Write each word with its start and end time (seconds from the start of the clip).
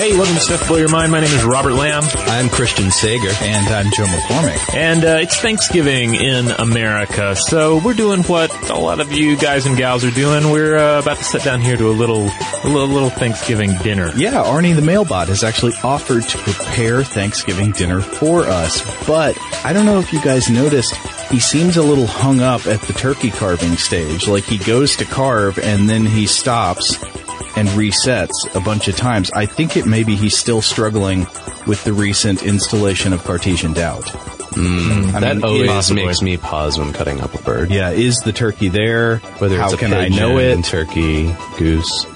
Hey, 0.00 0.16
welcome 0.16 0.34
to 0.34 0.40
Stuff 0.40 0.66
Blow 0.66 0.78
Your 0.78 0.88
Mind. 0.88 1.12
My 1.12 1.20
name 1.20 1.30
is 1.30 1.44
Robert 1.44 1.74
Lamb. 1.74 2.02
I'm 2.14 2.48
Christian 2.48 2.90
Sager. 2.90 3.28
And 3.42 3.68
I'm 3.68 3.92
Joe 3.92 4.06
McCormick. 4.06 4.74
And 4.74 5.04
uh, 5.04 5.18
it's 5.20 5.36
Thanksgiving 5.36 6.14
in 6.14 6.46
America, 6.52 7.36
so 7.36 7.76
we're 7.84 7.92
doing 7.92 8.22
what 8.22 8.70
a 8.70 8.78
lot 8.78 9.00
of 9.00 9.12
you 9.12 9.36
guys 9.36 9.66
and 9.66 9.76
gals 9.76 10.02
are 10.06 10.10
doing. 10.10 10.50
We're 10.50 10.78
uh, 10.78 11.00
about 11.00 11.18
to 11.18 11.24
sit 11.24 11.42
down 11.42 11.60
here 11.60 11.76
to 11.76 11.90
a 11.90 11.92
little, 11.92 12.30
a 12.64 12.64
little, 12.64 12.88
little 12.88 13.10
Thanksgiving 13.10 13.76
dinner. 13.82 14.10
Yeah, 14.16 14.42
Arnie 14.42 14.74
the 14.74 14.80
mailbot 14.80 15.28
has 15.28 15.44
actually 15.44 15.74
offered 15.84 16.22
to 16.22 16.38
prepare 16.38 17.04
Thanksgiving 17.04 17.72
dinner 17.72 18.00
for 18.00 18.44
us, 18.44 18.80
but 19.06 19.36
I 19.66 19.74
don't 19.74 19.84
know 19.84 19.98
if 19.98 20.14
you 20.14 20.22
guys 20.22 20.48
noticed, 20.48 20.94
he 21.30 21.40
seems 21.40 21.76
a 21.76 21.82
little 21.82 22.06
hung 22.06 22.40
up 22.40 22.66
at 22.66 22.80
the 22.80 22.94
turkey 22.94 23.30
carving 23.30 23.76
stage. 23.76 24.26
Like 24.26 24.44
he 24.44 24.56
goes 24.56 24.96
to 24.96 25.04
carve 25.04 25.58
and 25.58 25.90
then 25.90 26.06
he 26.06 26.26
stops 26.26 26.96
and 27.60 27.68
resets 27.70 28.32
a 28.54 28.60
bunch 28.60 28.88
of 28.88 28.96
times. 28.96 29.30
I 29.32 29.44
think 29.44 29.76
it 29.76 29.84
maybe 29.84 30.16
he's 30.16 30.34
still 30.36 30.62
struggling 30.62 31.20
with 31.66 31.84
the 31.84 31.92
recent 31.92 32.42
installation 32.42 33.12
of 33.12 33.22
Cartesian 33.22 33.74
doubt. 33.74 34.04
Mm, 34.04 35.12
that 35.20 35.36
mean, 35.36 35.44
always 35.44 35.68
possibly. 35.68 36.06
makes 36.06 36.22
me 36.22 36.36
pause 36.38 36.78
when 36.78 36.92
cutting 36.94 37.20
up 37.20 37.34
a 37.34 37.42
bird. 37.42 37.70
Yeah, 37.70 37.90
is 37.90 38.16
the 38.24 38.32
turkey 38.32 38.68
there? 38.68 39.18
Whether 39.38 39.58
How 39.58 39.66
it's 39.66 39.74
a 39.74 39.76
can 39.76 39.92
I 39.92 40.04
pigeon, 40.08 40.18
know 40.18 40.38
it? 40.38 40.64
turkey, 40.64 41.32
goose, 41.58 42.06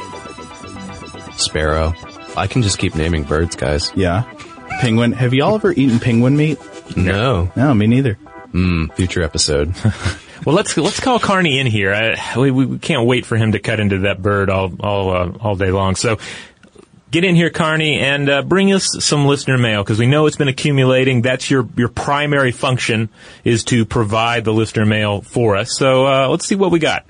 sparrow. 1.36 1.92
I 2.36 2.46
can 2.46 2.62
just 2.62 2.78
keep 2.78 2.94
naming 2.94 3.24
birds, 3.24 3.54
guys. 3.54 3.92
Yeah. 3.94 4.22
Penguin. 4.80 5.12
Have 5.12 5.34
y'all 5.34 5.54
ever 5.54 5.72
eaten 5.72 6.00
penguin 6.00 6.36
meat? 6.36 6.58
No. 6.96 7.52
No, 7.54 7.74
me 7.74 7.86
neither. 7.86 8.18
Mm, 8.52 8.92
future 8.94 9.22
episode. 9.22 9.74
Well, 10.44 10.54
let's 10.54 10.76
let's 10.76 11.00
call 11.00 11.18
Karnie 11.18 11.58
in 11.58 11.66
here. 11.66 11.92
I, 11.94 12.38
we, 12.38 12.50
we 12.50 12.78
can't 12.78 13.06
wait 13.06 13.26
for 13.26 13.36
him 13.36 13.52
to 13.52 13.58
cut 13.58 13.80
into 13.80 14.00
that 14.00 14.20
bird 14.22 14.50
all 14.50 14.72
all 14.80 15.10
uh, 15.10 15.32
all 15.40 15.56
day 15.56 15.70
long. 15.70 15.96
So. 15.96 16.18
Get 17.10 17.22
in 17.22 17.36
here, 17.36 17.50
Karnie, 17.50 17.98
and 17.98 18.28
uh, 18.28 18.42
bring 18.42 18.72
us 18.72 18.96
some 18.98 19.24
listener 19.24 19.56
mail 19.56 19.84
because 19.84 20.00
we 20.00 20.08
know 20.08 20.26
it's 20.26 20.36
been 20.36 20.48
accumulating. 20.48 21.22
That's 21.22 21.48
your 21.48 21.68
your 21.76 21.86
primary 21.86 22.50
function 22.50 23.08
is 23.44 23.62
to 23.66 23.84
provide 23.84 24.42
the 24.42 24.52
listener 24.52 24.84
mail 24.84 25.20
for 25.20 25.54
us. 25.54 25.78
So 25.78 26.08
uh, 26.08 26.26
let's 26.28 26.44
see 26.44 26.56
what 26.56 26.72
we 26.72 26.80
got. 26.80 27.04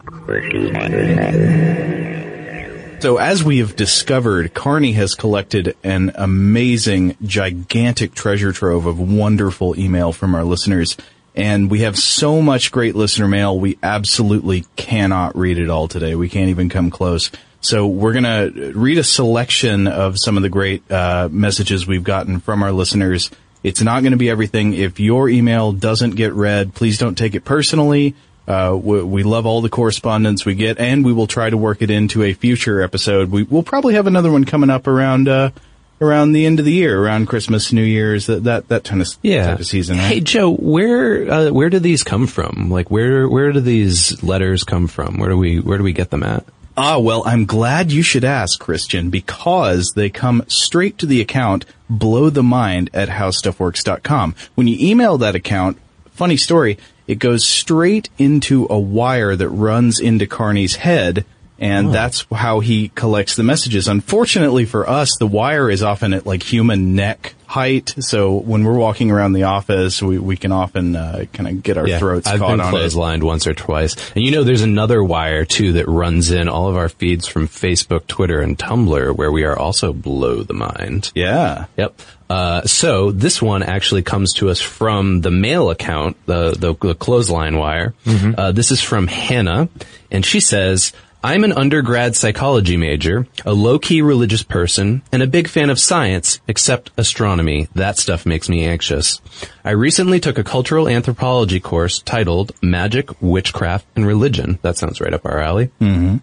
So 3.01 3.17
as 3.17 3.43
we 3.43 3.59
have 3.59 3.77
discovered, 3.77 4.53
Karnie 4.53 4.95
has 4.95 5.15
collected 5.15 5.75
an 5.83 6.13
amazing, 6.15 7.17
gigantic 7.23 8.15
treasure 8.15 8.53
trove 8.53 8.85
of 8.85 8.99
wonderful 8.99 9.79
email 9.79 10.13
from 10.13 10.35
our 10.35 10.45
listeners. 10.45 10.99
And 11.35 11.71
we 11.71 11.81
have 11.81 11.99
so 11.99 12.41
much 12.41 12.71
great 12.71 12.95
listener 12.95 13.27
mail, 13.27 13.59
we 13.59 13.79
absolutely 13.83 14.65
cannot 14.77 15.37
read 15.37 15.59
it 15.59 15.69
all 15.69 15.89
today. 15.89 16.15
We 16.15 16.29
can't 16.29 16.51
even 16.51 16.69
come 16.69 16.91
close. 16.91 17.31
So 17.61 17.87
we're 17.87 18.13
gonna 18.13 18.51
read 18.75 18.99
a 18.99 19.05
selection 19.05 19.87
of 19.87 20.17
some 20.19 20.37
of 20.37 20.43
the 20.43 20.49
great 20.49 20.89
uh, 20.91 21.29
messages 21.33 21.87
we've 21.87 22.05
gotten 22.05 22.41
from 22.41 22.63
our 22.63 22.73
listeners. 22.73 23.31
It's 23.65 23.81
not 23.81 24.01
going 24.03 24.13
to 24.13 24.19
be 24.19 24.29
everything. 24.29 24.75
If 24.75 25.01
your 25.01 25.27
email 25.27 25.73
doesn't 25.73 26.17
get 26.17 26.35
read, 26.35 26.75
please 26.75 26.99
don't 26.99 27.17
take 27.17 27.35
it 27.35 27.47
personally. 27.47 28.15
Uh, 28.47 28.79
we, 28.81 29.03
we 29.03 29.23
love 29.23 29.47
all 29.47 29.63
the 29.63 29.71
correspondence 29.71 30.45
we 30.45 30.55
get, 30.55 30.79
and 30.79 31.03
we 31.03 31.15
will 31.15 31.27
try 31.27 31.49
to 31.49 31.57
work 31.57 31.81
it 31.81 31.91
into 31.91 32.23
a 32.23 32.35
future 32.35 32.83
episode. 32.83 33.31
We, 33.31 33.45
we'll 33.45 33.63
probably 33.63 33.95
have 33.95 34.07
another 34.07 34.31
one 34.31 34.45
coming 34.45 34.69
up 34.69 34.87
around 34.87 35.29
uh, 35.29 35.51
around 36.01 36.33
the 36.33 36.45
end 36.47 36.59
of 36.59 36.65
the 36.65 36.73
year, 36.73 37.01
around 37.03 37.27
Christmas, 37.27 37.73
New 37.73 37.83
Year's, 37.83 38.27
that 38.27 38.45
that 38.45 38.69
that 38.69 38.85
kind 38.85 39.01
of 39.03 39.09
Yeah. 39.23 39.47
type 39.47 39.61
of 39.61 39.67
season. 39.67 39.97
Right? 39.99 40.07
Hey 40.07 40.21
Joe, 40.21 40.51
where 40.55 41.31
uh, 41.31 41.51
where 41.53 41.71
do 41.71 41.79
these 41.79 42.03
come 42.03 42.27
from? 42.27 42.69
Like 42.71 42.91
where 42.91 43.29
where 43.29 43.53
do 43.53 43.61
these 43.61 44.23
letters 44.23 44.65
come 44.65 44.87
from? 44.89 45.19
Where 45.19 45.31
do 45.31 45.37
we 45.39 45.61
where 45.61 45.79
do 45.79 45.85
we 45.85 45.93
get 45.93 46.11
them 46.11 46.23
at? 46.23 46.45
Ah, 46.77 46.99
well, 46.99 47.23
I'm 47.25 47.47
glad 47.47 47.93
you 47.93 48.03
should 48.03 48.25
ask, 48.25 48.59
Christian, 48.59 49.09
because 49.09 49.93
they 49.95 50.11
come 50.11 50.43
straight 50.49 50.99
to 50.99 51.07
the 51.07 51.21
account 51.21 51.65
blow 51.89 52.31
the 52.31 52.43
mind 52.43 52.91
at 52.93 53.09
howstuffworks.com. 53.11 54.35
When 54.57 54.67
you 54.67 54.77
email 54.81 55.17
that 55.19 55.37
account, 55.37 55.79
funny 56.11 56.37
story, 56.37 56.77
it 57.07 57.21
goes 57.21 57.47
straight 57.47 58.09
into 58.19 58.67
a 58.71 58.79
wire 58.79 59.37
that 59.37 59.49
runs 59.51 60.01
into 60.01 60.27
Karnie's 60.27 60.77
head, 60.77 61.25
and 61.59 61.95
that's 61.95 62.27
how 62.33 62.61
he 62.61 62.89
collects 62.95 63.37
the 63.37 63.43
messages. 63.43 63.89
Unfortunately 63.89 64.65
for 64.65 64.89
us, 64.89 65.17
the 65.19 65.27
wire 65.27 65.71
is 65.71 65.83
often 65.83 66.13
at 66.13 66.27
like 66.27 66.43
human 66.43 66.95
neck 66.95 67.35
height, 67.47 67.95
so 68.01 68.33
when 68.33 68.65
we're 68.65 68.77
walking 68.77 69.13
around 69.13 69.33
the 69.35 69.45
office, 69.45 70.03
we, 70.03 70.19
we 70.19 70.37
can 70.37 70.51
often 70.51 70.97
uh, 70.97 71.25
kind 71.33 71.49
of 71.49 71.63
get 71.63 71.79
our 71.79 71.87
throats 72.01 72.27
I've 72.27 72.41
caught 72.41 72.51
been 72.51 72.61
on 72.61 72.75
it. 72.75 72.77
clotheslined 72.77 73.23
once 73.23 73.47
or 73.47 73.55
twice. 73.55 73.95
And 74.17 74.25
you 74.25 74.33
know 74.33 74.43
there's 74.43 74.63
another 74.63 75.03
wire 75.05 75.45
too 75.45 75.75
that 75.75 75.87
runs 75.87 76.33
in 76.33 76.49
all 76.49 76.69
of 76.69 76.77
our 76.77 76.89
feeds 76.89 77.29
from 77.29 77.47
Facebook, 77.47 78.07
Twitter, 78.09 78.41
and 78.41 78.59
Tumblr 78.59 79.17
where 79.17 79.31
we 79.31 79.45
are 79.45 79.57
also 79.57 79.93
below 79.93 80.43
the 80.43 80.55
mind. 80.55 81.13
Yeah. 81.15 81.67
Yep. 81.77 82.01
Uh, 82.29 82.63
so 82.63 83.13
this 83.13 83.41
one 83.41 83.63
actually 83.63 84.03
comes 84.03 84.33
to 84.33 84.49
us 84.49 84.61
from 84.61 85.21
the 85.21 85.31
mail 85.31 85.71
account, 85.71 86.17
the 86.27 86.53
the, 86.53 86.75
the 86.75 86.95
clothesline 86.95 87.57
wire. 87.57 87.95
Uh, 88.07 88.51
this 88.51 88.73
is 88.73 88.81
from 88.81 89.07
Hannah, 89.07 89.69
and 90.11 90.27
she 90.27 90.41
says. 90.41 90.93
I'm 91.25 91.43
an 91.43 91.53
undergrad 91.53 92.17
psychology 92.17 92.77
major, 92.77 93.27
a 93.47 93.55
low-key 93.55 94.03
religious 94.03 94.43
person, 94.43 95.01
and 95.11 95.23
a 95.23 95.27
big 95.27 95.49
fan 95.49 95.71
of 95.71 95.79
science, 95.79 96.39
except 96.47 96.91
astronomy. 96.99 97.67
That 97.75 97.97
stuff 97.97 98.27
makes 98.27 98.51
me 98.51 98.67
anxious. 98.67 99.23
I 99.65 99.71
recently 99.71 100.21
took 100.21 100.37
a 100.37 100.45
cultural 100.45 100.87
anthropology 100.87 101.61
course 101.61 102.01
titled 102.01 102.53
Magic, 102.61 103.23
Witchcraft, 103.23 103.87
and 103.97 104.07
Religion. 104.07 104.59
That 104.61 104.77
sounds 104.77 105.01
right 105.01 105.15
up 105.15 105.25
our 105.25 105.41
alley. 105.41 105.71
Mm-hmm. 105.81 106.19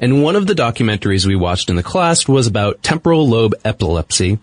And 0.00 0.24
one 0.24 0.34
of 0.34 0.48
the 0.48 0.54
documentaries 0.54 1.24
we 1.24 1.36
watched 1.36 1.70
in 1.70 1.76
the 1.76 1.84
class 1.84 2.26
was 2.26 2.48
about 2.48 2.82
temporal 2.82 3.28
lobe 3.28 3.54
epilepsy 3.64 4.40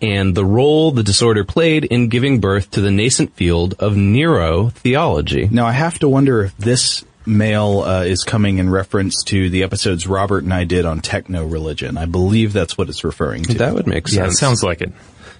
and 0.00 0.34
the 0.34 0.44
role 0.46 0.90
the 0.90 1.02
disorder 1.02 1.44
played 1.44 1.84
in 1.84 2.08
giving 2.08 2.40
birth 2.40 2.70
to 2.70 2.80
the 2.80 2.90
nascent 2.90 3.34
field 3.34 3.74
of 3.78 3.92
neurotheology. 3.92 5.50
Now 5.50 5.66
I 5.66 5.72
have 5.72 5.98
to 5.98 6.08
wonder 6.08 6.44
if 6.44 6.56
this 6.56 7.04
mail 7.26 7.80
uh, 7.80 8.02
is 8.02 8.24
coming 8.24 8.58
in 8.58 8.68
reference 8.70 9.22
to 9.24 9.50
the 9.50 9.62
episodes 9.62 10.06
Robert 10.06 10.44
and 10.44 10.52
I 10.52 10.64
did 10.64 10.84
on 10.84 11.00
techno 11.00 11.46
religion. 11.46 11.96
I 11.96 12.06
believe 12.06 12.52
that's 12.52 12.76
what 12.76 12.88
it's 12.88 13.04
referring 13.04 13.44
to. 13.44 13.54
That 13.54 13.74
would 13.74 13.86
make 13.86 14.08
sense. 14.08 14.16
Yeah, 14.16 14.26
it 14.26 14.32
sounds 14.32 14.62
like 14.62 14.80
it. 14.80 14.92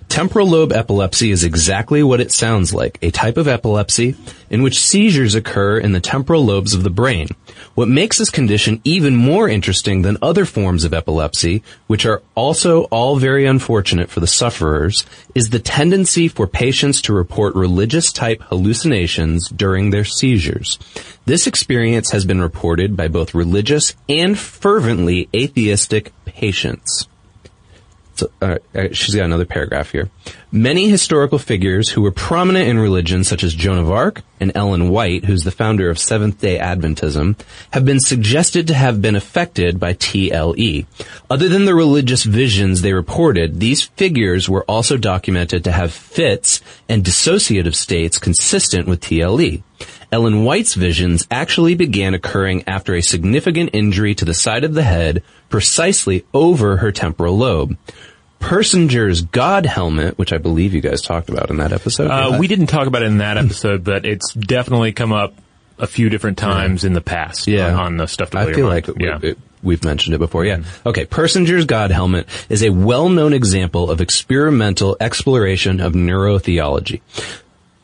Temporal 0.08 0.48
lobe 0.48 0.72
epilepsy 0.72 1.30
is 1.30 1.44
exactly 1.44 2.02
what 2.02 2.20
it 2.20 2.30
sounds 2.30 2.74
like, 2.74 2.98
a 3.02 3.10
type 3.10 3.36
of 3.36 3.48
epilepsy 3.48 4.14
in 4.50 4.62
which 4.62 4.78
seizures 4.78 5.34
occur 5.34 5.78
in 5.78 5.92
the 5.92 6.00
temporal 6.00 6.44
lobes 6.44 6.74
of 6.74 6.82
the 6.82 6.90
brain. 6.90 7.28
What 7.74 7.88
makes 7.88 8.18
this 8.18 8.30
condition 8.30 8.80
even 8.84 9.16
more 9.16 9.48
interesting 9.48 10.02
than 10.02 10.18
other 10.22 10.44
forms 10.44 10.84
of 10.84 10.94
epilepsy, 10.94 11.62
which 11.86 12.06
are 12.06 12.22
also 12.34 12.84
all 12.84 13.16
very 13.16 13.46
unfortunate 13.46 14.10
for 14.10 14.20
the 14.20 14.26
sufferers, 14.26 15.04
is 15.34 15.50
the 15.50 15.58
tendency 15.58 16.28
for 16.28 16.46
patients 16.46 17.02
to 17.02 17.12
report 17.12 17.54
religious 17.54 18.12
type 18.12 18.42
hallucinations 18.42 19.48
during 19.48 19.90
their 19.90 20.04
seizures. 20.04 20.78
This 21.26 21.46
experience 21.46 22.10
has 22.10 22.24
been 22.24 22.40
reported 22.40 22.96
by 22.96 23.08
both 23.08 23.34
religious 23.34 23.94
and 24.08 24.38
fervently 24.38 25.28
atheistic 25.34 26.12
patients. 26.24 27.08
So, 28.16 28.30
uh, 28.40 28.58
she's 28.92 29.14
got 29.14 29.24
another 29.24 29.44
paragraph 29.44 29.90
here. 29.90 30.08
Many 30.56 30.88
historical 30.88 31.40
figures 31.40 31.88
who 31.88 32.02
were 32.02 32.12
prominent 32.12 32.68
in 32.68 32.78
religion, 32.78 33.24
such 33.24 33.42
as 33.42 33.56
Joan 33.56 33.76
of 33.76 33.90
Arc 33.90 34.22
and 34.38 34.52
Ellen 34.54 34.88
White, 34.88 35.24
who's 35.24 35.42
the 35.42 35.50
founder 35.50 35.90
of 35.90 35.98
Seventh 35.98 36.40
day 36.40 36.60
Adventism, 36.60 37.36
have 37.72 37.84
been 37.84 37.98
suggested 37.98 38.68
to 38.68 38.74
have 38.74 39.02
been 39.02 39.16
affected 39.16 39.80
by 39.80 39.94
TLE. 39.94 40.86
Other 41.28 41.48
than 41.48 41.64
the 41.64 41.74
religious 41.74 42.22
visions 42.22 42.82
they 42.82 42.92
reported, 42.92 43.58
these 43.58 43.82
figures 43.82 44.48
were 44.48 44.62
also 44.66 44.96
documented 44.96 45.64
to 45.64 45.72
have 45.72 45.92
fits 45.92 46.60
and 46.88 47.02
dissociative 47.02 47.74
states 47.74 48.20
consistent 48.20 48.86
with 48.86 49.00
TLE. 49.00 49.64
Ellen 50.12 50.44
White's 50.44 50.74
visions 50.74 51.26
actually 51.32 51.74
began 51.74 52.14
occurring 52.14 52.62
after 52.68 52.94
a 52.94 53.02
significant 53.02 53.70
injury 53.72 54.14
to 54.14 54.24
the 54.24 54.32
side 54.32 54.62
of 54.62 54.74
the 54.74 54.84
head, 54.84 55.24
precisely 55.48 56.24
over 56.32 56.76
her 56.76 56.92
temporal 56.92 57.36
lobe. 57.36 57.76
Persinger's 58.40 59.22
God 59.22 59.64
helmet, 59.66 60.18
which 60.18 60.32
I 60.32 60.38
believe 60.38 60.74
you 60.74 60.80
guys 60.80 61.00
talked 61.00 61.28
about 61.28 61.50
in 61.50 61.56
that 61.58 61.72
episode. 61.72 62.10
Uh, 62.10 62.36
we 62.38 62.46
didn't 62.46 62.66
talk 62.66 62.86
about 62.86 63.02
it 63.02 63.06
in 63.06 63.18
that 63.18 63.38
episode, 63.38 63.84
but 63.84 64.04
it's 64.04 64.34
definitely 64.34 64.92
come 64.92 65.12
up 65.12 65.34
a 65.78 65.86
few 65.86 66.08
different 66.08 66.38
times 66.38 66.84
in 66.84 66.92
the 66.92 67.00
past. 67.00 67.48
Yeah. 67.48 67.72
on, 67.72 67.80
on 67.80 67.96
the 67.96 68.06
stuff. 68.06 68.30
To 68.30 68.38
I 68.38 68.52
feel 68.52 68.66
like 68.66 68.86
yeah. 68.98 69.18
it, 69.22 69.38
we've 69.62 69.82
mentioned 69.82 70.14
it 70.14 70.18
before. 70.18 70.44
Yeah. 70.44 70.62
Okay. 70.84 71.06
Persinger's 71.06 71.64
God 71.64 71.90
helmet 71.90 72.28
is 72.48 72.62
a 72.62 72.70
well-known 72.70 73.32
example 73.32 73.90
of 73.90 74.00
experimental 74.00 74.96
exploration 75.00 75.80
of 75.80 75.94
neurotheology. 75.94 77.00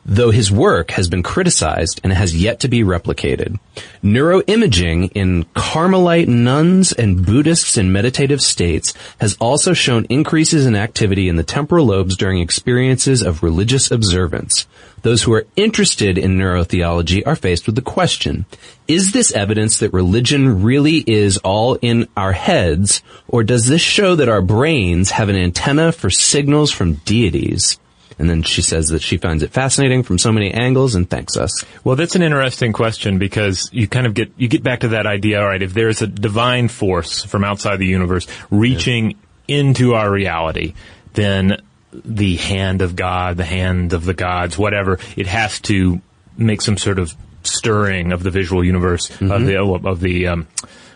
Though 0.05 0.31
his 0.31 0.51
work 0.51 0.91
has 0.91 1.07
been 1.07 1.23
criticized 1.23 2.01
and 2.03 2.11
has 2.11 2.35
yet 2.35 2.59
to 2.59 2.67
be 2.67 2.83
replicated. 2.83 3.59
Neuroimaging 4.03 5.11
in 5.13 5.43
Carmelite 5.55 6.27
nuns 6.27 6.91
and 6.91 7.25
Buddhists 7.25 7.77
in 7.77 7.91
meditative 7.91 8.41
states 8.41 8.93
has 9.19 9.37
also 9.39 9.73
shown 9.73 10.05
increases 10.05 10.65
in 10.65 10.75
activity 10.75 11.29
in 11.29 11.35
the 11.35 11.43
temporal 11.43 11.85
lobes 11.85 12.17
during 12.17 12.39
experiences 12.39 13.21
of 13.21 13.43
religious 13.43 13.91
observance. 13.91 14.65
Those 15.03 15.23
who 15.23 15.33
are 15.33 15.47
interested 15.55 16.17
in 16.17 16.37
neurotheology 16.37 17.25
are 17.25 17.35
faced 17.35 17.65
with 17.65 17.75
the 17.75 17.81
question, 17.81 18.45
is 18.87 19.11
this 19.11 19.31
evidence 19.31 19.79
that 19.79 19.93
religion 19.93 20.61
really 20.61 20.97
is 20.97 21.37
all 21.37 21.75
in 21.75 22.07
our 22.15 22.33
heads, 22.33 23.01
or 23.27 23.43
does 23.43 23.67
this 23.67 23.81
show 23.81 24.15
that 24.15 24.29
our 24.29 24.41
brains 24.41 25.11
have 25.11 25.29
an 25.29 25.35
antenna 25.35 25.91
for 25.91 26.09
signals 26.09 26.71
from 26.71 26.95
deities? 27.05 27.79
And 28.21 28.29
then 28.29 28.43
she 28.43 28.61
says 28.61 28.89
that 28.89 29.01
she 29.01 29.17
finds 29.17 29.41
it 29.41 29.51
fascinating 29.51 30.03
from 30.03 30.19
so 30.19 30.31
many 30.31 30.53
angles 30.53 30.93
and 30.93 31.09
thanks 31.09 31.35
us. 31.35 31.65
Well, 31.83 31.95
that's 31.95 32.15
an 32.15 32.21
interesting 32.21 32.71
question 32.71 33.17
because 33.17 33.67
you 33.73 33.87
kind 33.87 34.05
of 34.05 34.13
get 34.13 34.31
you 34.37 34.47
get 34.47 34.61
back 34.61 34.81
to 34.81 34.89
that 34.89 35.07
idea. 35.07 35.41
All 35.41 35.47
right, 35.47 35.63
if 35.63 35.73
there's 35.73 36.03
a 36.03 36.07
divine 36.07 36.67
force 36.67 37.23
from 37.23 37.43
outside 37.43 37.77
the 37.77 37.87
universe 37.87 38.27
reaching 38.51 39.17
into 39.47 39.95
our 39.95 40.11
reality, 40.11 40.75
then 41.13 41.63
the 41.91 42.35
hand 42.35 42.83
of 42.83 42.95
God, 42.95 43.37
the 43.37 43.43
hand 43.43 43.91
of 43.91 44.05
the 44.05 44.13
gods, 44.13 44.55
whatever, 44.55 44.99
it 45.17 45.25
has 45.25 45.59
to 45.61 45.99
make 46.37 46.61
some 46.61 46.77
sort 46.77 46.99
of 46.99 47.15
stirring 47.51 48.11
of 48.11 48.23
the 48.23 48.31
visual 48.31 48.63
universe 48.63 49.09
of 49.21 49.45
the 49.45 49.57
of 49.59 49.99
the 49.99 50.27
um, 50.27 50.47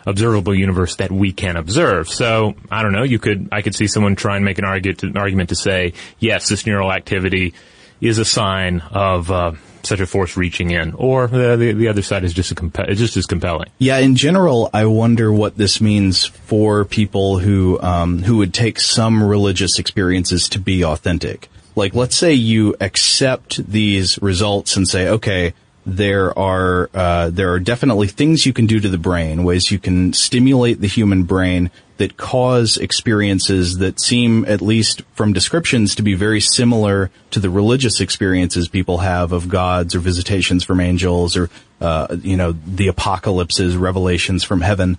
observable 0.05 0.55
universe 0.55 0.95
that 0.97 1.11
we 1.11 1.31
can 1.31 1.55
observe. 1.57 2.09
So 2.09 2.55
I 2.71 2.83
don't 2.83 2.93
know. 2.93 3.03
You 3.03 3.19
could 3.19 3.49
I 3.51 3.61
could 3.61 3.75
see 3.75 3.87
someone 3.87 4.15
try 4.15 4.35
and 4.35 4.45
make 4.45 4.59
an 4.59 4.65
argument 4.65 4.99
to, 4.99 5.07
an 5.07 5.17
argument 5.17 5.49
to 5.49 5.55
say 5.55 5.93
yes, 6.19 6.49
this 6.49 6.65
neural 6.65 6.91
activity 6.91 7.53
is 8.01 8.17
a 8.17 8.25
sign 8.25 8.81
of 8.91 9.31
uh, 9.31 9.53
such 9.83 9.99
a 9.99 10.05
force 10.05 10.35
reaching 10.35 10.71
in, 10.71 10.93
or 10.93 11.27
the 11.27 11.55
the, 11.55 11.73
the 11.73 11.87
other 11.87 12.01
side 12.01 12.23
is 12.23 12.33
just 12.33 12.51
a 12.51 12.55
compe- 12.55 12.87
it's 12.89 12.99
just 12.99 13.17
as 13.17 13.25
compelling. 13.25 13.69
Yeah, 13.77 13.97
in 13.97 14.15
general, 14.15 14.69
I 14.73 14.85
wonder 14.85 15.31
what 15.31 15.57
this 15.57 15.79
means 15.81 16.25
for 16.25 16.85
people 16.85 17.39
who 17.39 17.79
um, 17.81 18.21
who 18.23 18.37
would 18.37 18.53
take 18.53 18.79
some 18.79 19.23
religious 19.23 19.79
experiences 19.79 20.49
to 20.49 20.59
be 20.59 20.83
authentic. 20.83 21.49
Like, 21.75 21.93
let's 21.93 22.15
say 22.15 22.33
you 22.33 22.75
accept 22.79 23.65
these 23.69 24.17
results 24.21 24.77
and 24.77 24.87
say, 24.87 25.09
okay, 25.09 25.53
there 25.85 26.37
are 26.37 26.89
uh, 26.93 27.29
there 27.29 27.53
are 27.53 27.59
definitely 27.59 28.07
things 28.07 28.45
you 28.45 28.53
can 28.53 28.65
do 28.65 28.79
to 28.79 28.89
the 28.89 28.97
brain, 28.97 29.43
ways 29.43 29.69
you 29.69 29.77
can 29.77 30.13
stimulate 30.13 30.81
the 30.81 30.87
human 30.87 31.23
brain 31.23 31.69
that 31.97 32.17
cause 32.17 32.77
experiences 32.77 33.77
that 33.77 34.01
seem, 34.01 34.43
at 34.45 34.61
least 34.61 35.03
from 35.13 35.31
descriptions, 35.31 35.95
to 35.95 36.01
be 36.01 36.13
very 36.13 36.41
similar 36.41 37.09
to 37.31 37.39
the 37.39 37.49
religious 37.49 38.01
experiences 38.01 38.67
people 38.67 38.97
have 38.97 39.31
of 39.31 39.47
gods 39.47 39.95
or 39.95 39.99
visitations 39.99 40.63
from 40.63 40.79
angels 40.79 41.37
or 41.37 41.49
uh, 41.79 42.15
you 42.21 42.35
know 42.35 42.53
the 42.65 42.87
apocalypses, 42.87 43.77
revelations 43.77 44.43
from 44.43 44.61
heaven. 44.61 44.97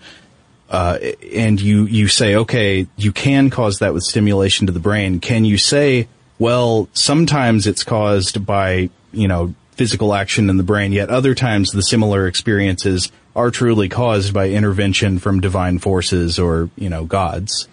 Uh, 0.71 0.99
and 1.33 1.61
you 1.61 1.85
you 1.87 2.07
say, 2.07 2.37
okay, 2.37 2.87
you 2.97 3.13
can 3.13 3.51
cause 3.51 3.81
that 3.81 3.93
with 3.93 4.05
stimulation 4.05 4.67
to 4.67 4.73
the 4.73 4.81
brain. 4.81 5.19
Can 5.19 5.45
you 5.45 5.59
say, 5.59 6.07
well, 6.39 6.89
sometimes 6.93 7.67
it's 7.67 7.83
caused 7.83 8.47
by 8.47 8.91
you 9.13 9.27
know 9.27 9.55
physical 9.77 10.15
action 10.15 10.51
in 10.51 10.57
the 10.57 10.63
brain, 10.63 10.93
yet 10.93 11.11
other 11.11 11.35
times 11.35 11.71
the 11.71 11.83
similar 11.83 12.27
experiences 12.27 13.13
are 13.35 13.51
truly 13.51 13.89
caused 13.89 14.33
by 14.33 14.49
intervention 14.49 15.19
from 15.19 15.41
divine 15.41 15.79
forces 15.79 16.39
or, 16.39 16.71
you 16.77 16.89
know, 16.89 17.05
gods. 17.05 17.69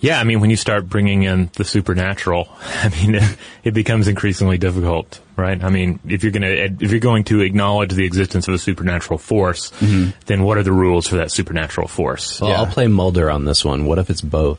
Yeah, 0.00 0.18
I 0.18 0.24
mean, 0.24 0.40
when 0.40 0.50
you 0.50 0.56
start 0.56 0.88
bringing 0.88 1.22
in 1.22 1.48
the 1.54 1.64
supernatural, 1.64 2.48
I 2.60 2.88
mean, 2.88 3.14
it, 3.14 3.36
it 3.62 3.70
becomes 3.72 4.08
increasingly 4.08 4.58
difficult, 4.58 5.20
right? 5.36 5.62
I 5.62 5.70
mean, 5.70 6.00
if 6.08 6.24
you're 6.24 6.32
going 6.32 6.42
to 6.42 6.84
if 6.84 6.90
you're 6.90 6.98
going 6.98 7.22
to 7.24 7.40
acknowledge 7.40 7.92
the 7.92 8.04
existence 8.04 8.48
of 8.48 8.54
a 8.54 8.58
supernatural 8.58 9.18
force, 9.18 9.70
mm-hmm. 9.78 10.10
then 10.26 10.42
what 10.42 10.58
are 10.58 10.64
the 10.64 10.72
rules 10.72 11.06
for 11.06 11.16
that 11.16 11.30
supernatural 11.30 11.86
force? 11.86 12.40
Well, 12.40 12.50
Yeah. 12.50 12.56
I'll 12.56 12.66
play 12.66 12.88
Mulder 12.88 13.30
on 13.30 13.44
this 13.44 13.64
one. 13.64 13.86
What 13.86 13.98
if 13.98 14.10
it's 14.10 14.20
both? 14.20 14.58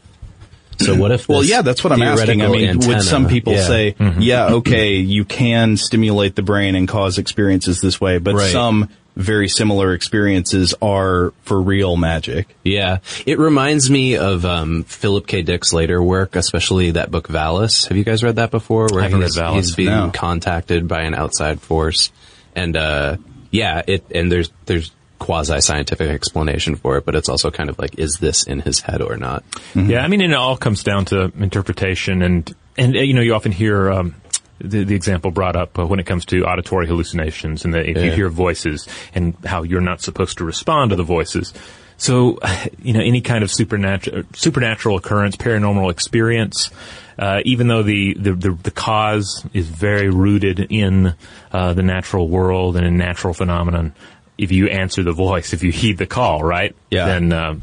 So 0.80 0.96
what 0.96 1.12
if? 1.12 1.28
Well, 1.30 1.44
yeah, 1.44 1.62
that's 1.62 1.84
what 1.84 1.94
I'm 1.94 2.02
asking. 2.02 2.42
I 2.42 2.48
mean, 2.48 2.70
antenna- 2.70 2.96
would 2.96 3.04
some 3.04 3.28
people 3.28 3.54
Yeah. 3.54 3.68
say, 3.68 3.96
yeah, 4.20 4.46
okay, 4.56 4.96
you 4.96 5.26
can 5.26 5.78
stimulate 5.78 6.36
the 6.36 6.42
brain 6.44 6.76
and 6.76 6.88
cause 6.88 7.18
experiences 7.18 7.82
this 7.82 8.00
way, 8.02 8.18
but 8.18 8.36
Right. 8.36 8.52
some 8.52 8.90
very 9.16 9.48
similar 9.48 9.94
experiences 9.94 10.74
are 10.82 11.34
for 11.44 11.62
real 11.62 11.96
magic. 11.96 12.48
Yeah, 12.64 12.98
it 13.28 13.38
reminds 13.38 13.90
me 13.92 14.18
of 14.18 14.44
um, 14.44 14.84
Philip 14.86 15.28
K. 15.28 15.44
Dick's 15.44 15.72
later 15.72 16.02
work, 16.02 16.36
especially 16.36 16.92
that 16.92 17.12
book 17.12 17.28
Valis. 17.28 17.88
Have 17.90 17.98
you 17.98 18.04
guys 18.04 18.24
read 18.24 18.38
that 18.38 18.50
before? 18.50 18.88
Where 18.92 19.02
I 19.02 19.04
haven't 19.04 19.22
he's, 19.22 19.38
read 19.38 19.46
Valis, 19.46 19.56
he's 19.56 19.76
being 19.76 19.90
no. 19.90 20.12
contacted 20.12 20.88
by 20.88 21.04
an 21.04 21.14
outside 21.14 21.62
force, 21.62 22.12
and 22.56 22.76
uh, 22.76 23.18
yeah, 23.52 23.84
it 23.86 24.04
and 24.10 24.32
there's 24.32 24.50
there's 24.66 24.90
quasi 25.20 25.62
scientific 25.62 26.10
explanation 26.10 26.76
for 26.76 26.98
it, 26.98 27.06
but 27.06 27.16
it's 27.16 27.30
also 27.30 27.52
kind 27.52 27.70
of 27.70 27.80
like, 27.80 27.98
is 27.98 28.18
this 28.20 28.44
in 28.44 28.60
his 28.60 28.82
head 28.82 29.02
or 29.02 29.18
not? 29.18 29.44
Yeah, 29.76 30.04
I 30.04 30.08
mean, 30.08 30.22
it 30.22 30.34
all 30.34 30.58
comes 30.58 30.84
down 30.84 31.06
to 31.06 31.32
interpretation, 31.38 32.22
and 32.22 32.54
and 32.78 32.96
uh, 32.96 33.00
you 33.00 33.14
know, 33.14 33.22
you 33.22 33.34
often 33.34 33.52
hear 33.52 33.92
um, 33.92 34.16
the 34.60 34.84
the 34.84 34.96
example 34.96 35.32
brought 35.32 35.56
up 35.56 35.78
uh, 35.78 35.86
when 35.86 36.00
it 36.00 36.06
comes 36.06 36.26
to 36.26 36.46
auditory 36.46 36.88
hallucinations, 36.88 37.66
and 37.66 37.74
that 37.74 37.86
if 37.86 37.98
you 38.04 38.12
hear 38.12 38.30
voices 38.30 38.88
and 39.14 39.36
how 39.46 39.64
you're 39.64 39.82
not 39.82 40.02
supposed 40.02 40.38
to 40.40 40.44
respond 40.44 40.92
to 40.92 40.96
the 40.96 41.04
voices. 41.04 41.54
So, 41.98 42.40
you 42.82 42.94
know, 42.94 43.02
any 43.02 43.22
kind 43.22 43.44
of 43.44 43.52
supernatural 43.52 44.24
supernatural 44.34 44.98
occurrence, 44.98 45.36
paranormal 45.36 45.92
experience, 45.92 46.72
uh, 47.18 47.42
even 47.46 47.68
though 47.68 47.84
the, 47.84 48.16
the, 48.16 48.34
the, 48.34 48.52
the 48.52 48.72
cause 48.72 49.46
is 49.54 49.68
very 49.68 50.10
rooted 50.10 50.60
in 50.60 51.16
uh, 51.52 51.74
the 51.74 51.84
natural 51.84 52.28
world 52.28 52.76
and 52.76 52.86
in 52.86 52.98
natural 52.98 53.34
phenomenon, 53.34 53.94
if 54.38 54.52
you 54.52 54.68
answer 54.68 55.04
the 55.04 55.12
voice, 55.14 55.54
if 55.54 55.64
you 55.64 55.72
heed 55.72 55.98
the 55.98 56.08
call, 56.08 56.44
right? 56.44 56.76
Yeah. 56.90 57.06
Then 57.06 57.34
uh, 57.34 57.56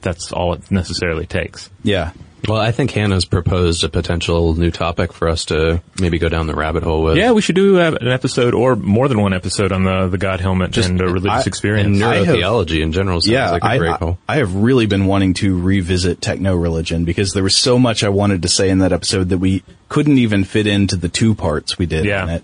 that's 0.00 0.32
all 0.32 0.54
it 0.54 0.70
necessarily 0.70 1.26
takes. 1.26 1.70
Yeah. 1.82 2.12
Well, 2.46 2.60
I 2.60 2.70
think 2.70 2.92
Hannah's 2.92 3.24
proposed 3.24 3.82
a 3.82 3.88
potential 3.88 4.54
new 4.54 4.70
topic 4.70 5.12
for 5.12 5.26
us 5.26 5.46
to 5.46 5.82
maybe 6.00 6.18
go 6.18 6.28
down 6.28 6.46
the 6.46 6.54
rabbit 6.54 6.84
hole 6.84 7.02
with. 7.02 7.16
Yeah, 7.16 7.32
we 7.32 7.40
should 7.42 7.56
do 7.56 7.80
uh, 7.80 7.96
an 8.00 8.06
episode 8.06 8.54
or 8.54 8.76
more 8.76 9.08
than 9.08 9.20
one 9.20 9.32
episode 9.32 9.72
on 9.72 9.82
the 9.82 10.06
the 10.06 10.18
God 10.18 10.40
helmet 10.40 10.76
and 10.76 11.00
uh, 11.00 11.06
religious 11.06 11.44
I- 11.44 11.48
experience. 11.48 11.96
and 11.96 12.04
I 12.04 12.16
have- 12.18 12.26
neurotheology 12.36 12.82
in 12.82 12.92
general 12.92 13.20
sounds 13.20 13.32
yeah, 13.32 13.50
like 13.50 13.64
a 13.64 13.66
I, 13.66 13.78
great 13.78 14.00
I. 14.00 14.16
I 14.28 14.36
have 14.36 14.54
really 14.54 14.86
been 14.86 15.06
wanting 15.06 15.34
to 15.34 15.58
revisit 15.60 16.20
techno 16.20 16.54
religion 16.54 17.04
because 17.04 17.32
there 17.32 17.42
was 17.42 17.56
so 17.56 17.80
much 17.80 18.04
I 18.04 18.10
wanted 18.10 18.42
to 18.42 18.48
say 18.48 18.70
in 18.70 18.78
that 18.78 18.92
episode 18.92 19.30
that 19.30 19.38
we 19.38 19.64
couldn't 19.88 20.18
even 20.18 20.44
fit 20.44 20.68
into 20.68 20.94
the 20.94 21.08
two 21.08 21.34
parts 21.34 21.78
we 21.78 21.86
did 21.86 22.08
on 22.08 22.28
it. 22.28 22.32
Yeah. 22.32 22.38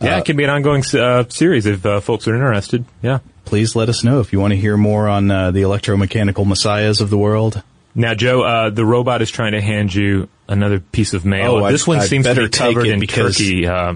On 0.00 0.06
it. 0.06 0.10
yeah, 0.10 0.18
it 0.18 0.24
can 0.24 0.36
be 0.36 0.44
an 0.44 0.50
ongoing 0.50 0.82
uh, 0.94 1.24
series 1.28 1.66
if 1.66 1.84
uh, 1.86 2.00
folks 2.00 2.26
are 2.28 2.34
interested. 2.34 2.84
Yeah. 3.02 3.18
Please 3.44 3.76
let 3.76 3.88
us 3.88 4.02
know 4.04 4.20
if 4.20 4.32
you 4.32 4.40
want 4.40 4.52
to 4.52 4.56
hear 4.56 4.76
more 4.76 5.08
on 5.08 5.30
uh, 5.30 5.50
the 5.50 5.62
electromechanical 5.62 6.46
messiahs 6.46 7.00
of 7.00 7.10
the 7.10 7.18
world. 7.18 7.62
Now, 7.94 8.14
Joe, 8.14 8.42
uh, 8.42 8.70
the 8.70 8.84
robot 8.84 9.22
is 9.22 9.30
trying 9.30 9.52
to 9.52 9.60
hand 9.60 9.94
you 9.94 10.28
another 10.48 10.80
piece 10.80 11.14
of 11.14 11.24
mail. 11.24 11.52
Oh, 11.56 11.64
I- 11.64 11.72
this 11.72 11.86
one 11.86 11.98
I 11.98 12.06
seems 12.06 12.24
to 12.26 12.30
better 12.30 12.44
be 12.48 12.48
covered 12.50 12.84
take 12.84 12.92
in 12.92 13.00
because- 13.00 13.36
turkey 13.36 13.66
uh, 13.68 13.94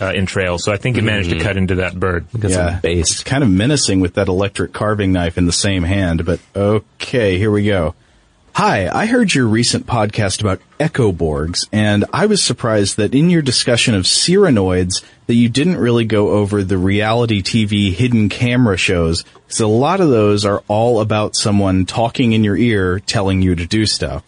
uh, 0.00 0.06
entrails, 0.06 0.64
so 0.64 0.72
I 0.72 0.76
think 0.76 0.96
it 0.98 1.02
managed 1.02 1.30
to 1.30 1.38
cut 1.40 1.56
into 1.56 1.76
that 1.76 1.98
bird. 1.98 2.26
Got 2.38 2.50
some 2.52 2.80
bass. 2.80 3.12
It's 3.12 3.22
kind 3.24 3.42
of 3.42 3.50
menacing 3.50 4.00
with 4.00 4.14
that 4.14 4.28
electric 4.28 4.72
carving 4.72 5.12
knife 5.12 5.38
in 5.38 5.46
the 5.46 5.52
same 5.52 5.82
hand, 5.82 6.24
but 6.24 6.40
okay, 6.54 7.38
here 7.38 7.50
we 7.50 7.64
go. 7.64 7.94
Hi, 8.56 8.88
I 8.88 9.06
heard 9.06 9.34
your 9.34 9.48
recent 9.48 9.84
podcast 9.84 10.40
about 10.40 10.60
echoborgs, 10.78 11.66
and 11.72 12.04
I 12.12 12.26
was 12.26 12.40
surprised 12.40 12.98
that 12.98 13.12
in 13.12 13.28
your 13.28 13.42
discussion 13.42 13.96
of 13.96 14.04
cyranoids 14.04 15.02
that 15.26 15.34
you 15.34 15.48
didn't 15.48 15.78
really 15.78 16.04
go 16.04 16.30
over 16.30 16.62
the 16.62 16.78
reality 16.78 17.42
TV 17.42 17.92
hidden 17.92 18.28
camera 18.28 18.76
shows, 18.76 19.24
because 19.24 19.58
a 19.58 19.66
lot 19.66 20.00
of 20.00 20.08
those 20.08 20.44
are 20.44 20.62
all 20.68 21.00
about 21.00 21.34
someone 21.34 21.84
talking 21.84 22.32
in 22.32 22.44
your 22.44 22.56
ear 22.56 23.00
telling 23.00 23.42
you 23.42 23.56
to 23.56 23.66
do 23.66 23.86
stuff. 23.86 24.22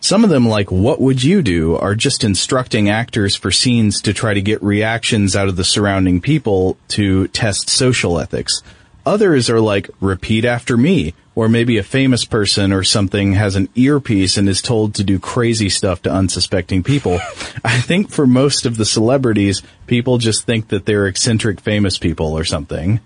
Some 0.00 0.24
of 0.24 0.30
them, 0.30 0.48
like 0.48 0.70
What 0.72 0.98
Would 1.02 1.22
You 1.22 1.42
Do, 1.42 1.76
are 1.76 1.94
just 1.94 2.24
instructing 2.24 2.88
actors 2.88 3.36
for 3.36 3.50
scenes 3.50 4.00
to 4.00 4.14
try 4.14 4.32
to 4.32 4.40
get 4.40 4.62
reactions 4.62 5.36
out 5.36 5.48
of 5.48 5.56
the 5.56 5.64
surrounding 5.64 6.22
people 6.22 6.78
to 6.88 7.28
test 7.28 7.68
social 7.68 8.18
ethics. 8.18 8.62
Others 9.04 9.50
are 9.50 9.60
like 9.60 9.90
Repeat 10.00 10.46
After 10.46 10.78
Me, 10.78 11.12
or 11.36 11.48
maybe 11.48 11.76
a 11.78 11.82
famous 11.84 12.24
person 12.24 12.72
or 12.72 12.82
something 12.82 13.34
has 13.34 13.54
an 13.54 13.68
earpiece 13.76 14.36
and 14.38 14.48
is 14.48 14.60
told 14.62 14.94
to 14.94 15.04
do 15.04 15.18
crazy 15.20 15.68
stuff 15.68 16.02
to 16.02 16.10
unsuspecting 16.10 16.82
people. 16.82 17.14
I 17.64 17.78
think 17.78 18.10
for 18.10 18.26
most 18.26 18.66
of 18.66 18.76
the 18.78 18.86
celebrities, 18.86 19.62
people 19.86 20.18
just 20.18 20.44
think 20.46 20.68
that 20.68 20.86
they're 20.86 21.06
eccentric 21.06 21.60
famous 21.60 21.98
people 21.98 22.36
or 22.36 22.44
something. 22.44 23.00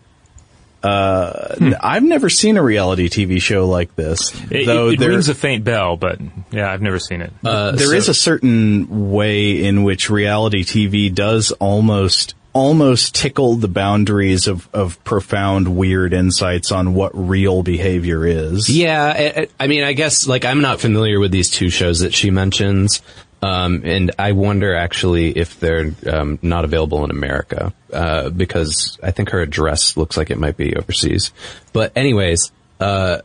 Uh, 0.82 1.74
I've 1.82 2.04
never 2.04 2.30
seen 2.30 2.56
a 2.56 2.62
reality 2.62 3.10
TV 3.10 3.42
show 3.42 3.68
like 3.68 3.94
this. 3.96 4.32
It, 4.50 4.64
though 4.64 4.88
it, 4.88 4.94
it 4.94 5.00
there- 5.00 5.10
rings 5.10 5.28
a 5.28 5.34
faint 5.34 5.62
bell, 5.64 5.96
but 5.96 6.18
yeah, 6.50 6.72
I've 6.72 6.80
never 6.80 6.98
seen 6.98 7.20
it. 7.20 7.32
Uh, 7.44 7.72
there 7.72 7.88
so- 7.88 7.94
is 7.94 8.08
a 8.08 8.14
certain 8.14 9.10
way 9.10 9.62
in 9.62 9.82
which 9.82 10.08
reality 10.08 10.64
TV 10.64 11.14
does 11.14 11.52
almost 11.52 12.34
almost 12.52 13.14
tickle 13.14 13.54
the 13.56 13.68
boundaries 13.68 14.46
of, 14.48 14.68
of 14.74 15.02
profound 15.04 15.76
weird 15.76 16.12
insights 16.12 16.72
on 16.72 16.94
what 16.94 17.12
real 17.14 17.62
behavior 17.62 18.26
is. 18.26 18.68
Yeah, 18.68 19.04
I- 19.04 19.48
I 19.58 19.66
mean, 19.66 19.84
I 19.84 19.92
guess 19.92 20.26
like 20.26 20.44
I'm 20.44 20.60
not 20.60 20.80
familiar 20.80 21.20
with 21.20 21.30
these 21.30 21.50
two 21.50 21.70
shows 21.70 22.00
that 22.00 22.14
she 22.14 22.30
mentions, 22.30 23.02
Um, 23.42 23.82
and 23.86 24.10
I 24.18 24.32
wonder 24.32 24.74
actually 24.74 25.30
if 25.30 25.58
they're 25.60 25.94
um, 26.06 26.38
not 26.42 26.66
available 26.66 27.04
in 27.04 27.10
America 27.10 27.72
uh, 27.90 28.28
because 28.28 28.98
I 29.02 29.12
think 29.12 29.30
her 29.30 29.40
address 29.40 29.96
looks 29.96 30.18
like 30.18 30.30
it 30.30 30.36
might 30.38 30.58
be 30.58 30.76
overseas. 30.76 31.32
But 31.72 31.92
anyways, 31.96 32.52
uh, 32.80 33.20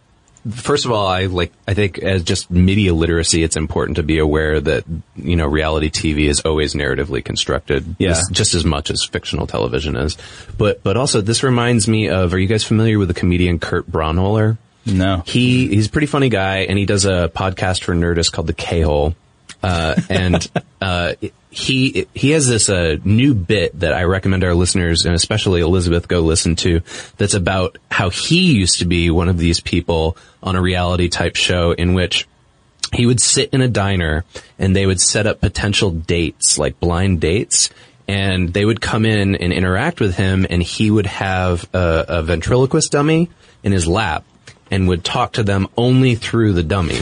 first 0.52 0.86
of 0.86 0.92
all, 0.92 1.08
I 1.08 1.26
like 1.26 1.52
I 1.68 1.74
think 1.74 2.00
as 2.00 2.24
just 2.24 2.50
media 2.52 2.94
literacy, 2.94 3.44
it's 3.44 3.56
important 3.56 3.98
to 3.98 4.04
be 4.04 4.20
aware 4.20 4.60
that 4.62 4.84
you 5.16 5.36
know 5.36 5.46
reality 5.46 5.90
TV 5.90 6.28
is 6.30 6.42
always 6.42 6.74
narratively 6.74 7.24
constructed, 7.24 7.96
Yeah. 8.00 8.10
just, 8.10 8.32
just 8.32 8.54
as 8.54 8.66
much 8.66 8.90
as 8.92 9.04
fictional 9.04 9.48
television 9.48 9.96
is. 9.96 10.18
But 10.58 10.84
but 10.84 10.98
also 10.98 11.22
this 11.22 11.44
reminds 11.44 11.88
me 11.88 12.10
of. 12.10 12.34
Are 12.34 12.40
you 12.40 12.48
guys 12.48 12.64
familiar 12.64 12.98
with 13.00 13.08
the 13.08 13.14
comedian 13.14 13.60
Kurt 13.60 13.90
Braunohler? 13.90 14.58
No. 14.86 15.24
He 15.26 15.68
he's 15.70 15.88
a 15.88 15.90
pretty 15.90 16.08
funny 16.08 16.30
guy, 16.30 16.58
and 16.60 16.78
he 16.78 16.86
does 16.86 17.06
a 17.06 17.32
podcast 17.34 17.84
for 17.84 17.96
Nerdist 17.96 18.32
called 18.32 18.48
The 18.48 18.54
K 18.54 18.84
Ohle. 18.84 19.16
Uh, 19.66 19.96
and 20.10 20.52
uh, 20.80 21.14
he 21.50 22.06
he 22.14 22.32
has 22.32 22.48
this 22.48 22.70
uh, 22.70 22.98
new 23.04 23.34
bit 23.34 23.80
that 23.80 23.94
I 23.94 24.04
recommend 24.04 24.44
our 24.44 24.54
listeners 24.54 25.06
and 25.06 25.16
especially 25.16 25.62
Elizabeth 25.62 26.08
go 26.08 26.20
listen 26.20 26.56
to. 26.58 26.82
That's 27.18 27.34
about 27.34 27.80
how 27.90 28.12
he 28.12 28.54
used 28.54 28.80
to 28.80 28.86
be 28.86 29.10
one 29.10 29.28
of 29.28 29.40
these 29.40 29.60
people 29.60 30.18
on 30.44 30.56
a 30.56 30.62
reality 30.62 31.10
type 31.10 31.36
show 31.36 31.72
in 31.72 31.96
which 31.96 32.28
he 32.94 33.08
would 33.08 33.20
sit 33.20 33.50
in 33.54 33.62
a 33.62 33.68
diner 33.68 34.24
and 34.60 34.76
they 34.76 34.86
would 34.86 35.02
set 35.02 35.26
up 35.26 35.42
potential 35.42 35.90
dates, 35.90 36.60
like 36.60 36.80
blind 36.80 37.20
dates, 37.20 37.72
and 38.08 38.54
they 38.54 38.66
would 38.66 38.82
come 38.82 39.04
in 39.04 39.34
and 39.34 39.52
interact 39.52 40.00
with 40.00 40.16
him 40.16 40.46
and 40.48 40.62
he 40.62 40.92
would 40.92 41.08
have 41.08 41.68
a, 41.74 42.06
a 42.08 42.22
ventriloquist 42.22 42.92
dummy 42.92 43.32
in 43.64 43.72
his 43.72 43.88
lap 43.88 44.24
and 44.70 44.88
would 44.88 45.04
talk 45.04 45.34
to 45.34 45.44
them 45.44 45.68
only 45.76 46.14
through 46.14 46.54
the 46.54 46.64
dummy. 46.64 47.00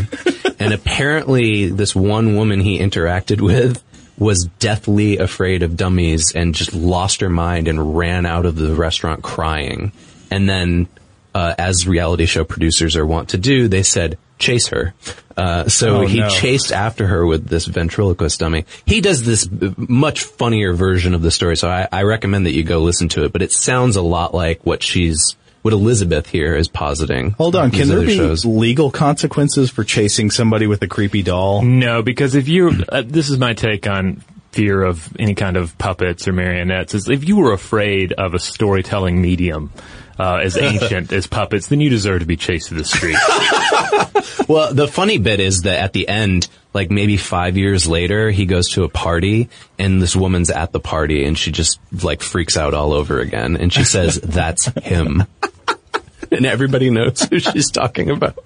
And 0.63 0.73
apparently 0.73 1.69
this 1.69 1.95
one 1.95 2.35
woman 2.35 2.59
he 2.59 2.79
interacted 2.79 3.41
with 3.41 3.83
was 4.17 4.45
deathly 4.59 5.17
afraid 5.17 5.63
of 5.63 5.75
dummies 5.75 6.33
and 6.35 6.53
just 6.53 6.73
lost 6.73 7.21
her 7.21 7.29
mind 7.29 7.67
and 7.67 7.97
ran 7.97 8.25
out 8.25 8.45
of 8.45 8.55
the 8.55 8.73
restaurant 8.75 9.23
crying. 9.23 9.91
And 10.29 10.47
then 10.47 10.87
uh, 11.33 11.55
as 11.57 11.87
reality 11.87 12.25
show 12.27 12.43
producers 12.43 12.95
are 12.95 13.05
wont 13.05 13.29
to 13.29 13.37
do, 13.37 13.67
they 13.67 13.81
said, 13.83 14.17
chase 14.37 14.67
her. 14.67 14.93
Uh, 15.35 15.67
so 15.67 16.01
Oh, 16.01 16.05
he 16.05 16.19
no. 16.19 16.29
chased 16.29 16.71
after 16.71 17.07
her 17.07 17.25
with 17.25 17.47
this 17.47 17.65
ventriloquist 17.65 18.39
dummy. 18.39 18.65
He 18.85 19.01
does 19.01 19.23
this 19.23 19.49
much 19.77 20.23
funnier 20.23 20.73
version 20.73 21.15
of 21.15 21.23
the 21.23 21.31
story, 21.31 21.57
so 21.57 21.67
I, 21.69 21.87
I 21.91 22.03
recommend 22.03 22.45
that 22.45 22.53
you 22.53 22.63
go 22.63 22.79
listen 22.81 23.09
to 23.09 23.23
it, 23.25 23.33
but 23.33 23.41
it 23.41 23.51
sounds 23.51 23.95
a 23.95 24.01
lot 24.03 24.33
like 24.35 24.63
what 24.63 24.83
she's, 24.83 25.35
what 25.63 25.73
Elizabeth 25.73 26.29
here 26.29 26.55
is 26.55 26.67
positing. 26.67 27.31
Hold 27.31 27.55
on. 27.55 27.71
These 27.71 27.79
Can 27.81 27.89
there 27.89 28.05
be 28.05 28.17
shows. 28.17 28.45
legal 28.45 28.91
consequences 28.91 29.71
for 29.71 29.83
chasing 29.83 30.29
somebody 30.29 30.67
with 30.67 30.81
a 30.83 30.87
creepy 30.87 31.23
doll? 31.23 31.63
No, 31.63 32.03
because 32.03 32.35
if 32.35 32.47
you're, 32.47 32.71
uh, 32.89 33.01
this 33.03 33.29
is 33.29 33.39
my 33.39 33.53
take 33.53 33.87
on 33.87 34.21
fear 34.51 34.83
of 34.83 35.11
any 35.17 35.33
kind 35.33 35.57
of 35.57 35.75
puppets 35.77 36.27
or 36.27 36.33
marionettes, 36.33 36.93
is 36.93 37.09
if 37.09 37.27
you 37.27 37.37
were 37.37 37.53
afraid 37.53 38.11
of 38.13 38.33
a 38.35 38.39
storytelling 38.39 39.19
medium, 39.21 39.71
uh, 40.19 40.35
as 40.43 40.57
ancient 40.57 41.11
as 41.11 41.25
puppets, 41.25 41.67
then 41.67 41.81
you 41.81 41.89
deserve 41.89 42.19
to 42.19 42.25
be 42.27 42.37
chased 42.37 42.67
to 42.67 42.75
the 42.75 42.83
street. 42.85 43.17
Well, 44.47 44.73
the 44.73 44.87
funny 44.87 45.17
bit 45.19 45.39
is 45.39 45.61
that 45.61 45.79
at 45.79 45.93
the 45.93 46.07
end, 46.07 46.47
like 46.73 46.91
maybe 46.91 47.17
five 47.17 47.57
years 47.57 47.87
later, 47.87 48.29
he 48.29 48.45
goes 48.45 48.69
to 48.71 48.83
a 48.83 48.89
party 48.89 49.49
and 49.79 50.01
this 50.01 50.15
woman's 50.15 50.49
at 50.49 50.71
the 50.71 50.79
party 50.79 51.25
and 51.25 51.37
she 51.37 51.51
just 51.51 51.79
like 52.03 52.21
freaks 52.21 52.57
out 52.57 52.73
all 52.73 52.93
over 52.93 53.19
again 53.19 53.55
and 53.57 53.71
she 53.71 53.83
says, 53.83 54.19
that's 54.19 54.65
him. 54.83 55.23
and 56.37 56.45
everybody 56.45 56.89
knows 56.89 57.21
who 57.21 57.39
she's 57.39 57.71
talking 57.71 58.09
about. 58.09 58.37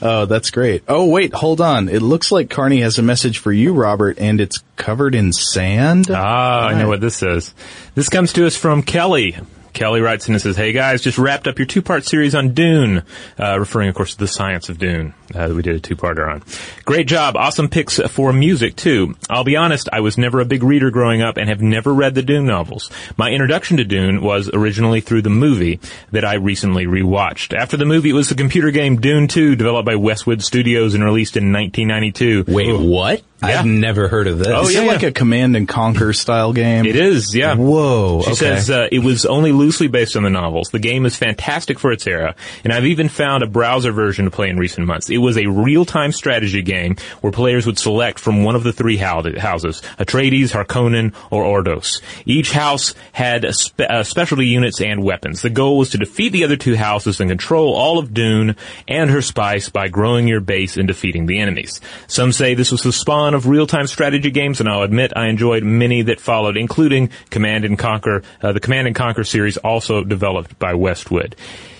Oh, 0.00 0.26
that's 0.26 0.50
great. 0.50 0.84
Oh, 0.86 1.06
wait, 1.06 1.34
hold 1.34 1.60
on. 1.60 1.88
It 1.88 2.02
looks 2.02 2.30
like 2.30 2.48
Karnie 2.48 2.82
has 2.82 2.98
a 2.98 3.02
message 3.02 3.38
for 3.38 3.52
you, 3.52 3.72
Robert, 3.72 4.18
and 4.18 4.40
it's 4.40 4.62
covered 4.76 5.14
in 5.14 5.32
sand. 5.32 6.06
Ah, 6.10 6.68
I 6.68 6.80
know 6.80 6.88
what 6.88 7.00
this 7.00 7.22
is. 7.22 7.52
This 7.94 8.08
comes 8.08 8.32
to 8.34 8.46
us 8.46 8.56
from 8.56 8.82
Kelly. 8.82 9.36
Kelly 9.78 10.00
writes 10.00 10.26
in 10.26 10.34
and 10.34 10.42
says, 10.42 10.56
Hey 10.56 10.72
guys, 10.72 11.02
just 11.02 11.18
wrapped 11.18 11.46
up 11.46 11.56
your 11.56 11.66
two-part 11.66 12.04
series 12.04 12.34
on 12.34 12.52
Dune, 12.52 13.04
uh, 13.38 13.60
referring 13.60 13.88
of 13.88 13.94
course 13.94 14.14
to 14.14 14.18
the 14.18 14.26
science 14.26 14.68
of 14.68 14.76
Dune, 14.76 15.14
uh, 15.32 15.46
that 15.46 15.54
we 15.54 15.62
did 15.62 15.76
a 15.76 15.78
two-parter 15.78 16.28
on. 16.28 16.42
Great 16.84 17.06
job. 17.06 17.36
Awesome 17.36 17.68
picks 17.68 18.00
for 18.00 18.32
music 18.32 18.74
too. 18.74 19.14
I'll 19.30 19.44
be 19.44 19.54
honest, 19.54 19.88
I 19.92 20.00
was 20.00 20.18
never 20.18 20.40
a 20.40 20.44
big 20.44 20.64
reader 20.64 20.90
growing 20.90 21.22
up 21.22 21.36
and 21.36 21.48
have 21.48 21.62
never 21.62 21.94
read 21.94 22.16
the 22.16 22.22
Dune 22.22 22.44
novels. 22.44 22.90
My 23.16 23.30
introduction 23.30 23.76
to 23.76 23.84
Dune 23.84 24.20
was 24.20 24.50
originally 24.52 25.00
through 25.00 25.22
the 25.22 25.30
movie 25.30 25.78
that 26.10 26.24
I 26.24 26.34
recently 26.34 26.86
rewatched. 26.86 27.56
After 27.56 27.76
the 27.76 27.86
movie, 27.86 28.10
it 28.10 28.14
was 28.14 28.30
the 28.30 28.34
computer 28.34 28.72
game 28.72 29.00
Dune 29.00 29.28
2 29.28 29.54
developed 29.54 29.86
by 29.86 29.94
Westwood 29.94 30.42
Studios 30.42 30.94
and 30.94 31.04
released 31.04 31.36
in 31.36 31.52
1992. 31.52 32.46
Wait, 32.48 32.76
what? 32.76 33.22
Yeah. 33.40 33.60
I've 33.60 33.66
never 33.66 34.08
heard 34.08 34.26
of 34.26 34.38
this. 34.38 34.48
Oh, 34.48 34.62
Is 34.62 34.74
yeah. 34.74 34.82
it 34.82 34.86
like 34.88 35.02
a 35.04 35.12
command 35.12 35.56
and 35.56 35.68
conquer 35.68 36.12
style 36.12 36.52
game? 36.52 36.84
It 36.86 36.96
is, 36.96 37.36
yeah. 37.36 37.54
Whoa. 37.54 38.22
She 38.22 38.30
okay. 38.30 38.34
says 38.34 38.68
uh, 38.70 38.88
it 38.90 38.98
was 38.98 39.24
only 39.26 39.52
loosely 39.52 39.86
based 39.86 40.16
on 40.16 40.24
the 40.24 40.30
novels. 40.30 40.70
The 40.70 40.80
game 40.80 41.06
is 41.06 41.14
fantastic 41.14 41.78
for 41.78 41.92
its 41.92 42.04
era, 42.06 42.34
and 42.64 42.72
I've 42.72 42.86
even 42.86 43.08
found 43.08 43.44
a 43.44 43.46
browser 43.46 43.92
version 43.92 44.24
to 44.24 44.30
play 44.32 44.48
in 44.48 44.56
recent 44.56 44.88
months. 44.88 45.08
It 45.08 45.18
was 45.18 45.38
a 45.38 45.46
real-time 45.46 46.10
strategy 46.10 46.62
game 46.62 46.96
where 47.20 47.32
players 47.32 47.64
would 47.66 47.78
select 47.78 48.18
from 48.18 48.42
one 48.42 48.56
of 48.56 48.64
the 48.64 48.72
three 48.72 48.96
hou- 48.96 49.38
houses: 49.38 49.82
Atreides, 49.98 50.50
Harkonnen, 50.50 51.14
or 51.30 51.44
Ordos. 51.44 52.00
Each 52.26 52.50
house 52.50 52.94
had 53.12 53.54
spe- 53.54 53.82
uh, 53.82 54.02
specialty 54.02 54.46
units 54.46 54.80
and 54.80 55.04
weapons. 55.04 55.42
The 55.42 55.50
goal 55.50 55.78
was 55.78 55.90
to 55.90 55.98
defeat 55.98 56.30
the 56.30 56.42
other 56.42 56.56
two 56.56 56.74
houses 56.76 57.20
and 57.20 57.30
control 57.30 57.74
all 57.74 58.00
of 58.00 58.12
Dune 58.12 58.56
and 58.88 59.10
her 59.10 59.22
spice 59.22 59.68
by 59.68 59.86
growing 59.86 60.26
your 60.26 60.40
base 60.40 60.76
and 60.76 60.88
defeating 60.88 61.26
the 61.26 61.38
enemies. 61.38 61.80
Some 62.08 62.32
say 62.32 62.54
this 62.54 62.72
was 62.72 62.82
the 62.82 62.92
spawn 62.92 63.27
of 63.34 63.46
real-time 63.46 63.86
strategy 63.86 64.30
games, 64.30 64.60
and 64.60 64.68
I'll 64.68 64.82
admit 64.82 65.12
I 65.16 65.28
enjoyed 65.28 65.62
many 65.62 66.02
that 66.02 66.20
followed, 66.20 66.56
including 66.56 67.10
Command 67.30 67.64
and 67.64 67.78
Conquer. 67.78 68.22
Uh, 68.42 68.52
the 68.52 68.60
Command 68.60 68.86
and 68.86 68.96
Conquer 68.96 69.24
series, 69.24 69.56
also 69.56 70.04
developed 70.04 70.58
by 70.58 70.74
Westwood. 70.74 71.36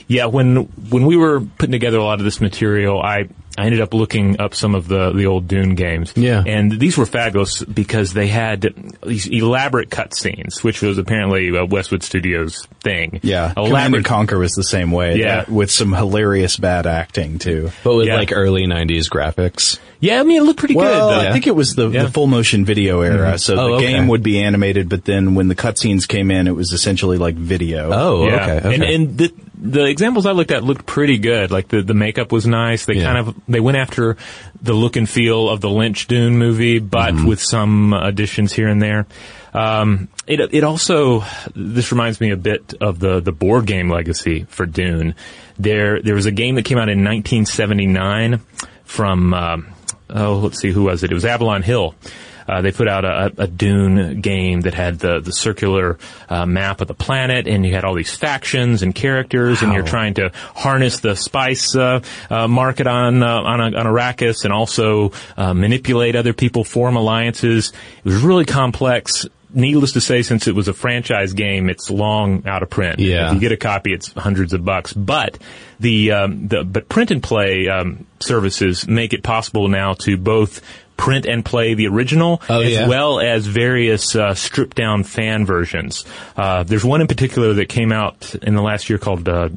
Yeah, 0.09 0.27
when 0.27 0.57
when 0.91 1.05
we 1.07 1.17
were 1.17 1.41
putting 1.41 1.73
together 1.73 1.99
a 1.99 2.05
lot 2.05 2.19
of 2.19 2.25
this 2.25 2.41
material, 2.41 3.01
I 3.01 3.29
I 3.59 3.65
ended 3.67 3.81
up 3.81 3.93
looking 3.93 4.41
up 4.41 4.55
some 4.55 4.75
of 4.75 4.89
the 4.89 5.13
the 5.13 5.27
old 5.27 5.49
Dune 5.49 5.75
games. 5.75 6.13
Yeah. 6.17 6.43
and 6.47 6.73
these 6.73 6.97
were 6.97 7.05
fabulous 7.07 7.63
because 7.63 8.13
they 8.15 8.29
had 8.29 8.73
these 9.05 9.27
elaborate 9.27 9.91
cutscenes, 9.91 10.63
which 10.65 10.81
was 10.81 10.97
apparently 10.97 11.55
a 11.57 11.65
Westwood 11.67 12.03
Studios 12.05 12.67
thing. 12.83 13.21
Yeah. 13.23 13.53
Command 13.55 13.97
and 13.97 14.05
Conquer 14.05 14.39
was 14.39 14.53
the 14.53 14.63
same 14.63 14.93
way. 14.93 15.17
Yeah. 15.17 15.37
that- 15.43 15.49
with 15.51 15.71
some 15.71 15.93
hilarious 15.93 16.57
bad 16.57 16.87
acting 16.87 17.39
too. 17.39 17.71
but 17.85 17.97
with 17.97 18.07
yeah. 18.07 18.17
like 18.17 18.33
early 18.33 18.67
90s 18.67 19.11
graphics. 19.11 19.79
Yeah, 20.01 20.21
I 20.21 20.23
mean 20.23 20.41
it 20.41 20.45
looked 20.45 20.61
pretty 20.61 20.77
Well, 20.77 21.11
good. 21.11 21.25
Though. 21.25 21.29
I 21.29 21.33
think 21.33 21.49
it 21.49 21.57
was 21.57 21.75
the, 21.75 21.89
Yeah. 21.91 22.05
the 22.05 22.11
full 22.11 22.29
motion 22.29 22.65
video 22.65 23.01
era. 23.01 23.31
Mm-hmm. 23.31 23.37
So 23.39 23.55
Oh, 23.59 23.69
the 23.71 23.75
okay. 23.79 23.93
game 23.93 24.07
would 24.07 24.23
be 24.23 24.41
animated, 24.41 24.89
but 24.89 25.05
then 25.05 25.35
when 25.35 25.49
the 25.49 25.57
cutscenes 25.57 26.07
came 26.07 26.31
in, 26.31 26.47
it 26.47 26.55
was 26.55 26.73
essentially 26.73 27.19
like 27.19 27.35
video. 27.35 27.91
Oh, 27.93 28.27
Yeah. 28.29 28.35
okay. 28.37 28.57
okay. 28.69 28.75
And 28.77 28.85
and 28.85 29.19
the 29.19 29.33
the 29.61 29.85
examples 29.87 30.25
I 30.27 30.33
looked 30.33 30.51
at 30.53 30.63
looked 30.65 30.87
pretty 30.87 31.19
good. 31.19 31.51
Like 31.51 31.69
the 31.69 31.83
the 31.83 31.95
makeup 31.95 32.31
was 32.33 32.47
nice. 32.47 32.85
They 32.87 32.95
Yeah. 32.95 33.05
kind 33.13 33.19
of 33.29 33.35
they 33.49 33.61
went 33.61 33.77
after 33.77 34.17
the 34.63 34.73
look 34.73 34.97
and 34.97 35.09
feel 35.09 35.49
of 35.49 35.61
the 35.61 35.71
Lynch 35.71 36.07
Dune 36.07 36.39
movie, 36.39 36.79
but 36.79 37.15
Mm-hmm. 37.15 37.27
with 37.27 37.41
some 37.43 37.93
additions 37.93 38.53
here 38.53 38.69
and 38.69 38.81
there. 38.81 39.07
Um, 39.55 40.09
it 40.27 40.41
it 40.53 40.63
also 40.65 41.25
this 41.57 41.91
reminds 41.91 42.21
me 42.21 42.31
a 42.31 42.37
bit 42.37 42.75
of 42.81 42.99
the 43.01 43.21
the 43.21 43.33
board 43.33 43.67
game 43.67 43.91
legacy 43.91 44.47
for 44.49 44.67
Dune. 44.67 45.15
There 45.59 46.01
there 46.03 46.15
was 46.15 46.27
a 46.27 46.31
game 46.33 46.55
that 46.57 46.65
came 46.65 46.79
out 46.79 46.89
in 46.89 47.03
1979 47.03 48.41
from 48.85 49.35
um, 49.35 49.67
oh 50.11 50.37
let's 50.37 50.61
see 50.61 50.71
who 50.71 50.85
was 50.85 51.03
it? 51.03 51.11
It 51.11 51.15
was 51.15 51.25
Avalon 51.25 51.63
Hill. 51.63 51.95
Uh, 52.49 52.63
they 52.63 52.73
put 52.73 52.89
out 52.89 53.05
a, 53.05 53.33
a 53.37 53.47
Dune 53.47 54.21
game 54.23 54.63
that 54.63 54.75
had 54.75 54.99
the 54.99 55.21
the 55.21 55.33
circular 55.33 55.99
uh, 56.29 56.47
map 56.47 56.81
of 56.81 56.89
the 56.89 56.95
planet, 56.95 57.47
and 57.47 57.67
you 57.67 57.75
had 57.75 57.85
all 57.85 57.95
these 57.95 58.15
factions 58.15 58.83
and 58.83 58.95
characters, 58.95 59.63
and 59.63 59.73
you're 59.73 59.83
trying 59.85 60.15
to 60.15 60.31
harness 60.55 61.01
the 61.01 61.15
spice 61.15 61.77
uh, 61.77 62.01
uh, 62.31 62.49
market 62.49 62.87
on 62.87 63.23
uh, 63.23 63.27
on, 63.27 63.61
on 63.61 63.87
Arrakis, 63.87 64.45
and 64.45 64.53
also 64.53 65.13
uh, 65.37 65.53
manipulate 65.53 66.17
other 66.17 66.33
people, 66.33 66.65
form 66.65 66.97
alliances. 66.97 67.73
It 67.99 68.05
was 68.05 68.23
really 68.23 68.47
complex. 68.47 69.27
Needless 69.51 69.93
to 69.93 70.01
say, 70.03 70.21
since 70.21 70.47
it 70.47 70.55
was 70.55 70.69
a 70.69 70.75
franchise 70.75 71.33
game, 71.33 71.71
it's 71.71 71.91
long 71.91 72.47
out 72.47 72.63
of 72.63 72.69
print. 72.69 72.99
Yeah. 72.99 73.29
If 73.29 73.35
you 73.35 73.41
get 73.41 73.51
a 73.51 73.57
copy, 73.57 73.95
it's 73.95 74.13
hundreds 74.13 74.53
of 74.53 74.63
bucks. 74.63 74.93
But 74.93 75.39
the 75.81 76.13
um, 76.13 76.49
the 76.49 76.65
but 76.65 76.89
print 76.91 77.11
and 77.11 77.23
play 77.23 77.67
um, 77.67 78.07
services 78.21 78.87
make 78.87 79.15
it 79.15 79.23
possible 79.23 79.69
now 79.69 79.95
to 79.95 80.19
both 80.19 80.61
print 80.99 81.25
and 81.25 81.43
play 81.43 81.73
the 81.73 81.87
original 81.87 82.43
Oh, 82.51 82.61
as 82.61 82.71
yeah. 82.73 82.89
well 82.89 83.21
as 83.21 83.47
various 83.47 84.15
uh, 84.15 84.35
stripped 84.35 84.77
down 84.77 85.05
fan 85.05 85.47
versions. 85.47 86.05
Uh, 86.37 86.65
there's 86.65 86.85
one 86.85 87.01
in 87.01 87.07
particular 87.07 87.55
that 87.55 87.71
came 87.71 87.91
out 87.93 88.35
in 88.43 88.55
the 88.55 88.61
last 88.63 88.91
year 88.91 88.99
called 88.99 89.27
uh, 89.29 89.49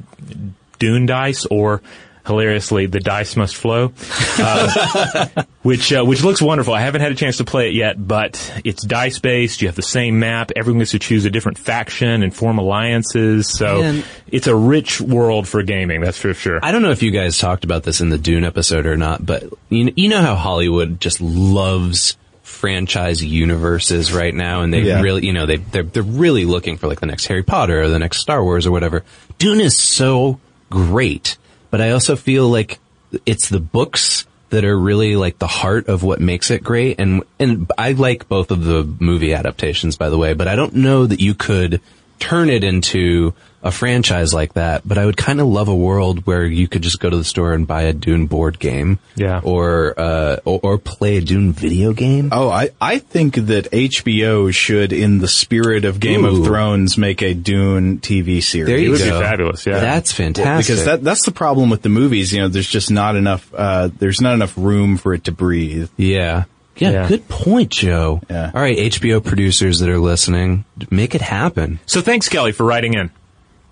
Dune 0.80 1.06
Dice 1.06 1.46
or 1.48 1.82
hilariously 2.26 2.86
the 2.86 3.00
dice 3.00 3.36
must 3.36 3.56
flow 3.56 3.92
uh, 4.40 5.28
which 5.64 5.92
uh, 5.92 6.04
which 6.04 6.24
looks 6.24 6.42
wonderful 6.42 6.74
i 6.74 6.82
haven't 6.82 7.02
had 7.02 7.12
a 7.12 7.16
chance 7.16 7.38
to 7.38 7.44
play 7.44 7.70
it 7.70 7.74
yet 7.74 7.96
but 8.08 8.62
it's 8.64 8.84
dice 8.84 9.20
based 9.20 9.62
you 9.62 9.68
have 9.68 9.76
the 9.76 9.82
same 9.82 10.20
map 10.20 10.52
everyone 10.56 10.80
gets 10.80 10.92
to 10.92 11.00
choose 11.00 11.26
a 11.26 11.30
different 11.30 11.58
faction 11.58 12.24
and 12.24 12.36
form 12.36 12.58
alliances 12.58 13.48
so 13.48 13.82
Man. 13.82 14.04
it's 14.28 14.48
a 14.48 14.56
rich 14.56 15.02
world 15.02 15.48
for 15.48 15.64
gaming 15.64 16.02
that's 16.02 16.18
for 16.18 16.34
sure 16.34 16.60
I 16.64 16.72
don't 16.72 16.82
know 16.82 16.92
if 16.92 17.02
you 17.04 17.12
guys 17.12 17.38
talked 17.38 17.64
about 17.64 17.84
this 17.84 18.02
in 18.02 18.10
the 18.10 18.18
Dune 18.18 18.44
episode 18.44 18.86
or 18.86 18.96
not, 18.98 19.26
but 19.26 19.44
you, 19.70 19.92
you 19.96 20.10
know 20.10 20.22
how 20.22 20.36
Hollywood 20.36 21.00
just 21.02 21.20
loves 21.22 22.18
franchise 22.44 23.24
universes 23.24 24.14
right 24.14 24.34
now, 24.34 24.62
and 24.62 24.74
they 24.74 24.82
Yeah. 24.82 25.02
really, 25.02 25.26
you 25.26 25.34
know, 25.34 25.46
they 25.46 25.58
they're 25.58 25.84
they're 25.84 26.04
really 26.04 26.46
looking 26.46 26.78
for 26.78 26.88
like 26.88 27.00
the 27.00 27.06
next 27.08 27.26
Harry 27.28 27.44
Potter 27.44 27.82
or 27.82 27.88
the 27.90 28.00
next 28.00 28.20
Star 28.22 28.44
Wars 28.44 28.68
or 28.68 28.72
whatever. 28.72 29.04
Dune 29.40 29.60
is 29.62 29.78
so 29.78 30.40
great, 30.70 31.38
but 31.72 31.82
I 31.82 31.92
also 31.92 32.16
feel 32.16 32.48
like 32.48 32.80
it's 33.26 33.50
the 33.50 33.60
books 33.60 34.28
that 34.52 34.66
are 34.66 34.78
really 34.78 35.16
like 35.16 35.40
the 35.40 35.48
heart 35.48 35.88
of 35.88 36.04
what 36.04 36.20
makes 36.20 36.52
it 36.52 36.64
great. 36.64 37.00
And 37.00 37.24
and 37.40 37.72
I 37.78 37.94
like 37.94 38.28
both 38.28 38.52
of 38.52 38.64
the 38.64 38.84
movie 39.00 39.34
adaptations, 39.34 39.98
by 39.98 40.10
the 40.10 40.18
way, 40.18 40.34
but 40.34 40.48
I 40.48 40.56
don't 40.56 40.76
know 40.76 41.06
that 41.08 41.20
you 41.20 41.34
could 41.34 41.82
turn 42.22 42.50
it 42.50 42.64
into 42.64 43.34
a 43.64 43.72
franchise 43.72 44.34
like 44.34 44.54
that. 44.54 44.82
But 44.88 44.98
I 44.98 45.06
would 45.06 45.18
kind 45.18 45.40
of 45.40 45.46
love 45.48 45.68
a 45.68 45.76
world 45.76 46.26
where 46.26 46.46
you 46.46 46.68
could 46.68 46.82
just 46.82 47.00
go 47.00 47.10
to 47.12 47.18
the 47.18 47.24
store 47.24 47.54
and 47.54 47.68
buy 47.68 47.84
a 47.84 47.94
Dune 47.94 48.26
board 48.26 48.58
game, 48.58 48.98
Yeah. 49.16 49.40
or 49.44 49.94
uh, 50.00 50.38
or, 50.46 50.60
or 50.64 50.78
play 50.80 51.18
a 51.18 51.22
Dune 51.22 51.52
video 51.54 51.94
game. 51.94 52.30
Oh, 52.32 52.50
I, 52.50 52.70
I 52.82 52.98
think 52.98 53.36
that 53.36 53.70
HBO 53.72 54.52
should, 54.52 54.92
in 54.94 55.20
the 55.20 55.28
spirit 55.28 55.86
of 55.86 56.00
Game 56.00 56.26
Ooh. 56.26 56.40
of 56.40 56.46
Thrones, 56.46 56.98
make 56.98 57.22
a 57.22 57.34
Dune 57.36 58.00
TV 58.00 58.42
series. 58.42 58.68
there 58.68 58.78
you 58.80 58.92
would 58.92 59.00
be 59.00 59.06
go. 59.10 59.20
fabulous, 59.20 59.66
yeah. 59.68 59.80
that's 59.80 60.12
fantastic. 60.12 60.68
because 60.74 60.86
that 60.86 61.04
that's 61.04 61.26
the 61.26 61.32
problem 61.32 61.70
with 61.70 61.84
the 61.84 61.90
movies. 61.90 62.34
You 62.34 62.42
know, 62.42 62.48
there's 62.48 62.68
just 62.70 62.90
not 62.90 63.16
enough. 63.16 63.54
Uh, 63.54 63.90
there's 64.00 64.22
not 64.22 64.34
enough 64.34 64.58
room 64.58 64.98
for 64.98 65.14
it 65.14 65.26
to 65.26 65.32
breathe. 65.32 65.90
Yeah. 65.98 66.46
Yeah, 66.78 66.92
Yeah. 66.92 67.08
good 67.08 67.28
point, 67.28 67.70
Joe. 67.72 68.22
Yeah. 68.30 68.52
All 68.54 68.62
right, 68.62 68.78
HBO 68.78 69.20
producers 69.24 69.80
that 69.80 69.90
are 69.90 70.00
listening, 70.00 70.66
make 70.90 71.14
it 71.16 71.22
happen. 71.22 71.80
So 71.86 72.02
thanks, 72.02 72.30
Kelly, 72.30 72.52
for 72.52 72.66
writing 72.66 72.94
in. 72.94 73.12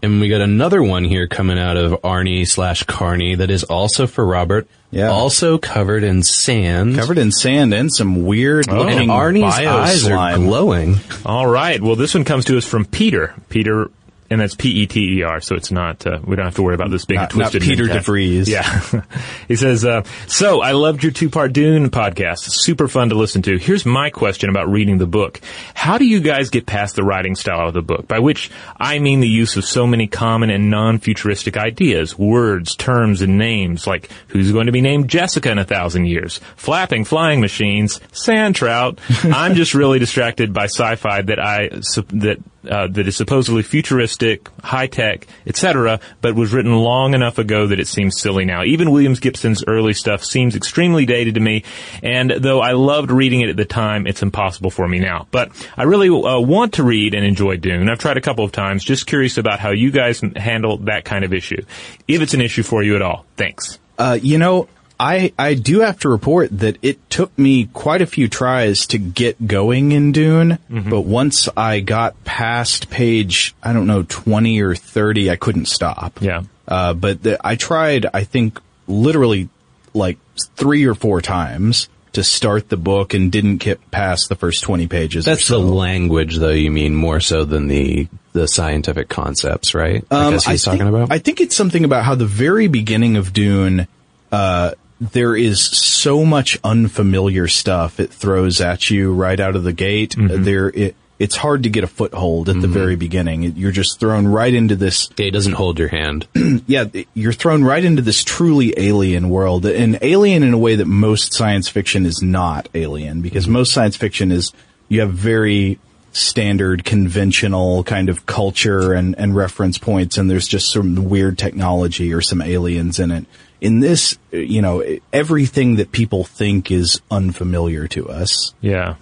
And 0.01 0.21
we 0.21 0.29
got 0.29 0.39
another 0.39 0.81
one 0.81 1.03
here 1.03 1.27
coming 1.27 1.59
out 1.59 1.75
of 1.75 1.91
Arnie 2.03 2.47
slash 2.47 2.83
Karnie 2.85 3.37
that 3.37 3.49
is 3.51 3.63
also 3.65 4.07
for 4.07 4.25
Robert. 4.25 4.65
Yeah. 4.91 5.09
Also 5.09 5.57
covered 5.57 6.03
in 6.03 6.23
sand. 6.23 6.95
Covered 6.95 7.17
in 7.17 7.31
sand 7.31 7.73
and 7.73 7.93
some 7.93 8.25
weird 8.25 8.69
oh. 8.69 8.79
and 8.79 8.89
looking 8.89 9.09
Arnie's 9.09 9.57
bio 9.57 9.77
eyes 9.77 10.03
slime. 10.03 10.41
are 10.41 10.45
glowing. 10.45 10.95
All 11.25 11.47
right. 11.47 11.81
Well, 11.81 11.97
this 11.97 12.13
one 12.13 12.23
comes 12.23 12.45
to 12.45 12.57
us 12.57 12.65
from 12.65 12.85
Peter. 12.85 13.33
Peter, 13.49 13.91
and 14.29 14.39
that's 14.39 14.55
P-E-T-E-R, 14.55 15.41
so 15.41 15.55
it's 15.55 15.71
not, 15.71 16.05
uh, 16.05 16.19
we 16.23 16.35
don't 16.35 16.45
have 16.45 16.55
to 16.55 16.61
worry 16.63 16.75
about 16.75 16.91
this 16.91 17.05
being 17.05 17.19
Not- 17.19 17.31
a 17.31 17.33
twisted 17.33 17.61
not 17.61 17.67
Peter. 17.67 17.85
DeVries. 17.85 18.47
Yeah. 18.47 19.01
he 19.47 19.55
says, 19.55 19.85
uh, 19.85 20.03
so 20.27 20.61
I 20.61 20.73
loved 20.73 21.03
your 21.03 21.11
two-part 21.11 21.53
Dune 21.53 21.89
podcast. 21.89 22.39
Super 22.39 22.87
fun 22.87 23.09
to 23.09 23.15
listen 23.15 23.41
to. 23.43 23.57
Here's 23.57 23.85
my 23.85 24.09
question 24.09 24.49
about 24.49 24.69
reading 24.69 24.97
the 24.97 25.07
book. 25.07 25.41
How 25.73 25.97
do 25.97 26.05
you 26.05 26.19
guys 26.19 26.49
get 26.49 26.65
past 26.65 26.95
the 26.95 27.03
writing 27.03 27.35
style 27.35 27.67
of 27.67 27.73
the 27.73 27.81
book? 27.81 28.07
By 28.07 28.19
which 28.19 28.51
I 28.77 28.99
mean 28.99 29.19
the 29.19 29.27
use 29.27 29.55
of 29.57 29.65
so 29.65 29.87
many 29.87 30.07
common 30.07 30.49
and 30.49 30.69
non-futuristic 30.69 31.57
ideas, 31.57 32.17
words, 32.17 32.75
terms, 32.75 33.21
and 33.21 33.37
names, 33.37 33.87
like 33.87 34.09
who's 34.27 34.51
going 34.51 34.67
to 34.67 34.71
be 34.71 34.81
named 34.81 35.09
Jessica 35.09 35.51
in 35.51 35.57
a 35.57 35.65
thousand 35.65 36.05
years, 36.05 36.39
flapping 36.55 37.05
flying 37.05 37.41
machines, 37.41 37.99
sand 38.11 38.55
trout. 38.55 38.99
I'm 39.23 39.55
just 39.55 39.73
really 39.73 39.99
distracted 39.99 40.53
by 40.53 40.65
sci-fi 40.65 41.21
that 41.23 41.39
I, 41.39 41.69
that 41.69 42.37
uh, 42.69 42.87
that 42.87 43.07
is 43.07 43.15
supposedly 43.15 43.63
futuristic, 43.63 44.49
high 44.63 44.87
tech, 44.87 45.27
etc., 45.45 45.99
but 46.21 46.35
was 46.35 46.53
written 46.53 46.73
long 46.73 47.13
enough 47.13 47.37
ago 47.37 47.67
that 47.67 47.79
it 47.79 47.87
seems 47.87 48.19
silly 48.19 48.45
now. 48.45 48.63
Even 48.63 48.91
Williams 48.91 49.19
Gibson's 49.19 49.63
early 49.67 49.93
stuff 49.93 50.23
seems 50.23 50.55
extremely 50.55 51.05
dated 51.05 51.35
to 51.35 51.39
me, 51.39 51.63
and 52.03 52.31
though 52.31 52.61
I 52.61 52.73
loved 52.73 53.11
reading 53.11 53.41
it 53.41 53.49
at 53.49 53.57
the 53.57 53.65
time, 53.65 54.07
it's 54.07 54.21
impossible 54.21 54.71
for 54.71 54.87
me 54.87 54.99
now. 54.99 55.27
But 55.31 55.51
I 55.77 55.83
really 55.83 56.09
uh, 56.09 56.39
want 56.39 56.73
to 56.73 56.83
read 56.83 57.13
and 57.13 57.25
enjoy 57.25 57.57
Dune. 57.57 57.89
I've 57.89 57.99
tried 57.99 58.17
a 58.17 58.21
couple 58.21 58.43
of 58.43 58.51
times. 58.51 58.83
Just 58.83 59.07
curious 59.07 59.37
about 59.37 59.59
how 59.59 59.71
you 59.71 59.91
guys 59.91 60.21
handle 60.35 60.77
that 60.79 61.05
kind 61.05 61.23
of 61.23 61.33
issue, 61.33 61.63
if 62.07 62.21
it's 62.21 62.33
an 62.33 62.41
issue 62.41 62.63
for 62.63 62.83
you 62.83 62.95
at 62.95 63.01
all. 63.01 63.25
Thanks. 63.35 63.79
Uh, 63.97 64.17
you 64.21 64.37
know, 64.37 64.69
I 64.99 65.31
I 65.39 65.53
do 65.53 65.79
have 65.79 65.99
to 65.99 66.09
report 66.09 66.49
that 66.59 66.77
it 66.81 67.09
took 67.09 67.37
me 67.39 67.65
quite 67.65 68.01
a 68.01 68.05
few 68.05 68.27
tries 68.27 68.87
to 68.87 68.97
get 68.97 69.47
going 69.47 69.93
in 69.93 70.11
Dune, 70.11 70.59
but 70.69 71.01
once 71.01 71.47
I 71.55 71.79
got 71.79 72.21
past 72.25 72.89
page 72.89 73.55
I 73.63 73.71
don't 73.73 73.87
know 73.87 74.03
twenty 74.03 74.59
or 74.61 74.75
thirty, 74.75 75.31
I 75.31 75.37
couldn't 75.37 75.67
stop. 75.67 76.21
Yeah. 76.21 76.43
Uh, 76.67 76.93
but 76.93 77.23
the, 77.23 77.39
I 77.43 77.55
tried, 77.55 78.05
I 78.13 78.23
think, 78.25 78.59
literally 78.87 79.49
like 79.93 80.17
three 80.55 80.85
or 80.85 80.93
four 80.93 81.21
times 81.21 81.89
to 82.13 82.23
start 82.23 82.69
the 82.69 82.77
book 82.77 83.13
and 83.13 83.31
didn't 83.31 83.57
get 83.57 83.89
past 83.91 84.29
the 84.29 84.35
first 84.35 84.63
twenty 84.63 84.87
pages. 84.87 85.25
or 85.27 85.31
That's 85.31 85.45
so. 85.45 85.61
the 85.61 85.71
language, 85.71 86.35
though. 86.37 86.49
You 86.49 86.71
mean 86.71 86.93
more 86.93 87.19
so 87.21 87.45
than 87.45 87.67
the 87.67 88.07
the 88.33 88.47
scientific 88.47 89.09
concepts, 89.09 89.73
right? 89.73 90.03
I 90.11 90.31
guess 90.31 90.45
he's 90.45 90.67
Um, 90.67 90.71
I 90.73 90.77
talking 90.77 90.87
think, 90.91 91.03
about. 91.03 91.11
I 91.11 91.19
think 91.19 91.41
it's 91.41 91.55
something 91.55 91.85
about 91.85 92.03
how 92.03 92.15
the 92.15 92.25
very 92.27 92.67
beginning 92.67 93.15
of 93.17 93.33
Dune, 93.33 93.87
uh, 94.31 94.71
there 94.99 95.35
is 95.35 95.61
so 95.61 96.25
much 96.25 96.59
unfamiliar 96.63 97.47
stuff 97.47 97.99
it 97.99 98.11
throws 98.11 98.61
at 98.61 98.89
you 98.89 99.13
right 99.13 99.39
out 99.39 99.55
of 99.55 99.63
the 99.63 99.73
gate. 99.73 100.17
Uh, 100.17 100.27
There, 100.37 100.69
it, 100.69 100.95
it's 101.19 101.35
hard 101.35 101.63
to 101.63 101.69
get 101.69 101.83
a 101.83 101.87
foothold 101.87 102.47
at 102.47 102.61
the 102.61 102.67
very 102.67 102.95
beginning. 102.95 103.43
You're 103.57 103.73
just 103.73 103.99
thrown 103.99 104.25
right 104.25 104.53
into 104.53 104.77
this 104.77 105.09
it 105.17 105.31
doesn't 105.31 105.53
hold 105.53 105.77
your 105.77 105.89
hand. 105.89 106.25
yeah, 106.65 106.85
you're 107.13 107.33
thrown 107.33 107.63
right 107.63 107.83
into 107.83 108.01
this 108.01 108.23
truly 108.23 108.73
alien 108.77 109.29
world, 109.29 109.65
and 109.65 109.99
alien 110.01 110.43
in 110.43 110.53
a 110.53 110.57
way 110.57 110.75
that 110.75 110.85
most 110.85 111.33
science 111.33 111.67
fiction 111.67 112.05
is 112.05 112.21
not 112.21 112.69
alien, 112.73 113.21
because 113.21 113.49
most 113.49 113.73
science 113.73 113.97
fiction 113.97 114.31
is 114.31 114.53
you 114.87 115.01
have 115.01 115.11
very 115.11 115.77
standard, 116.13 116.85
conventional 116.85 117.83
kind 117.83 118.07
of 118.07 118.25
culture 118.25 118.93
and, 118.93 119.13
and 119.17 119.35
reference 119.35 119.77
points, 119.77 120.17
and 120.17 120.29
there's 120.29 120.47
just 120.47 120.71
some 120.71 121.09
weird 121.09 121.37
technology 121.37 122.13
or 122.13 122.21
some 122.21 122.41
aliens 122.41 122.97
in 122.97 123.11
it. 123.11 123.25
In 123.61 123.79
this, 123.81 124.17
you 124.31 124.61
know, 124.61 124.83
everything 125.11 125.75
that 125.77 125.91
people 125.91 126.23
think 126.23 126.71
is 126.71 127.01
unfamiliar 127.11 127.87
to 127.89 128.09
us. 128.09 128.53
Yeah. 128.61 128.95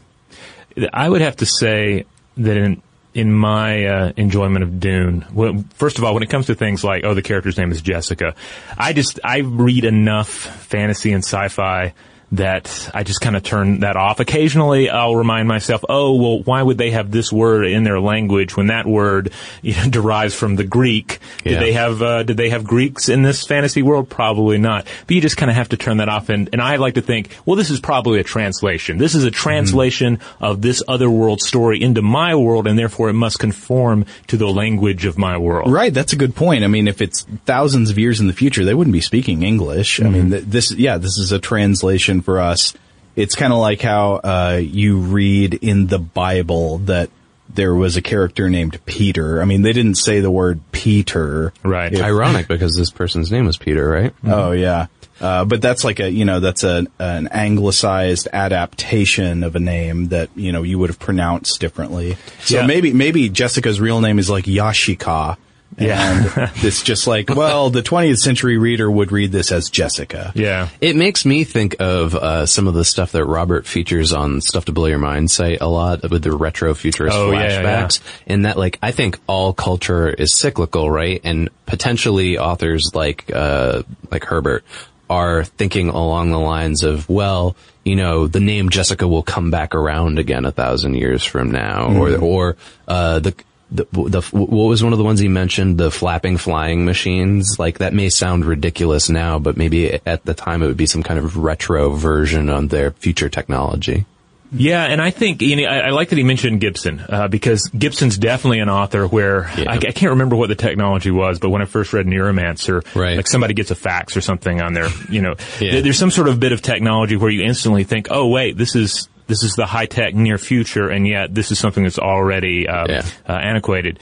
I 0.94 1.08
would 1.10 1.22
have 1.22 1.38
to 1.38 1.46
say 1.46 2.06
that 2.38 2.58
in 2.58 2.82
in 3.14 3.34
my 3.34 3.86
uh, 3.86 4.12
enjoyment 4.16 4.64
of 4.64 4.80
Dune, 4.80 5.26
well, 5.34 5.64
first 5.74 5.98
of 5.98 6.04
all, 6.04 6.14
when 6.14 6.22
it 6.22 6.30
comes 6.30 6.48
to 6.48 6.56
things 6.56 6.84
like 6.84 7.04
oh, 7.04 7.16
the 7.16 7.24
character's 7.24 7.58
name 7.58 7.72
is 7.72 7.82
Jessica, 7.82 8.36
I 8.78 8.94
just 8.94 9.20
I 9.24 9.40
read 9.40 9.86
enough 9.86 10.30
fantasy 10.30 11.14
and 11.14 11.24
sci-fi 11.24 11.94
that 12.34 12.90
I 12.94 13.04
just 13.04 13.22
kind 13.22 13.38
of 13.38 13.44
turn 13.44 13.80
that 13.80 13.96
off. 13.96 14.20
Occasionally, 14.20 14.90
I'll 14.90 15.16
remind 15.16 15.48
myself, 15.48 15.86
oh, 15.88 16.16
well, 16.16 16.40
why 16.44 16.62
would 16.62 16.78
they 16.78 16.92
have 16.92 17.10
this 17.10 17.32
word 17.32 17.66
in 17.68 17.84
their 17.84 18.02
language 18.02 18.58
when 18.58 18.68
that 18.68 18.86
word 18.86 19.32
you 19.62 19.74
know, 19.76 19.90
derives 19.90 20.36
from 20.36 20.56
the 20.58 20.66
Greek? 20.66 21.20
Did 21.44 21.54
Yeah. 21.54 21.60
they 21.60 21.72
have 21.74 22.02
uh, 22.02 22.24
did 22.24 22.36
they 22.38 22.50
have 22.50 22.64
Greeks 22.66 23.08
in 23.10 23.22
this 23.24 23.46
fantasy 23.46 23.82
world? 23.82 24.10
Probably 24.10 24.58
not. 24.58 24.86
But 25.06 25.16
you 25.16 25.22
just 25.22 25.38
kind 25.38 25.50
of 25.50 25.56
have 25.56 25.70
to 25.70 25.78
turn 25.78 25.98
that 25.98 26.10
off. 26.10 26.30
And, 26.30 26.50
and 26.52 26.62
I 26.62 26.76
like 26.76 26.96
to 26.96 27.02
think, 27.02 27.30
well, 27.46 27.56
this 27.56 27.70
is 27.70 27.80
probably 27.80 28.20
a 28.20 28.24
translation. 28.24 28.98
This 28.98 29.16
is 29.16 29.24
a 29.24 29.32
translation 29.32 30.20
of 30.42 30.62
this 30.62 30.84
other 30.88 31.10
world 31.10 31.42
story 31.42 31.82
into 31.82 32.02
my 32.02 32.36
world, 32.36 32.68
and 32.68 32.78
therefore 32.78 33.10
it 33.10 33.14
must 33.14 33.40
conform 33.40 34.06
to 34.28 34.36
the 34.38 34.48
language 34.48 35.06
of 35.06 35.18
my 35.18 35.38
world. 35.38 35.72
Right, 35.72 35.94
that's 35.94 36.12
a 36.14 36.18
good 36.18 36.36
point. 36.36 36.64
I 36.64 36.68
mean, 36.68 36.88
if 36.90 37.02
it's 37.02 37.24
thousands 37.46 37.90
of 37.90 37.98
years 37.98 38.20
in 38.20 38.28
the 38.28 38.34
future, 38.34 38.66
they 38.66 38.74
wouldn't 38.74 38.94
be 38.94 39.02
speaking 39.02 39.44
English. 39.44 40.02
I 40.02 40.10
mean, 40.10 40.32
th- 40.32 40.44
this, 40.44 40.72
yeah, 40.72 40.98
this 40.98 41.18
is 41.18 41.32
a 41.32 41.40
translation 41.40 42.17
for 42.22 42.40
us. 42.40 42.74
It's 43.16 43.36
kind 43.36 43.52
of 43.52 43.60
like 43.60 43.82
how 43.82 44.14
uh, 44.16 44.60
you 44.62 44.98
read 45.00 45.56
in 45.56 45.88
the 45.88 45.98
Bible 46.00 46.78
that 46.80 47.10
there 47.50 47.74
was 47.74 47.98
a 47.98 48.02
character 48.02 48.50
named 48.50 48.80
Peter. 48.86 49.42
I 49.42 49.46
mean, 49.46 49.62
they 49.64 49.74
didn't 49.74 49.96
say 49.96 50.20
the 50.20 50.30
word 50.30 50.60
Peter. 50.72 51.52
Right. 51.64 51.92
If- 51.94 52.02
Ironic 52.02 52.48
because 52.48 52.76
this 52.76 52.92
person's 52.92 53.32
name 53.32 53.46
was 53.46 53.58
Peter, 53.58 53.88
right? 53.90 54.14
Oh 54.24 54.52
yeah. 54.52 54.88
Uh, 55.20 55.46
but 55.46 55.64
that's 55.64 55.84
like 55.84 56.00
a, 56.00 56.12
you 56.12 56.26
know, 56.26 56.40
that's 56.40 56.64
a, 56.64 56.86
an 57.00 57.28
anglicized 57.30 58.28
adaptation 58.32 59.44
of 59.44 59.56
a 59.56 59.60
name 59.60 60.10
that, 60.10 60.30
you 60.36 60.52
know, 60.52 60.62
you 60.62 60.78
would 60.78 60.92
have 60.92 61.00
pronounced 61.00 61.60
differently. 61.60 62.18
So 62.42 62.60
Yeah. 62.60 62.68
maybe, 62.68 62.94
maybe 62.94 63.28
Jessica's 63.30 63.82
real 63.82 64.00
name 64.00 64.20
is 64.20 64.30
like 64.30 64.46
Yashika. 64.46 65.38
Yeah. 65.78 66.24
And 66.38 66.52
it's 66.64 66.82
just 66.84 67.08
like, 67.08 67.30
well, 67.30 67.70
the 67.70 67.82
20th 67.82 68.18
century 68.18 68.58
reader 68.58 68.90
would 68.90 69.12
read 69.12 69.32
this 69.32 69.52
as 69.52 69.70
Jessica. 69.70 70.32
Yeah. 70.36 70.70
It 70.82 70.96
makes 70.96 71.26
me 71.26 71.44
think 71.44 71.76
of 71.80 72.16
uh, 72.16 72.46
some 72.46 72.68
of 72.68 72.74
the 72.74 72.86
stuff 72.86 73.12
that 73.12 73.26
Robert 73.26 73.68
features 73.68 74.14
on 74.14 74.42
Stuff 74.42 74.66
to 74.66 74.72
Blow 74.72 74.88
Your 74.88 74.98
Mind 74.98 75.30
site 75.30 75.62
a 75.62 75.68
lot 75.68 76.10
with 76.10 76.24
the 76.24 76.36
retro 76.36 76.74
futurist 76.74 77.16
Oh, 77.16 77.32
yeah, 77.32 77.42
yeah, 77.42 77.62
flashbacks. 77.62 78.02
And 78.26 78.46
that, 78.46 78.58
like, 78.58 78.80
I 78.82 78.92
think 78.92 79.20
all 79.28 79.54
culture 79.54 80.10
is 80.10 80.34
cyclical, 80.34 80.90
right? 80.90 81.22
And 81.24 81.50
potentially 81.66 82.38
authors 82.38 82.92
like, 82.94 83.32
uh, 83.34 83.84
like 84.10 84.24
Herbert 84.24 84.64
are 85.10 85.44
thinking 85.44 85.90
along 85.90 86.32
the 86.32 86.40
lines 86.40 86.84
of, 86.84 87.08
well, 87.10 87.56
you 87.86 87.96
know, 87.96 88.28
the 88.28 88.42
name 88.42 88.70
Jessica 88.70 89.08
will 89.08 89.24
come 89.24 89.52
back 89.52 89.74
around 89.76 90.20
again 90.20 90.44
a 90.44 90.52
thousand 90.52 90.96
years 90.96 91.24
from 91.24 91.52
now, 91.52 91.94
or, 91.98 92.18
or, 92.18 92.58
uh, 92.88 93.20
the, 93.20 93.34
the, 93.70 93.86
the, 93.92 94.22
what 94.32 94.68
was 94.70 94.84
one 94.84 94.94
of 94.94 94.98
the 95.00 95.04
ones 95.06 95.20
he 95.20 95.28
mentioned? 95.28 95.78
The 95.78 95.92
flapping 95.92 96.38
flying 96.38 96.86
machines. 96.86 97.58
Like 97.60 97.80
that 97.80 97.94
may 97.94 98.10
sound 98.10 98.46
ridiculous 98.46 99.10
now, 99.10 99.40
but 99.40 99.58
maybe 99.58 100.00
at 100.06 100.24
the 100.26 100.34
time 100.34 100.64
it 100.64 100.68
would 100.68 100.78
be 100.78 100.86
some 100.86 101.04
kind 101.04 101.20
of 101.20 101.38
retro 101.38 101.90
version 101.92 102.50
on 102.50 102.68
their 102.70 102.92
future 102.92 103.30
technology. 103.30 104.06
Yeah, 104.50 104.86
and 104.86 105.02
I 105.02 105.10
think 105.10 105.42
you 105.42 105.58
know, 105.58 105.64
I, 105.68 105.80
I 105.80 105.90
like 105.90 106.08
that 106.08 106.18
he 106.18 106.24
mentioned 106.24 106.62
Gibson 106.62 107.02
uh, 107.10 107.28
because 107.28 107.68
Gibson's 107.78 108.18
definitely 108.18 108.60
an 108.60 108.70
author 108.70 109.06
where 109.06 109.52
Yeah. 109.58 109.70
I, 109.72 109.74
I 109.74 109.92
can't 109.92 110.12
remember 110.12 110.38
what 110.38 110.48
the 110.48 110.56
technology 110.56 111.12
was, 111.12 111.38
but 111.40 111.50
when 111.50 111.62
I 111.62 111.66
first 111.66 111.92
read 111.92 112.06
Neuromancer, 112.06 112.82
Right. 112.96 113.18
like 113.18 113.28
somebody 113.28 113.54
gets 113.54 113.72
a 113.72 113.76
fax 113.76 114.16
or 114.16 114.22
something 114.22 114.62
on 114.62 114.72
there, 114.72 114.88
you 115.10 115.22
know, 115.22 115.36
Yeah. 115.60 115.74
there- 115.74 115.82
there's 115.82 116.00
some 116.00 116.12
sort 116.12 116.30
of 116.30 116.40
bit 116.40 116.54
of 116.54 116.62
technology 116.62 117.18
where 117.18 117.30
you 117.30 117.44
instantly 117.44 117.84
think, 117.84 118.08
oh 118.10 118.28
wait, 118.30 118.56
this 118.56 118.74
is 118.78 119.10
this 119.28 119.44
is 119.44 119.54
the 119.54 119.66
high 119.66 119.86
tech 119.86 120.16
near 120.16 120.38
future, 120.38 120.90
and 120.90 121.08
yet 121.08 121.34
this 121.34 121.52
is 121.52 121.60
something 121.60 121.84
that's 121.84 122.00
already 122.00 122.68
uh, 122.68 122.86
Yeah. 122.88 123.06
uh, 123.28 123.34
antiquated 123.34 124.00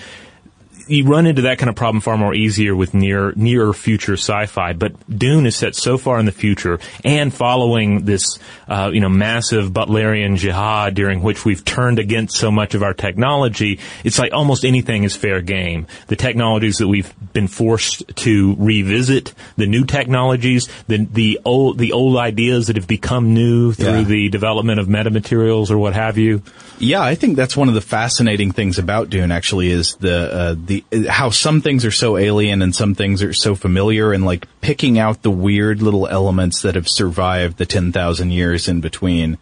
you 0.87 1.05
run 1.05 1.25
into 1.25 1.43
that 1.43 1.57
kind 1.57 1.69
of 1.69 1.75
problem 1.75 2.01
far 2.01 2.17
more 2.17 2.33
easier 2.33 2.75
with 2.75 2.93
near 2.93 3.33
nearer 3.35 3.73
future 3.73 4.13
sci-fi. 4.13 4.73
But 4.73 4.93
Dune 5.09 5.45
is 5.45 5.55
set 5.55 5.75
so 5.75 5.97
far 5.97 6.19
in 6.19 6.25
the 6.25 6.31
future 6.31 6.79
and 7.03 7.33
following 7.33 8.05
this, 8.05 8.39
uh, 8.67 8.91
you 8.93 8.99
know, 8.99 9.09
massive 9.09 9.71
Butlerian 9.71 10.37
jihad 10.37 10.93
during 10.95 11.21
which 11.21 11.45
we've 11.45 11.63
turned 11.65 11.99
against 11.99 12.37
so 12.37 12.51
much 12.51 12.75
of 12.75 12.83
our 12.83 12.93
technology. 12.93 13.79
It's 14.03 14.19
like 14.19 14.33
almost 14.33 14.65
anything 14.65 15.03
is 15.03 15.15
fair 15.15 15.41
game. 15.41 15.87
The 16.07 16.15
technologies 16.15 16.77
that 16.77 16.87
we've 16.87 17.13
been 17.33 17.47
forced 17.47 18.03
to 18.17 18.55
revisit, 18.59 19.33
the 19.57 19.67
new 19.67 19.85
technologies, 19.85 20.67
the 20.87 21.05
the 21.11 21.39
old 21.45 21.77
the 21.77 21.91
old 21.93 22.17
ideas 22.17 22.67
that 22.67 22.75
have 22.75 22.87
become 22.87 23.33
new 23.33 23.73
through 23.73 23.85
Yeah. 23.99 24.03
the 24.03 24.29
development 24.29 24.79
of 24.79 24.87
metamaterials 24.87 25.71
or 25.71 25.77
what 25.77 25.93
have 25.93 26.17
you. 26.17 26.41
Yeah, 26.77 27.01
I 27.01 27.15
think 27.15 27.37
that's 27.37 27.55
one 27.55 27.67
of 27.69 27.73
the 27.73 27.81
fascinating 27.81 28.51
things 28.51 28.77
about 28.79 29.09
Dune. 29.09 29.31
Actually, 29.31 29.69
is 29.71 29.95
the 29.95 30.33
uh, 30.33 30.55
the 30.57 30.74
how 31.09 31.29
some 31.29 31.61
things 31.61 31.85
are 31.85 31.91
so 31.91 32.17
alien 32.17 32.61
and 32.61 32.75
some 32.75 32.95
things 32.95 33.21
are 33.23 33.33
so 33.33 33.55
familiar, 33.55 34.11
and 34.11 34.25
like 34.25 34.47
picking 34.61 34.97
out 34.99 35.21
the 35.21 35.31
weird 35.31 35.81
little 35.81 36.07
elements 36.07 36.61
that 36.63 36.75
have 36.75 36.87
survived 36.89 37.57
the 37.57 37.65
ten 37.65 37.91
thousand 37.91 38.31
years 38.31 38.67
in 38.67 38.81
between. 38.81 39.37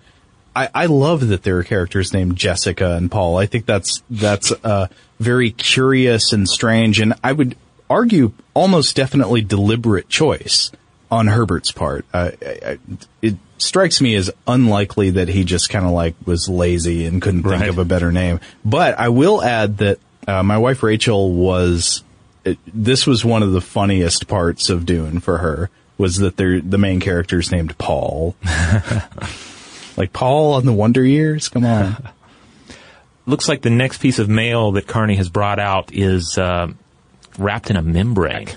I, 0.56 0.70
I 0.74 0.86
love 0.86 1.28
that 1.30 1.44
there 1.44 1.58
are 1.58 1.64
characters 1.64 2.14
named 2.14 2.36
Jessica 2.36 2.96
and 2.96 3.10
Paul. 3.10 3.38
I 3.38 3.46
think 3.48 3.66
that's 3.66 4.04
that's 4.10 4.52
uh, 4.64 4.88
very 5.20 5.50
curious 5.52 6.32
and 6.34 6.48
strange, 6.48 7.00
and 7.00 7.14
I 7.24 7.32
would 7.34 7.56
argue 7.90 8.34
almost 8.54 8.96
definitely 8.96 9.42
deliberate 9.42 10.10
choice 10.10 10.72
on 11.10 11.28
Herbert's 11.28 11.72
part. 11.72 12.06
Uh, 12.14 12.32
I, 12.42 12.58
I, 12.72 12.78
it 13.22 13.36
strikes 13.58 14.02
me 14.02 14.16
as 14.16 14.30
unlikely 14.48 15.12
that 15.12 15.28
he 15.28 15.44
just 15.44 15.70
kind 15.70 15.86
of 15.86 15.92
like 15.92 16.16
was 16.26 16.50
lazy 16.50 17.06
and 17.06 17.22
couldn't 17.22 17.44
think 17.44 17.62
Right. 17.62 17.70
of 17.70 17.78
a 17.78 17.86
better 17.86 18.12
name. 18.12 18.40
But 18.66 19.00
I 19.00 19.10
will 19.10 19.42
add 19.42 19.78
that 19.78 20.00
uh, 20.28 20.44
my 20.44 20.58
wife 20.58 20.84
Rachel 20.84 21.32
was. 21.32 22.04
It, 22.46 22.58
this 22.68 23.08
was 23.08 23.24
one 23.24 23.42
of 23.42 23.54
the 23.54 23.62
funniest 23.62 24.28
parts 24.28 24.70
of 24.70 24.86
Dune 24.86 25.20
for 25.22 25.38
her 25.38 25.70
was 25.98 26.18
that 26.18 26.36
they're, 26.36 26.60
the 26.60 26.78
main 26.78 27.00
character 27.00 27.40
is 27.40 27.52
named 27.52 27.78
Paul. 27.78 28.36
like 29.98 30.12
Paul 30.12 30.56
on 30.56 30.66
the 30.66 30.74
Wonder 30.74 31.06
Years. 31.06 31.48
Come 31.48 31.66
on. 31.66 32.10
looks 33.26 33.48
like 33.48 33.62
the 33.62 33.70
next 33.70 34.00
piece 34.00 34.20
of 34.20 34.30
mail 34.30 34.74
that 34.74 34.88
Karnie 34.88 35.16
has 35.16 35.30
brought 35.30 35.60
out 35.60 35.94
is 35.94 36.38
uh, 36.38 36.68
wrapped 37.38 37.70
in 37.70 37.78
a 37.78 37.82
membrane. 37.82 38.50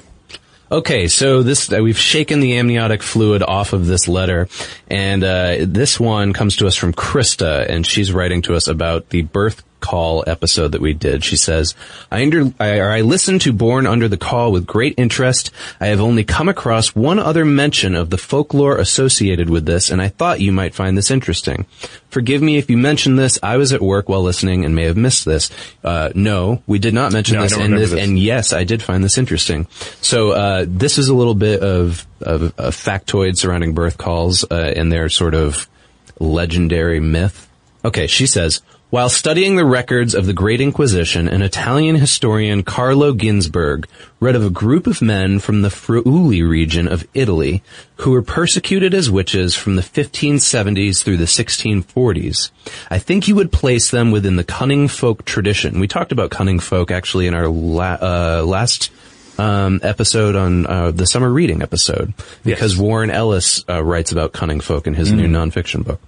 Okay, 0.70 1.06
so 1.06 1.44
this 1.44 1.72
uh, 1.72 1.80
we've 1.80 1.98
shaken 1.98 2.40
the 2.40 2.58
amniotic 2.58 3.00
fluid 3.00 3.40
off 3.40 3.72
of 3.72 3.86
this 3.86 4.08
letter, 4.08 4.48
and 4.88 5.22
uh, 5.22 5.58
this 5.60 6.00
one 6.00 6.32
comes 6.32 6.56
to 6.56 6.66
us 6.66 6.74
from 6.74 6.92
Krista, 6.92 7.64
and 7.68 7.86
she's 7.86 8.12
writing 8.12 8.42
to 8.42 8.56
us 8.56 8.66
about 8.66 9.10
the 9.10 9.22
birth 9.22 9.62
caul 9.80 10.24
episode 10.26 10.72
that 10.72 10.80
we 10.80 10.92
did. 10.92 11.24
She 11.24 11.36
says, 11.36 11.74
I, 12.10 12.22
under, 12.22 12.52
I, 12.58 12.78
or 12.78 12.90
I 12.90 13.00
listened 13.02 13.40
to 13.42 13.52
Born 13.52 13.86
Under 13.86 14.08
the 14.08 14.16
Caul 14.16 14.52
with 14.52 14.66
great 14.66 14.94
interest. 14.96 15.50
I 15.80 15.86
have 15.86 16.00
only 16.00 16.24
come 16.24 16.48
across 16.48 16.94
one 16.94 17.18
other 17.18 17.44
mention 17.44 17.94
of 17.94 18.10
the 18.10 18.18
folklore 18.18 18.78
associated 18.78 19.48
with 19.50 19.66
this, 19.66 19.90
and 19.90 20.00
I 20.02 20.08
thought 20.08 20.40
you 20.40 20.52
might 20.52 20.74
find 20.74 20.96
this 20.96 21.10
interesting. 21.10 21.66
Forgive 22.08 22.40
me 22.42 22.56
if 22.56 22.70
you 22.70 22.76
mentioned 22.76 23.18
this. 23.18 23.38
I 23.42 23.56
was 23.58 23.72
at 23.72 23.82
work 23.82 24.08
while 24.08 24.22
listening 24.22 24.64
and 24.64 24.74
may 24.74 24.84
have 24.84 24.96
missed 24.96 25.24
this. 25.24 25.50
Uh, 25.84 26.10
no, 26.14 26.62
we 26.66 26.78
did 26.78 26.94
not 26.94 27.12
mention 27.12 27.36
No, 27.36 27.42
this, 27.42 27.52
and 27.56 27.76
this, 27.76 27.90
this. 27.90 28.00
and 28.02 28.18
yes, 28.18 28.52
I 28.52 28.64
did 28.64 28.82
find 28.82 29.04
this 29.04 29.18
interesting. 29.18 29.66
So 30.00 30.30
uh, 30.30 30.64
this 30.66 30.98
is 30.98 31.08
a 31.08 31.14
little 31.14 31.34
bit 31.34 31.60
of, 31.60 32.06
of 32.20 32.42
a 32.58 32.70
factoid 32.70 33.36
surrounding 33.36 33.74
birth 33.74 33.98
cauls 33.98 34.44
uh, 34.50 34.72
and 34.74 34.90
their 34.90 35.08
sort 35.08 35.34
of 35.34 35.68
legendary 36.18 37.00
myth. 37.00 37.48
Okay, 37.84 38.06
she 38.06 38.26
says, 38.26 38.62
while 38.90 39.08
studying 39.08 39.56
the 39.56 39.64
records 39.64 40.14
of 40.14 40.26
the 40.26 40.32
Great 40.32 40.60
Inquisition, 40.60 41.26
an 41.26 41.42
Italian 41.42 41.96
historian 41.96 42.62
Carlo 42.62 43.12
Ginzburg 43.12 43.86
read 44.20 44.36
of 44.36 44.44
a 44.44 44.50
group 44.50 44.86
of 44.86 45.02
men 45.02 45.40
from 45.40 45.62
the 45.62 45.70
Friuli 45.70 46.42
region 46.42 46.86
of 46.86 47.06
Italy 47.12 47.62
who 47.96 48.12
were 48.12 48.22
persecuted 48.22 48.94
as 48.94 49.10
witches 49.10 49.56
from 49.56 49.74
the 49.74 49.82
1570s 49.82 51.02
through 51.02 51.16
the 51.16 51.24
1640s. 51.24 52.50
I 52.88 53.00
think 53.00 53.26
you 53.26 53.34
would 53.34 53.50
place 53.50 53.90
them 53.90 54.12
within 54.12 54.36
the 54.36 54.44
cunning 54.44 54.86
folk 54.86 55.24
tradition. 55.24 55.80
We 55.80 55.88
talked 55.88 56.12
about 56.12 56.30
cunning 56.30 56.60
folk 56.60 56.92
actually 56.92 57.26
in 57.26 57.34
our 57.34 57.48
la- 57.48 57.98
uh, 58.00 58.44
last 58.46 58.92
um, 59.36 59.80
episode 59.82 60.36
on 60.36 60.64
uh, 60.66 60.90
the 60.92 61.06
summer 61.06 61.28
reading 61.28 61.60
episode 61.60 62.14
because 62.44 62.76
Warren 62.76 63.10
Ellis 63.10 63.64
uh, 63.68 63.82
writes 63.82 64.12
about 64.12 64.32
cunning 64.32 64.60
folk 64.60 64.86
in 64.86 64.94
his 64.94 65.10
new 65.12 65.26
nonfiction 65.26 65.84
book. 65.84 66.00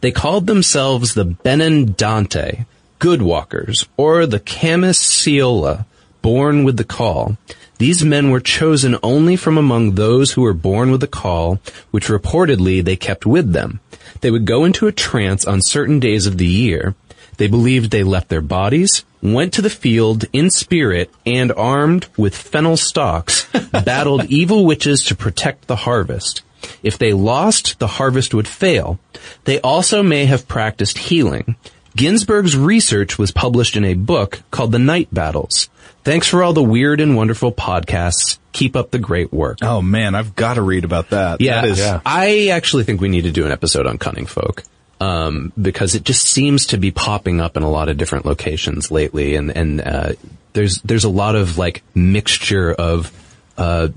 They 0.00 0.10
called 0.10 0.46
themselves 0.46 1.14
the 1.14 1.24
Benandanti, 1.24 2.66
good 2.98 3.22
walkers, 3.22 3.86
or 3.96 4.26
the 4.26 4.40
Camisciola, 4.40 5.86
born 6.22 6.64
with 6.64 6.76
the 6.76 6.84
caul. 6.84 7.36
These 7.78 8.04
men 8.04 8.30
were 8.30 8.40
chosen 8.40 8.96
only 9.02 9.36
from 9.36 9.56
among 9.56 9.94
those 9.94 10.32
who 10.32 10.42
were 10.42 10.54
born 10.54 10.90
with 10.90 11.00
the 11.00 11.06
caul, 11.06 11.60
which 11.92 12.08
reportedly 12.08 12.84
they 12.84 12.96
kept 12.96 13.24
with 13.24 13.52
them. 13.52 13.80
They 14.20 14.32
would 14.32 14.46
go 14.46 14.64
into 14.64 14.88
a 14.88 14.92
trance 14.92 15.44
on 15.44 15.62
certain 15.62 16.00
days 16.00 16.26
of 16.26 16.38
the 16.38 16.46
year. 16.46 16.96
They 17.36 17.46
believed 17.46 17.90
they 17.90 18.02
left 18.02 18.30
their 18.30 18.40
bodies, 18.40 19.04
went 19.22 19.52
to 19.54 19.62
the 19.62 19.70
field 19.70 20.24
in 20.32 20.50
spirit, 20.50 21.10
and 21.24 21.52
armed 21.52 22.08
with 22.16 22.36
fennel 22.36 22.76
stalks, 22.76 23.46
battled 23.70 24.24
evil 24.28 24.66
witches 24.66 25.04
to 25.04 25.14
protect 25.14 25.68
the 25.68 25.76
harvest. 25.76 26.42
If 26.82 26.98
they 26.98 27.12
lost, 27.12 27.78
the 27.78 27.86
harvest 27.86 28.34
would 28.34 28.48
fail. 28.48 28.98
They 29.44 29.60
also 29.60 30.02
may 30.02 30.26
have 30.26 30.48
practiced 30.48 30.98
healing. 30.98 31.56
Ginzburg's 31.96 32.56
research 32.56 33.18
was 33.18 33.32
published 33.32 33.76
in 33.76 33.84
a 33.84 33.94
book 33.94 34.42
called 34.50 34.72
The 34.72 34.78
Night 34.78 35.12
Battles. 35.12 35.68
Thanks 36.04 36.28
for 36.28 36.42
all 36.42 36.52
the 36.52 36.62
weird 36.62 37.00
and 37.00 37.16
wonderful 37.16 37.52
podcasts. 37.52 38.38
Keep 38.52 38.76
up 38.76 38.90
the 38.90 38.98
great 38.98 39.32
work. 39.32 39.58
Oh 39.62 39.82
man, 39.82 40.14
I've 40.14 40.34
got 40.34 40.54
to 40.54 40.62
read 40.62 40.84
about 40.84 41.10
that. 41.10 41.40
Yeah, 41.40 41.60
that 41.60 41.70
is, 41.70 41.78
yeah. 41.78 42.00
I 42.06 42.48
actually 42.48 42.84
think 42.84 43.00
we 43.00 43.08
need 43.08 43.22
to 43.22 43.30
do 43.30 43.44
an 43.44 43.52
episode 43.52 43.86
on 43.86 43.98
cunning 43.98 44.26
folk. 44.26 44.62
Um, 45.00 45.52
because 45.60 45.94
it 45.94 46.02
just 46.04 46.24
seems 46.24 46.66
to 46.68 46.76
be 46.76 46.90
popping 46.90 47.40
up 47.40 47.56
in 47.56 47.62
a 47.62 47.70
lot 47.70 47.88
of 47.88 47.96
different 47.96 48.26
locations 48.26 48.90
lately, 48.90 49.36
and 49.36 49.56
and 49.56 49.80
uh, 49.80 50.12
there's 50.54 50.80
there's 50.82 51.04
a 51.04 51.08
lot 51.08 51.36
of 51.36 51.56
like 51.56 51.84
mixture 51.94 52.72
of 52.72 53.12
uh, 53.56 53.88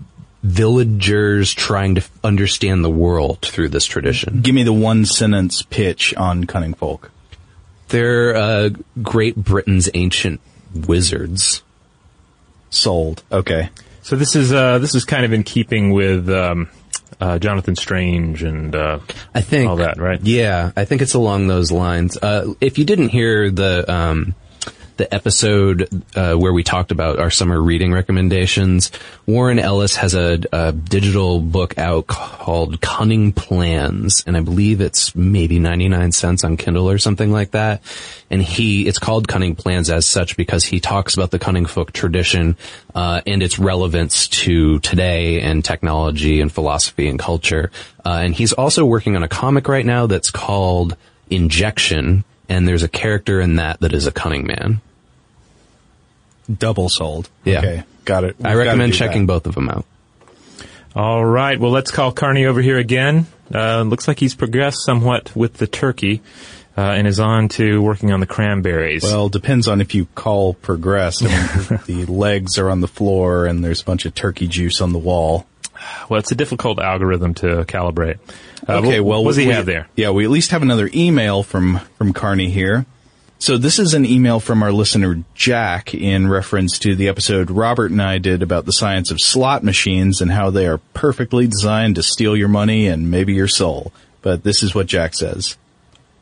villagers 0.44 1.54
trying 1.54 1.96
to 1.96 2.04
understand 2.24 2.84
the 2.84 2.90
world 2.90 3.42
through 3.42 3.70
this 3.70 3.86
tradition. 3.86 4.42
Give 4.42 4.56
me 4.56 4.64
the 4.64 4.74
one 4.74 5.06
sentence 5.06 5.62
pitch 5.62 6.14
on 6.16 6.46
cunning 6.46 6.74
folk. 6.74 7.12
They're 7.90 8.36
uh, 8.36 8.70
Great 9.02 9.36
Britain's 9.36 9.90
ancient 9.94 10.40
wizards. 10.74 11.62
Sold. 12.70 13.24
Okay. 13.32 13.70
So 14.02 14.16
this 14.16 14.36
is 14.36 14.54
uh, 14.54 14.80
this 14.80 14.96
is 14.96 15.06
kind 15.06 15.26
of 15.26 15.34
in 15.34 15.44
keeping 15.44 15.92
with 15.92 16.30
um, 16.30 16.70
uh, 17.20 17.38
Jonathan 17.38 17.76
Strange 17.76 18.44
and 18.44 18.74
uh, 18.74 19.00
I 19.36 19.42
think 19.42 19.70
all 19.70 19.76
that, 19.78 19.98
right? 19.98 20.20
Yeah, 20.22 20.72
I 20.76 20.86
think 20.86 21.02
it's 21.02 21.14
along 21.14 21.48
those 21.48 21.72
lines. 21.72 22.18
Uh, 22.18 22.54
if 22.62 22.80
you 22.80 22.86
didn't 22.86 23.10
hear 23.10 23.52
the 23.52 23.90
um, 23.92 24.36
the 25.02 25.14
episode 25.14 26.04
uh, 26.16 26.36
where 26.36 26.54
we 26.54 26.62
talked 26.62 26.92
about 26.92 27.18
our 27.18 27.32
summer 27.32 27.60
reading 27.60 27.92
recommendations, 27.92 28.92
Warren 29.26 29.58
Ellis 29.58 29.96
has 29.96 30.14
a, 30.14 30.40
a 30.54 30.72
digital 30.72 31.40
book 31.40 31.76
out 31.80 32.06
called 32.06 32.80
Cunning 32.82 33.34
Plans, 33.34 34.24
and 34.28 34.38
I 34.38 34.42
believe 34.42 34.80
it's 34.80 35.16
maybe 35.16 35.58
ninety 35.58 35.90
nine 35.90 36.12
cents 36.12 36.44
on 36.44 36.56
Kindle 36.56 36.88
or 36.88 37.00
something 37.00 37.32
like 37.32 37.52
that. 37.52 37.82
And 38.30 38.44
he, 38.44 38.88
it's 38.88 39.00
called 39.00 39.28
Cunning 39.28 39.56
Plans 39.56 39.90
as 39.90 40.06
such 40.06 40.38
because 40.38 40.64
he 40.64 40.80
talks 40.80 41.16
about 41.16 41.32
the 41.32 41.40
cunning 41.40 41.66
folk 41.66 41.92
tradition 41.92 42.56
uh, 42.94 43.22
and 43.26 43.42
its 43.42 43.58
relevance 43.58 44.28
to 44.28 44.80
today 44.82 45.42
and 45.42 45.66
technology 45.66 46.42
and 46.42 46.52
philosophy 46.52 47.08
and 47.10 47.18
culture. 47.18 47.72
Uh, 48.06 48.22
and 48.22 48.36
he's 48.36 48.54
also 48.54 48.86
working 48.86 49.16
on 49.16 49.24
a 49.24 49.28
comic 49.28 49.68
right 49.68 49.86
now 49.86 50.06
that's 50.06 50.30
called 50.30 50.96
Injection, 51.32 52.24
and 52.48 52.68
there's 52.68 52.84
a 52.84 52.88
character 52.88 53.42
in 53.42 53.56
that 53.56 53.80
that 53.80 53.94
is 53.94 54.06
a 54.06 54.12
cunning 54.12 54.46
man. 54.46 54.80
Double 56.52 56.90
sold. 56.90 57.30
Yeah. 57.44 57.60
Okay. 57.60 57.84
Got 58.06 58.24
it. 58.24 58.36
I 58.44 58.50
We've 58.56 58.66
recommend 58.66 58.94
checking 58.94 59.26
that. 59.26 59.34
both 59.34 59.48
of 59.48 59.56
them 59.56 59.70
out. 59.70 59.86
All 60.96 61.24
right. 61.24 61.60
Well, 61.60 61.72
let's 61.72 61.92
call 61.92 62.12
Karnie 62.14 62.46
over 62.46 62.62
here 62.62 62.78
again. 62.78 63.28
Uh, 63.54 63.82
looks 63.84 64.08
like 64.08 64.20
he's 64.20 64.36
progressed 64.36 64.84
somewhat 64.84 65.36
with 65.36 65.54
the 65.56 65.68
turkey 65.68 66.22
uh, 66.78 66.82
and 66.82 67.08
is 67.08 67.20
on 67.20 67.48
to 67.50 67.82
working 67.82 68.12
on 68.12 68.20
the 68.20 68.26
cranberries. 68.26 69.04
Well, 69.04 69.30
depends 69.30 69.68
on 69.68 69.82
if 69.82 69.94
you 69.96 70.06
call 70.16 70.54
progressed. 70.54 71.24
I 71.24 71.28
mean, 71.28 71.80
the 71.86 72.06
legs 72.12 72.58
are 72.58 72.70
on 72.70 72.82
the 72.82 72.88
floor 72.88 73.46
and 73.46 73.64
there's 73.64 73.82
a 73.82 73.86
bunch 73.86 74.06
of 74.06 74.16
turkey 74.16 74.48
juice 74.48 74.82
on 74.82 74.92
the 74.94 75.00
wall. 75.00 75.46
Well, 76.10 76.20
it's 76.20 76.32
a 76.32 76.36
difficult 76.36 76.80
algorithm 76.80 77.34
to 77.36 77.64
calibrate. 77.66 78.20
Uh, 78.68 78.80
Okay, 78.80 79.00
well, 79.00 79.24
what 79.24 79.32
does 79.32 79.38
he 79.38 79.48
we- 79.48 79.54
have 79.54 79.66
there? 79.66 79.88
Yeah, 79.96 80.12
we 80.12 80.24
at 80.26 80.30
least 80.30 80.52
have 80.52 80.62
another 80.62 80.90
email 80.94 81.42
from 81.44 81.80
from 81.98 82.14
Karnie 82.14 82.50
here. 82.52 82.86
So 83.42 83.58
this 83.58 83.80
is 83.80 83.96
an 83.96 84.06
email 84.06 84.40
from 84.40 84.62
our 84.62 84.72
listener 84.72 85.24
Jack 85.34 85.96
in 85.96 86.28
reference 86.28 86.78
to 86.78 86.96
the 86.96 87.08
episode 87.08 87.50
Robert 87.50 87.90
and 87.90 88.00
I 88.00 88.20
did 88.20 88.44
about 88.44 88.66
the 88.66 88.72
science 88.72 89.10
of 89.10 89.20
slot 89.20 89.64
machines 89.64 90.22
and 90.22 90.30
how 90.30 90.52
they 90.52 90.68
are 90.68 90.78
perfectly 90.94 91.48
designed 91.48 91.96
to 91.96 92.04
steal 92.04 92.38
your 92.38 92.50
money 92.50 92.86
and 92.86 93.10
maybe 93.10 93.34
your 93.34 93.48
soul. 93.48 93.92
But 94.22 94.44
this 94.44 94.62
is 94.62 94.76
what 94.76 94.86
Jack 94.86 95.16
says. 95.16 95.58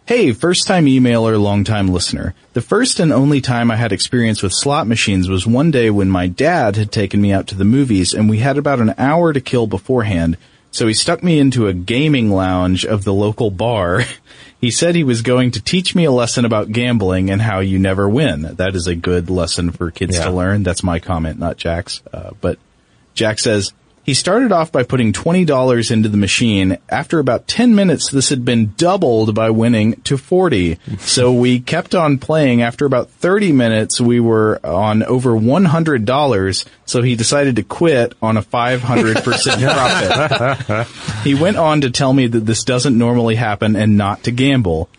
Hey, 0.06 0.32
first 0.32 0.66
time 0.66 0.86
emailer, 0.86 1.38
long 1.38 1.66
time 1.66 1.90
listener. 1.90 2.36
The 2.54 2.62
first 2.62 3.02
and 3.02 3.12
only 3.12 3.42
time 3.42 3.70
I 3.70 3.76
had 3.76 3.92
experience 3.92 4.42
with 4.42 4.54
slot 4.56 4.88
machines 4.88 5.28
was 5.28 5.46
one 5.46 5.72
day 5.72 5.90
when 5.90 6.10
my 6.10 6.28
dad 6.28 6.78
had 6.78 6.90
taken 6.90 7.20
me 7.20 7.34
out 7.34 7.48
to 7.48 7.56
the 7.56 7.66
movies 7.66 8.14
and 8.14 8.30
we 8.30 8.38
had 8.38 8.58
about 8.58 8.80
an 8.80 8.96
hour 8.98 9.34
to 9.34 9.42
kill 9.42 9.68
beforehand. 9.68 10.38
So 10.72 10.86
he 10.88 10.94
stuck 10.94 11.24
me 11.24 11.40
into 11.40 11.68
a 11.68 11.74
gaming 11.74 12.30
lounge 12.32 12.86
of 12.86 13.04
the 13.04 13.14
local 13.14 13.52
bar. 13.52 14.04
He 14.62 14.72
said 14.72 14.94
he 14.94 15.06
was 15.06 15.22
going 15.22 15.52
to 15.52 15.62
teach 15.62 15.96
me 15.96 16.04
a 16.04 16.12
lesson 16.12 16.44
about 16.44 16.70
gambling 16.70 17.30
and 17.30 17.42
how 17.42 17.62
you 17.62 17.80
never 17.80 18.10
win. 18.10 18.42
That 18.42 18.76
is 18.76 18.88
a 18.88 18.94
good 18.96 19.30
lesson 19.30 19.72
for 19.72 19.90
kids 19.90 20.18
Yeah. 20.18 20.26
to 20.26 20.32
learn. 20.32 20.64
That's 20.64 20.84
my 20.84 21.00
comment, 21.00 21.40
not 21.40 21.56
Jack's. 21.56 22.04
Uh, 22.12 22.32
but 22.42 22.60
Jack 23.14 23.40
says, 23.40 23.72
he 24.10 24.16
started 24.16 24.52
off 24.52 24.72
by 24.72 24.82
putting 24.82 25.14
$20 25.14 25.92
into 25.92 26.10
the 26.10 26.18
machine. 26.18 26.80
After 26.90 27.20
about 27.20 27.48
10 27.48 27.76
minutes, 27.76 28.10
this 28.10 28.30
had 28.30 28.44
been 28.44 28.74
doubled 28.76 29.36
by 29.36 29.52
winning 29.52 30.02
to 30.02 30.18
40. 30.18 30.80
So 31.00 31.32
we 31.32 31.60
kept 31.60 31.94
on 31.94 32.18
playing. 32.18 32.64
After 32.64 32.86
about 32.86 33.12
30 33.12 33.52
minutes, 33.52 34.02
we 34.02 34.20
were 34.20 34.60
on 34.66 35.04
over 35.04 35.32
$100. 35.32 36.66
So 36.86 37.04
he 37.04 37.16
decided 37.16 37.58
to 37.58 37.64
quit 37.64 38.14
on 38.20 38.36
a 38.36 38.42
500% 38.42 39.20
profit. 40.66 40.88
He 41.24 41.36
went 41.36 41.58
on 41.58 41.82
to 41.82 41.92
tell 41.92 42.14
me 42.14 42.26
that 42.26 42.46
this 42.48 42.64
doesn't 42.64 42.98
normally 42.98 43.36
happen 43.36 43.76
and 43.76 43.96
not 43.96 44.24
to 44.24 44.32
gamble. 44.32 44.90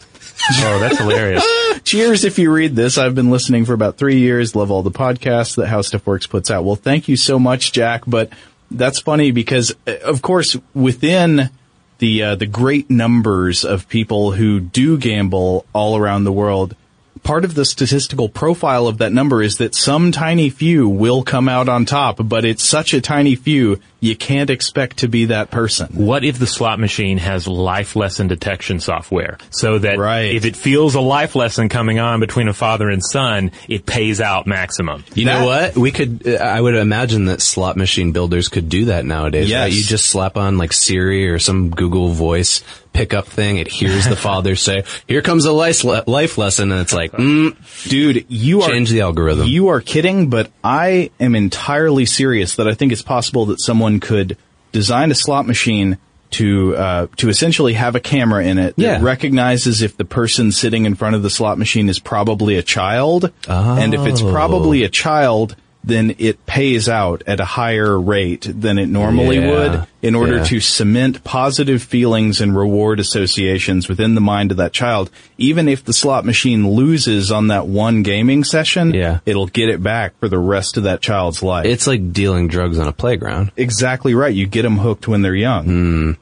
Oh, 0.52 0.78
that's 0.78 0.98
hilarious. 0.98 1.44
Cheers 1.84 2.24
if 2.24 2.38
you 2.38 2.52
read 2.52 2.76
this. 2.76 2.98
I've 2.98 3.14
been 3.14 3.30
listening 3.30 3.64
for 3.64 3.72
about 3.74 3.96
three 3.98 4.18
years. 4.18 4.54
Love 4.54 4.70
all 4.70 4.82
the 4.82 4.90
podcasts 4.90 5.56
that 5.56 5.66
How 5.66 5.82
Stuff 5.82 6.06
Works 6.06 6.26
puts 6.26 6.50
out. 6.50 6.64
Well, 6.64 6.76
thank 6.76 7.08
you 7.08 7.16
so 7.16 7.38
much, 7.38 7.72
Jack. 7.72 8.02
But 8.06 8.30
that's 8.70 9.00
funny 9.00 9.30
because, 9.30 9.74
uh, 9.86 9.96
of 10.04 10.22
course, 10.22 10.56
within 10.74 11.50
the 11.98 12.22
uh, 12.22 12.34
the 12.34 12.46
great 12.46 12.90
numbers 12.90 13.64
of 13.64 13.88
people 13.88 14.32
who 14.32 14.60
do 14.60 14.98
gamble 14.98 15.66
all 15.72 15.96
around 15.96 16.24
the 16.24 16.32
world, 16.32 16.74
part 17.22 17.44
of 17.44 17.54
the 17.54 17.64
statistical 17.64 18.28
profile 18.28 18.86
of 18.86 18.98
that 18.98 19.12
number 19.12 19.42
is 19.42 19.58
that 19.58 19.74
some 19.74 20.12
tiny 20.12 20.50
few 20.50 20.88
will 20.88 21.22
come 21.22 21.48
out 21.48 21.68
on 21.68 21.84
top. 21.84 22.18
But 22.22 22.44
it's 22.44 22.64
such 22.64 22.94
a 22.94 23.00
tiny 23.00 23.34
few, 23.34 23.80
you 24.00 24.16
can't 24.16 24.50
expect 24.50 24.98
to 24.98 25.08
be 25.08 25.26
that 25.26 25.50
person. 25.50 25.88
What 25.92 26.24
if 26.24 26.38
the 26.38 26.46
slot 26.46 26.80
machine 26.80 27.18
has 27.18 27.46
life 27.46 27.96
lesson 27.96 28.28
detection 28.28 28.80
software 28.80 29.36
so 29.50 29.78
that 29.78 29.98
Right. 29.98 30.34
if 30.34 30.44
it 30.46 30.56
feels 30.56 30.94
a 30.94 31.00
life 31.00 31.36
lesson 31.36 31.68
coming 31.68 31.98
on 31.98 32.18
between 32.20 32.48
a 32.48 32.54
father 32.54 32.88
and 32.88 33.02
son, 33.04 33.50
it 33.68 33.84
pays 33.86 34.20
out 34.20 34.46
maximum? 34.46 35.04
You 35.14 35.26
That- 35.26 35.40
know 35.40 35.46
what? 35.46 35.76
We 35.76 35.90
could. 35.90 36.22
uh, 36.26 36.32
I 36.42 36.60
would 36.60 36.74
imagine 36.74 37.26
that 37.26 37.42
slot 37.42 37.76
machine 37.76 38.12
builders 38.12 38.48
could 38.48 38.68
do 38.68 38.86
that 38.86 39.04
nowadays. 39.04 39.48
Yeah. 39.50 39.62
right? 39.62 39.72
You 39.72 39.82
just 39.82 40.06
slap 40.06 40.36
on 40.36 40.56
like 40.58 40.72
Siri 40.72 41.28
or 41.28 41.38
some 41.38 41.70
Google 41.70 42.08
Voice 42.08 42.62
pickup 42.92 43.26
thing. 43.28 43.58
It 43.58 43.68
hears 43.68 44.08
the 44.08 44.16
father 44.30 44.56
say, 44.56 44.82
"Here 45.06 45.22
comes 45.22 45.44
a 45.44 45.52
life 45.52 45.84
le- 45.84 46.02
life 46.06 46.38
lesson," 46.38 46.72
and 46.72 46.80
it's 46.80 46.92
like, 46.92 47.12
mm, 47.12 47.54
Dude, 47.88 48.24
you 48.28 48.62
are 48.62 48.68
change 48.70 48.90
the 48.90 49.02
algorithm. 49.02 49.46
You 49.46 49.68
are 49.68 49.80
kidding, 49.80 50.28
but 50.28 50.50
I 50.64 51.10
am 51.20 51.34
entirely 51.36 52.04
serious 52.06 52.56
that 52.56 52.66
I 52.66 52.74
think 52.74 52.90
it's 52.92 53.02
possible 53.02 53.46
that 53.46 53.60
someone 53.60 53.89
could 53.98 54.36
design 54.70 55.10
a 55.10 55.14
slot 55.14 55.46
machine 55.46 55.98
to 56.32 56.76
uh, 56.76 57.06
to 57.16 57.28
essentially 57.28 57.72
have 57.72 57.96
a 57.96 58.00
camera 58.00 58.44
in 58.44 58.56
it 58.58 58.76
that 58.76 58.82
Yeah. 58.82 58.98
recognizes 59.02 59.82
if 59.82 59.96
the 59.96 60.04
person 60.04 60.52
sitting 60.52 60.84
in 60.84 60.94
front 60.94 61.16
of 61.16 61.22
the 61.24 61.30
slot 61.30 61.58
machine 61.58 61.88
is 61.88 61.98
probably 61.98 62.54
a 62.56 62.62
child, 62.62 63.32
and 63.48 63.94
if 63.94 64.06
it's 64.06 64.22
Oh. 64.22 64.30
probably 64.30 64.84
a 64.84 64.88
child, 64.88 65.56
then 65.82 66.14
it 66.18 66.44
pays 66.44 66.90
out 66.90 67.22
at 67.26 67.40
a 67.40 67.44
higher 67.44 67.98
rate 67.98 68.46
than 68.52 68.78
it 68.78 68.86
normally 68.88 69.38
Yeah. 69.38 69.50
would 69.50 69.86
in 70.02 70.14
order 70.14 70.36
Yeah. 70.36 70.44
to 70.44 70.60
cement 70.60 71.24
positive 71.24 71.82
feelings 71.82 72.40
and 72.42 72.54
reward 72.54 73.00
associations 73.00 73.88
within 73.88 74.14
the 74.14 74.20
mind 74.20 74.50
of 74.50 74.58
that 74.58 74.74
child. 74.74 75.10
Even 75.38 75.68
if 75.68 75.82
the 75.82 75.94
slot 75.94 76.26
machine 76.26 76.68
loses 76.68 77.32
on 77.32 77.46
that 77.48 77.66
one 77.66 78.02
gaming 78.02 78.44
session, 78.44 78.92
Yeah. 78.92 79.20
it'll 79.24 79.46
get 79.46 79.70
it 79.70 79.82
back 79.82 80.12
for 80.20 80.28
the 80.28 80.38
rest 80.38 80.76
of 80.76 80.82
that 80.82 81.00
child's 81.00 81.42
life. 81.42 81.64
it's 81.64 81.86
like 81.86 82.12
dealing 82.12 82.46
drugs 82.48 82.78
on 82.78 82.86
a 82.86 82.92
playground. 82.92 83.50
exactly 83.56 84.14
right. 84.14 84.34
You 84.34 84.46
get 84.46 84.62
them 84.62 84.78
hooked 84.78 85.08
when 85.08 85.22
they're 85.22 85.34
young. 85.34 86.16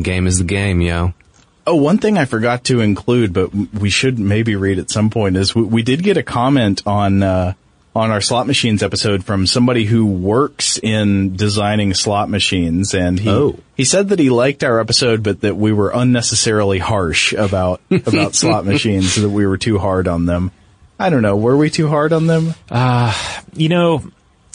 Game 0.00 0.26
is 0.26 0.38
the 0.38 0.44
game, 0.44 0.80
yo. 0.80 1.12
Oh, 1.66 1.76
one 1.76 1.98
thing 1.98 2.16
I 2.18 2.24
forgot 2.24 2.64
to 2.64 2.80
include, 2.80 3.32
but 3.34 3.54
we 3.54 3.90
should 3.90 4.18
maybe 4.18 4.56
read 4.56 4.78
at 4.78 4.90
some 4.90 5.10
point 5.10 5.36
is 5.36 5.54
we, 5.54 5.62
we 5.62 5.82
did 5.82 6.02
get 6.02 6.16
a 6.16 6.22
comment 6.22 6.82
on 6.86 7.22
uh, 7.22 7.52
on 7.94 8.10
our 8.10 8.20
slot 8.22 8.46
machines 8.46 8.82
episode 8.82 9.22
from 9.24 9.46
somebody 9.46 9.84
who 9.84 10.06
works 10.06 10.78
in 10.82 11.36
designing 11.36 11.92
slot 11.94 12.30
machines, 12.30 12.94
and 12.94 13.18
he 13.20 13.28
Oh. 13.28 13.58
he 13.76 13.84
said 13.84 14.08
that 14.08 14.18
he 14.18 14.30
liked 14.30 14.64
our 14.64 14.80
episode, 14.80 15.22
but 15.22 15.42
that 15.42 15.56
we 15.56 15.72
were 15.72 15.90
unnecessarily 15.90 16.78
harsh 16.78 17.32
about 17.34 17.80
about 17.90 18.34
slot 18.34 18.64
machines, 18.72 19.16
that 19.16 19.28
we 19.28 19.46
were 19.46 19.58
too 19.58 19.78
hard 19.78 20.08
on 20.08 20.24
them. 20.26 20.50
I 20.98 21.10
don't 21.10 21.22
know. 21.22 21.36
Were 21.36 21.56
we 21.56 21.68
too 21.68 21.88
hard 21.88 22.12
on 22.12 22.26
them? 22.26 22.54
You 23.54 23.68
know, 23.68 24.02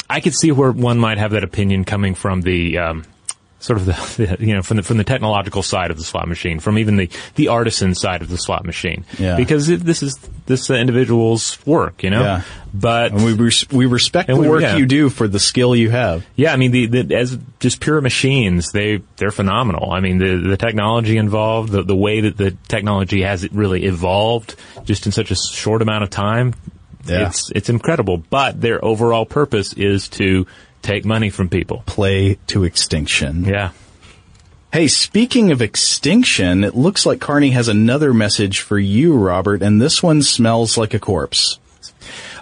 I 0.09 0.21
could 0.21 0.33
see 0.33 0.51
where 0.51 0.71
one 0.71 0.97
might 0.97 1.17
have 1.17 1.31
that 1.31 1.43
opinion 1.43 1.83
coming 1.83 2.15
from 2.15 2.41
the 2.41 2.77
um, 2.77 3.03
sort 3.59 3.79
of 3.79 3.85
the, 3.85 3.93
the 4.37 4.45
you 4.45 4.53
know 4.55 4.61
from 4.61 4.77
the 4.77 4.83
from 4.83 4.97
the 4.97 5.03
technological 5.03 5.63
side 5.63 5.91
of 5.91 5.97
the 5.97 6.03
slot 6.03 6.27
machine, 6.27 6.59
from 6.59 6.77
even 6.77 6.95
the 6.97 7.09
the 7.35 7.47
artisan 7.49 7.95
side 7.95 8.21
of 8.21 8.29
the 8.29 8.37
slot 8.37 8.65
machine. 8.65 9.05
Yeah. 9.17 9.35
Because 9.35 9.69
it, 9.69 9.81
this 9.81 10.03
is 10.03 10.17
this 10.45 10.69
uh, 10.69 10.75
individual's 10.75 11.57
work, 11.65 12.03
you 12.03 12.09
know. 12.09 12.21
Yeah. 12.21 12.41
But 12.73 13.11
And 13.13 13.23
we 13.25 13.33
res- 13.33 13.67
we 13.69 13.85
respect 13.85 14.29
And 14.29 14.37
the 14.37 14.41
we- 14.43 14.49
work 14.49 14.61
yeah. 14.61 14.75
you 14.77 14.85
do 14.85 15.09
for 15.09 15.27
the 15.27 15.39
skill 15.39 15.75
you 15.75 15.89
have. 15.89 16.25
Yeah, 16.35 16.53
I 16.53 16.57
mean, 16.57 16.71
the, 16.71 16.85
the 16.85 17.15
as 17.15 17.37
just 17.59 17.79
pure 17.79 18.01
machines, 18.01 18.71
they 18.71 19.01
they're 19.15 19.31
phenomenal. 19.31 19.91
I 19.91 19.99
mean, 20.01 20.17
the 20.19 20.35
the 20.49 20.57
technology 20.57 21.17
involved, 21.17 21.71
the 21.71 21.81
the 21.83 21.95
way 21.95 22.21
that 22.21 22.37
the 22.37 22.51
technology 22.67 23.21
has 23.23 23.43
it 23.43 23.51
really 23.53 23.85
evolved 23.85 24.55
just 24.83 25.05
in 25.07 25.11
such 25.11 25.31
a 25.31 25.35
short 25.35 25.81
amount 25.81 26.03
of 26.03 26.09
time, 26.11 26.53
Yeah. 27.05 27.27
it's 27.29 27.51
it's 27.55 27.69
incredible. 27.69 28.17
But 28.17 28.61
their 28.61 28.83
overall 28.83 29.25
purpose 29.25 29.73
is 29.73 30.09
to 30.09 30.45
take 30.87 31.05
money 31.05 31.29
from 31.29 31.49
people. 31.49 31.83
Play 31.85 32.37
to 32.47 32.63
extinction. 32.63 33.43
Yeah. 33.43 33.71
Hey, 34.71 34.87
speaking 34.87 35.51
of 35.51 35.61
extinction, 35.61 36.63
it 36.63 36.75
looks 36.75 37.05
like 37.05 37.19
Karnie 37.19 37.51
has 37.51 37.67
another 37.67 38.13
message 38.13 38.61
for 38.61 38.79
you, 38.79 39.13
Robert, 39.15 39.61
and 39.61 39.81
this 39.81 40.01
one 40.01 40.21
smells 40.21 40.77
like 40.77 40.93
a 40.93 40.99
corpse. 40.99 41.59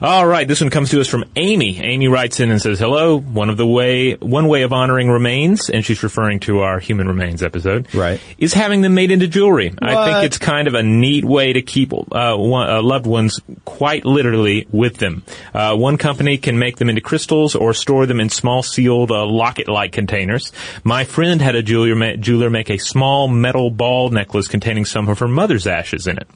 All 0.01 0.27
right, 0.27 0.47
this 0.47 0.61
one 0.61 0.69
comes 0.69 0.89
to 0.91 0.99
us 0.99 1.07
from 1.07 1.25
Amy. 1.35 1.79
Amy 1.81 2.07
writes 2.07 2.39
in 2.39 2.51
and 2.51 2.61
says, 2.61 2.79
"Hello. 2.79 3.17
One 3.17 3.49
of 3.49 3.57
the 3.57 3.65
way, 3.65 4.13
one 4.15 4.47
way 4.47 4.63
of 4.63 4.73
honoring 4.73 5.09
remains, 5.09 5.69
and 5.69 5.85
she's 5.85 6.03
referring 6.03 6.39
to 6.41 6.59
our 6.59 6.79
human 6.79 7.07
remains 7.07 7.41
episode, 7.41 7.87
Right. 7.93 8.19
Is 8.37 8.53
having 8.53 8.81
them 8.81 8.93
made 8.93 9.11
into 9.11 9.27
jewelry. 9.27 9.73
I 9.81 10.05
think 10.05 10.25
it's 10.25 10.37
kind 10.37 10.67
of 10.67 10.73
a 10.73 10.83
neat 10.83 11.23
way 11.23 11.53
to 11.53 11.61
keep 11.61 11.93
uh, 11.93 12.35
one, 12.35 12.69
uh, 12.69 12.81
loved 12.81 13.05
ones 13.07 13.39
quite 13.63 14.05
literally 14.05 14.67
with 14.71 14.97
them. 14.97 15.23
Uh, 15.53 15.75
one 15.75 15.97
company 15.97 16.37
can 16.37 16.59
make 16.59 16.77
them 16.77 16.89
into 16.89 17.01
crystals 17.01 17.55
or 17.55 17.73
store 17.73 18.05
them 18.05 18.19
in 18.19 18.29
small 18.29 18.63
sealed 18.63 19.11
uh, 19.11 19.25
locket-like 19.25 19.91
containers. 19.91 20.51
My 20.83 21.03
friend 21.05 21.41
had 21.41 21.55
a 21.55 21.63
jeweler, 21.63 21.95
ma- 21.95 22.15
jeweler 22.15 22.49
make 22.49 22.69
a 22.69 22.77
small 22.77 23.27
metal 23.27 23.69
ball 23.69 24.09
necklace 24.09 24.47
containing 24.47 24.85
some 24.85 25.07
of 25.09 25.19
her 25.19 25.27
mother's 25.27 25.67
ashes 25.67 26.07
in 26.07 26.17
it. 26.17 26.27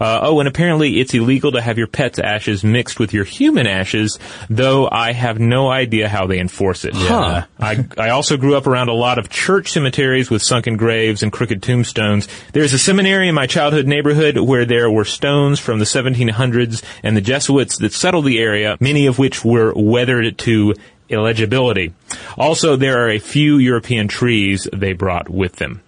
Uh, 0.00 0.20
oh, 0.22 0.40
and 0.40 0.48
apparently 0.48 1.00
it's 1.00 1.14
illegal 1.14 1.52
to 1.52 1.60
have 1.60 1.78
your 1.78 1.86
pet's 1.86 2.18
ashes 2.18 2.64
mixed 2.64 2.98
with 3.02 3.12
your 3.12 3.24
human 3.24 3.66
ashes, 3.66 4.20
though 4.48 4.88
I 4.88 5.12
have 5.12 5.40
no 5.40 5.68
idea 5.68 6.08
how 6.08 6.28
they 6.28 6.38
enforce 6.38 6.84
it. 6.84 6.94
Huh. 6.94 7.46
I, 7.58 7.84
I 7.98 8.10
also 8.10 8.36
grew 8.36 8.54
up 8.54 8.68
around 8.68 8.88
a 8.88 8.94
lot 8.94 9.18
of 9.18 9.28
church 9.28 9.72
cemeteries 9.72 10.30
with 10.30 10.40
sunken 10.40 10.76
graves 10.76 11.24
and 11.24 11.32
crooked 11.32 11.64
tombstones. 11.64 12.28
There's 12.52 12.72
a 12.72 12.78
seminary 12.78 13.28
in 13.28 13.34
my 13.34 13.48
childhood 13.48 13.88
neighborhood 13.88 14.38
where 14.38 14.64
there 14.64 14.88
were 14.88 15.04
stones 15.04 15.58
from 15.58 15.80
the 15.80 15.84
1700s 15.84 16.84
and 17.02 17.16
the 17.16 17.20
Jesuits 17.20 17.78
that 17.78 17.92
settled 17.92 18.24
the 18.24 18.38
area, 18.38 18.76
many 18.78 19.06
of 19.06 19.18
which 19.18 19.44
were 19.44 19.72
weathered 19.74 20.38
to 20.38 20.74
illegibility. 21.08 21.92
Also, 22.38 22.76
there 22.76 23.04
are 23.04 23.10
a 23.10 23.18
few 23.18 23.58
European 23.58 24.06
trees 24.06 24.68
they 24.72 24.92
brought 24.92 25.28
with 25.28 25.56
them. 25.56 25.81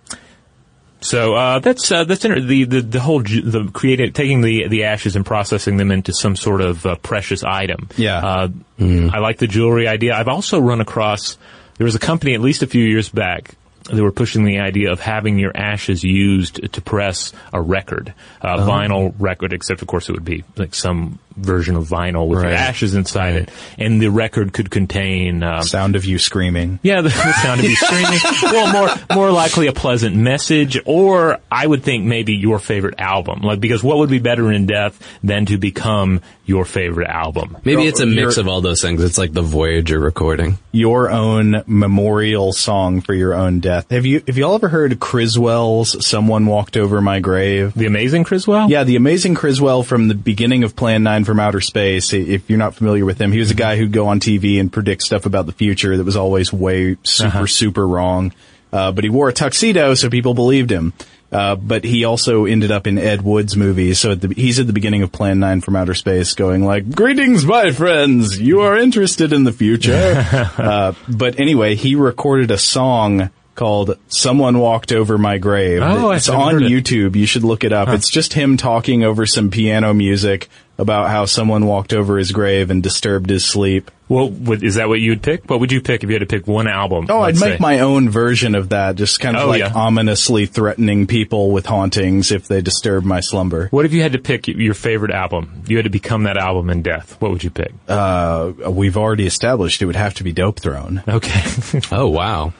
So 1.05 1.35
uh, 1.35 1.59
that's 1.59 1.93
uh, 1.93 2.05
that's 2.05 2.25
inter- 2.25 2.41
the, 2.41 2.65
the 2.65 2.81
the 2.81 3.01
whole 3.01 3.21
ju- 3.21 3.43
the 3.43 3.71
creating 3.71 4.13
taking 4.15 4.41
the 4.41 4.69
the 4.69 4.85
ashes 4.85 5.17
and 5.17 5.27
processing 5.27 5.77
them 5.77 5.91
into 5.91 6.15
some 6.15 6.35
sort 6.35 6.63
of 6.63 6.87
uh, 6.87 6.97
precious 6.97 7.45
item. 7.45 7.91
Yeah. 7.97 8.19
uh, 8.25 8.49
I 8.81 9.19
like 9.19 9.37
the 9.37 9.47
jewelry 9.47 9.87
idea. 9.87 10.15
I've 10.15 10.29
also 10.29 10.59
run 10.59 10.81
across 10.81 11.37
there 11.77 11.85
was 11.85 11.95
a 11.95 11.99
company 11.99 12.35
at 12.35 12.41
least 12.41 12.63
a 12.63 12.67
few 12.67 12.83
years 12.85 13.11
back. 13.11 13.51
They 13.93 14.01
were 14.01 14.13
pushing 14.13 14.45
the 14.45 14.61
idea 14.61 14.93
of 14.93 15.01
having 15.01 15.39
your 15.39 15.55
ashes 15.55 16.03
used 16.03 16.73
to 16.73 16.81
press 16.81 17.35
a 17.53 17.61
record, 17.61 18.15
a 18.41 18.57
vinyl 18.57 19.15
record. 19.19 19.53
Except, 19.53 19.83
of 19.83 19.89
course, 19.89 20.09
it 20.09 20.13
would 20.13 20.25
be 20.25 20.43
like 20.57 20.75
some 20.75 21.19
version 21.37 21.77
of 21.77 21.87
vinyl 21.89 22.27
with 22.29 22.41
Right. 22.43 22.53
ashes 22.53 22.95
inside 22.95 23.35
it, 23.35 23.49
and 23.79 24.01
the 24.01 24.09
record 24.11 24.53
could 24.53 24.71
contain. 24.71 25.43
Um, 25.43 25.63
Sound 25.63 25.97
of 25.97 26.05
you 26.05 26.19
screaming. 26.19 26.79
yeah, 26.83 27.01
the, 27.01 27.09
the 27.09 27.33
sound 27.43 27.61
of 27.61 27.67
you 27.67 27.77
screaming. 27.77 28.19
Well, 28.55 28.73
more 28.73 29.17
more 29.17 29.31
likely 29.33 29.67
a 29.67 29.73
pleasant 29.73 30.15
message, 30.17 30.79
or 30.85 31.39
I 31.51 31.67
would 31.67 31.83
think 31.83 32.05
maybe 32.05 32.35
your 32.35 32.59
favorite 32.59 32.95
album. 32.99 33.41
Like 33.43 33.61
because 33.61 33.83
what 33.83 33.99
would 33.99 34.11
be 34.11 34.19
better 34.19 34.51
in 34.53 34.67
death 34.67 34.99
than 35.25 35.47
to 35.47 35.59
become 35.59 36.21
your 36.47 36.65
favorite 36.65 37.09
album? 37.09 37.57
Maybe 37.65 37.87
it's 37.87 38.01
a 38.01 38.07
mix 38.07 38.37
You're- 38.37 38.41
of 38.43 38.49
all 38.49 38.61
those 38.61 38.81
things. 38.83 39.03
It's 39.03 39.19
like 39.19 39.33
the 39.33 39.43
Voyager 39.43 39.99
recording. 39.99 40.59
Your 40.73 41.11
own 41.11 41.63
memorial 41.67 42.53
song 42.53 43.01
for 43.01 43.15
your 43.15 43.35
own 43.35 43.61
death. 43.61 43.91
Have 43.91 44.07
you 44.07 44.23
have 44.27 44.37
you 44.37 44.45
all 44.45 44.55
ever 44.57 44.69
heard 44.69 44.99
Criswell's 45.01 46.05
"Someone 46.07 46.47
Walked 46.47 46.77
Over 46.77 47.01
My 47.01 47.21
Grave"? 47.21 47.73
The 47.75 47.87
Amazing 47.87 48.25
Criswell. 48.25 48.69
Yeah, 48.71 48.85
the 48.85 48.97
amazing 48.97 49.35
Criswell 49.35 49.83
from 49.83 50.09
the 50.09 50.15
beginning 50.15 50.65
of 50.65 50.77
Plan 50.77 51.03
9 51.25 51.35
from 51.35 51.41
Outer 51.41 51.61
Space. 51.61 52.13
If 52.13 52.51
you're 52.51 52.59
not 52.59 52.75
familiar 52.75 53.05
with 53.05 53.21
him, 53.21 53.33
he 53.33 53.39
was 53.39 53.51
a 53.51 53.55
guy 53.55 53.77
who'd 53.77 53.93
go 53.93 54.09
on 54.09 54.21
TV 54.21 54.61
and 54.61 54.73
predict 54.73 55.03
stuff 55.03 55.27
about 55.27 55.47
the 55.47 55.53
future 55.53 55.97
that 55.97 56.05
was 56.05 56.17
always 56.17 56.53
way 56.53 56.97
super, 57.03 57.47
super 57.47 57.87
wrong. 57.87 58.33
Uh, 58.73 58.93
but 58.93 59.05
he 59.05 59.11
wore 59.11 59.29
a 59.29 59.33
tuxedo, 59.33 59.95
so 59.95 60.11
people 60.11 60.35
believed 60.35 60.71
him. 60.71 60.93
Uh, 61.33 61.57
but 61.57 61.83
he 61.85 62.05
also 62.05 62.45
ended 62.45 62.71
up 62.71 62.87
in 62.87 62.99
Ed 62.99 63.23
Wood's 63.23 63.57
movies. 63.57 63.99
So 63.99 64.13
at 64.13 64.21
the, 64.21 64.35
he's 64.35 64.61
at 64.61 64.67
the 64.67 64.73
beginning 64.73 65.03
of 65.03 65.11
Plan 65.11 65.41
9 65.41 65.63
from 65.63 65.77
Outer 65.77 65.95
Space 65.95 66.35
going 66.35 66.65
like, 66.65 66.91
greetings, 66.95 67.45
my 67.45 67.73
friends. 67.73 68.39
You 68.39 68.61
are 68.61 68.77
interested 68.77 69.33
in 69.33 69.45
the 69.45 69.53
future. 69.53 69.95
uh, 70.59 70.93
but 71.09 71.41
anyway, 71.41 71.75
he 71.75 71.95
recorded 71.95 72.51
a 72.51 72.59
song 72.59 73.31
called 73.55 73.99
Someone 74.09 74.59
Walked 74.59 74.93
Over 74.93 75.17
My 75.19 75.39
Grave. 75.39 75.81
Oh, 75.83 76.11
I 76.11 76.17
it's 76.17 76.27
haven't 76.27 76.41
on 76.43 76.53
heard 76.55 76.63
it. 76.63 76.71
YouTube. 76.71 77.17
You 77.17 77.27
should 77.27 77.45
look 77.45 77.65
it 77.65 77.73
up. 77.73 77.89
It's 77.89 78.11
just 78.11 78.33
him 78.33 78.57
talking 78.57 79.05
over 79.05 79.27
some 79.27 79.51
piano 79.51 79.95
music 79.95 80.49
about 80.77 81.09
how 81.09 81.25
someone 81.25 81.67
walked 81.67 81.93
over 81.93 82.19
his 82.19 82.33
grave 82.33 82.69
and 82.69 82.83
disturbed 82.83 83.31
his 83.31 83.45
sleep. 83.45 83.93
Well, 84.09 84.29
would, 84.29 84.65
is 84.65 84.75
that 84.75 84.89
what 84.89 84.99
you 85.01 85.13
would 85.13 85.23
pick? 85.23 85.49
What 85.49 85.61
would 85.61 85.71
you 85.71 85.81
pick 85.81 86.03
if 86.03 86.11
you 86.11 86.15
had 86.15 86.29
to 86.29 86.37
pick 86.37 86.49
one 86.49 86.67
album? 86.67 87.07
Oh, 87.09 87.21
I'd 87.21 87.27
let's 87.37 87.41
make 87.41 87.53
say? 87.55 87.59
my 87.61 87.79
own 87.79 88.11
version 88.11 88.57
of 88.57 88.71
that, 88.71 88.97
just 88.97 89.21
kind 89.21 89.37
of 89.37 89.45
Oh, 89.45 89.47
like 89.47 89.61
yeah. 89.61 89.73
ominously 89.73 90.47
threatening 90.47 91.07
people 91.07 91.53
with 91.53 91.65
hauntings 91.67 92.33
if 92.33 92.49
they 92.49 92.61
disturb 92.61 93.05
my 93.05 93.21
slumber. 93.21 93.69
What 93.69 93.85
if 93.85 93.93
you 93.93 94.03
had 94.03 94.13
to 94.15 94.19
pick 94.19 94.49
your 94.49 94.75
favorite 94.75 95.13
album? 95.13 95.63
You 95.69 95.77
had 95.77 95.85
to 95.85 95.91
become 95.91 96.25
that 96.25 96.37
album 96.37 96.69
in 96.71 96.83
death. 96.83 97.17
What 97.21 97.31
would 97.31 97.45
you 97.45 97.51
pick? 97.51 97.73
Uh, 97.89 98.53
we've 98.69 98.97
already 98.97 99.27
established 99.27 99.81
it 99.81 99.87
would 99.87 99.97
have 99.97 100.15
to 100.15 100.25
be 100.25 100.33
Dope 100.33 100.59
Throne. 100.59 101.03
Okay. 101.09 101.41
Oh 101.93 102.09
wow, 102.09 102.53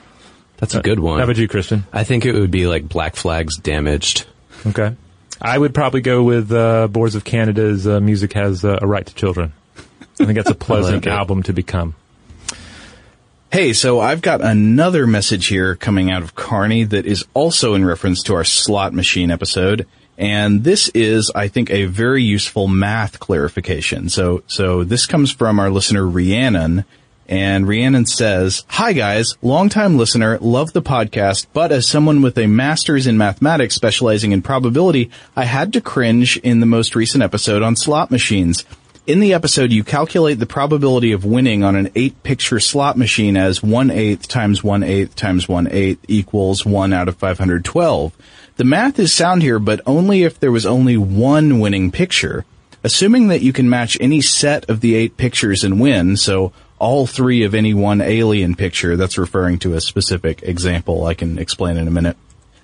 that's 0.57 0.75
a 0.75 0.81
good 0.81 0.99
one. 0.99 1.17
How 1.19 1.25
about 1.25 1.37
you, 1.37 1.47
Christian? 1.47 1.85
I 1.91 2.03
think 2.03 2.25
it 2.25 2.33
would 2.33 2.51
be 2.51 2.67
like 2.67 2.87
Black 2.87 3.15
Flag's 3.15 3.57
Damaged. 3.57 4.25
Okay. 4.65 4.95
I 5.41 5.57
would 5.57 5.73
probably 5.73 6.01
go 6.01 6.23
with 6.23 6.51
uh, 6.51 6.87
Boards 6.87 7.15
of 7.15 7.23
Canada's 7.23 7.85
uh, 7.85 7.99
Music 7.99 8.33
Has 8.33 8.63
uh, 8.63 8.79
a 8.81 8.87
Right 8.87 9.05
to 9.05 9.13
Children. 9.13 9.53
I 9.77 10.25
think 10.25 10.35
that's 10.35 10.49
a 10.49 10.55
pleasant 10.55 11.05
it. 11.05 11.11
album 11.11 11.43
to 11.43 11.53
become. 11.53 11.95
Hey, 13.51 13.73
so 13.73 13.99
I've 13.99 14.21
got 14.21 14.41
another 14.41 15.07
message 15.07 15.47
here 15.47 15.75
coming 15.75 16.09
out 16.11 16.23
of 16.23 16.35
Karnie 16.35 16.89
that 16.89 17.05
is 17.05 17.25
also 17.33 17.73
in 17.73 17.85
reference 17.85 18.23
to 18.23 18.35
our 18.35 18.43
slot 18.43 18.93
machine 18.93 19.31
episode. 19.31 19.87
And 20.17 20.63
this 20.63 20.89
is, 20.89 21.31
I 21.35 21.49
think, 21.49 21.69
a 21.69 21.85
very 21.85 22.23
useful 22.23 22.67
math 22.67 23.19
clarification. 23.19 24.09
So, 24.09 24.43
so 24.47 24.83
this 24.83 25.05
comes 25.05 25.31
from 25.31 25.59
our 25.59 25.69
listener 25.69 26.05
Rhiannon. 26.05 26.85
And 27.27 27.67
Rhiannon 27.67 28.05
says, 28.05 28.63
Hi 28.67 28.93
guys, 28.93 29.35
longtime 29.41 29.97
listener, 29.97 30.37
love 30.39 30.73
the 30.73 30.81
podcast, 30.81 31.47
but 31.53 31.71
as 31.71 31.87
someone 31.87 32.21
with 32.21 32.37
a 32.37 32.45
master's 32.45 33.07
in 33.07 33.17
mathematics 33.17 33.73
specializing 33.73 34.31
in 34.31 34.43
probability, 34.43 35.09
I 35.35 35.45
had 35.45 35.73
to 35.73 35.81
cringe 35.81 36.37
in 36.37 36.59
the 36.59 36.67
most 36.67 36.95
recent 36.95 37.23
episode 37.23 37.63
on 37.63 37.75
slot 37.75 38.11
machines. 38.11 38.63
In 39.07 39.19
the 39.19 39.33
episode, 39.33 39.71
you 39.71 39.83
calculate 39.83 40.39
the 40.39 40.47
probability 40.47 41.11
of 41.11 41.25
winning 41.25 41.63
on 41.63 41.75
an 41.75 41.91
eight 41.95 42.21
picture 42.23 42.59
slot 42.59 42.97
machine 42.97 43.37
as 43.37 43.61
one 43.61 43.91
eighth 43.91 44.27
times 44.27 44.63
one 44.63 44.81
eighth 44.83 45.15
times 45.15 45.47
one 45.47 45.67
eighth 45.69 46.03
equals 46.07 46.65
one 46.65 46.91
out 46.91 47.07
of 47.07 47.15
512. 47.17 48.13
The 48.57 48.63
math 48.63 48.97
is 48.97 49.13
sound 49.13 49.43
here, 49.43 49.59
but 49.59 49.81
only 49.85 50.23
if 50.23 50.39
there 50.39 50.51
was 50.51 50.65
only 50.65 50.97
one 50.97 51.59
winning 51.59 51.91
picture. 51.91 52.45
Assuming 52.85 53.29
that 53.29 53.41
you 53.41 53.51
can 53.51 53.67
match 53.67 53.97
any 53.99 54.21
set 54.21 54.69
of 54.69 54.79
the 54.79 54.93
eight 54.93 55.17
pictures 55.17 55.63
and 55.63 55.79
win, 55.79 56.15
so 56.17 56.53
all 56.77 57.07
three 57.07 57.41
of 57.41 57.55
any 57.55 57.73
one 57.73 57.99
alien 57.99 58.53
picture, 58.53 58.95
that's 58.95 59.17
referring 59.17 59.57
to 59.57 59.73
a 59.73 59.81
specific 59.81 60.43
example 60.43 61.03
I 61.03 61.15
can 61.15 61.39
explain 61.39 61.77
in 61.77 61.87
a 61.87 61.91
minute. 61.91 62.15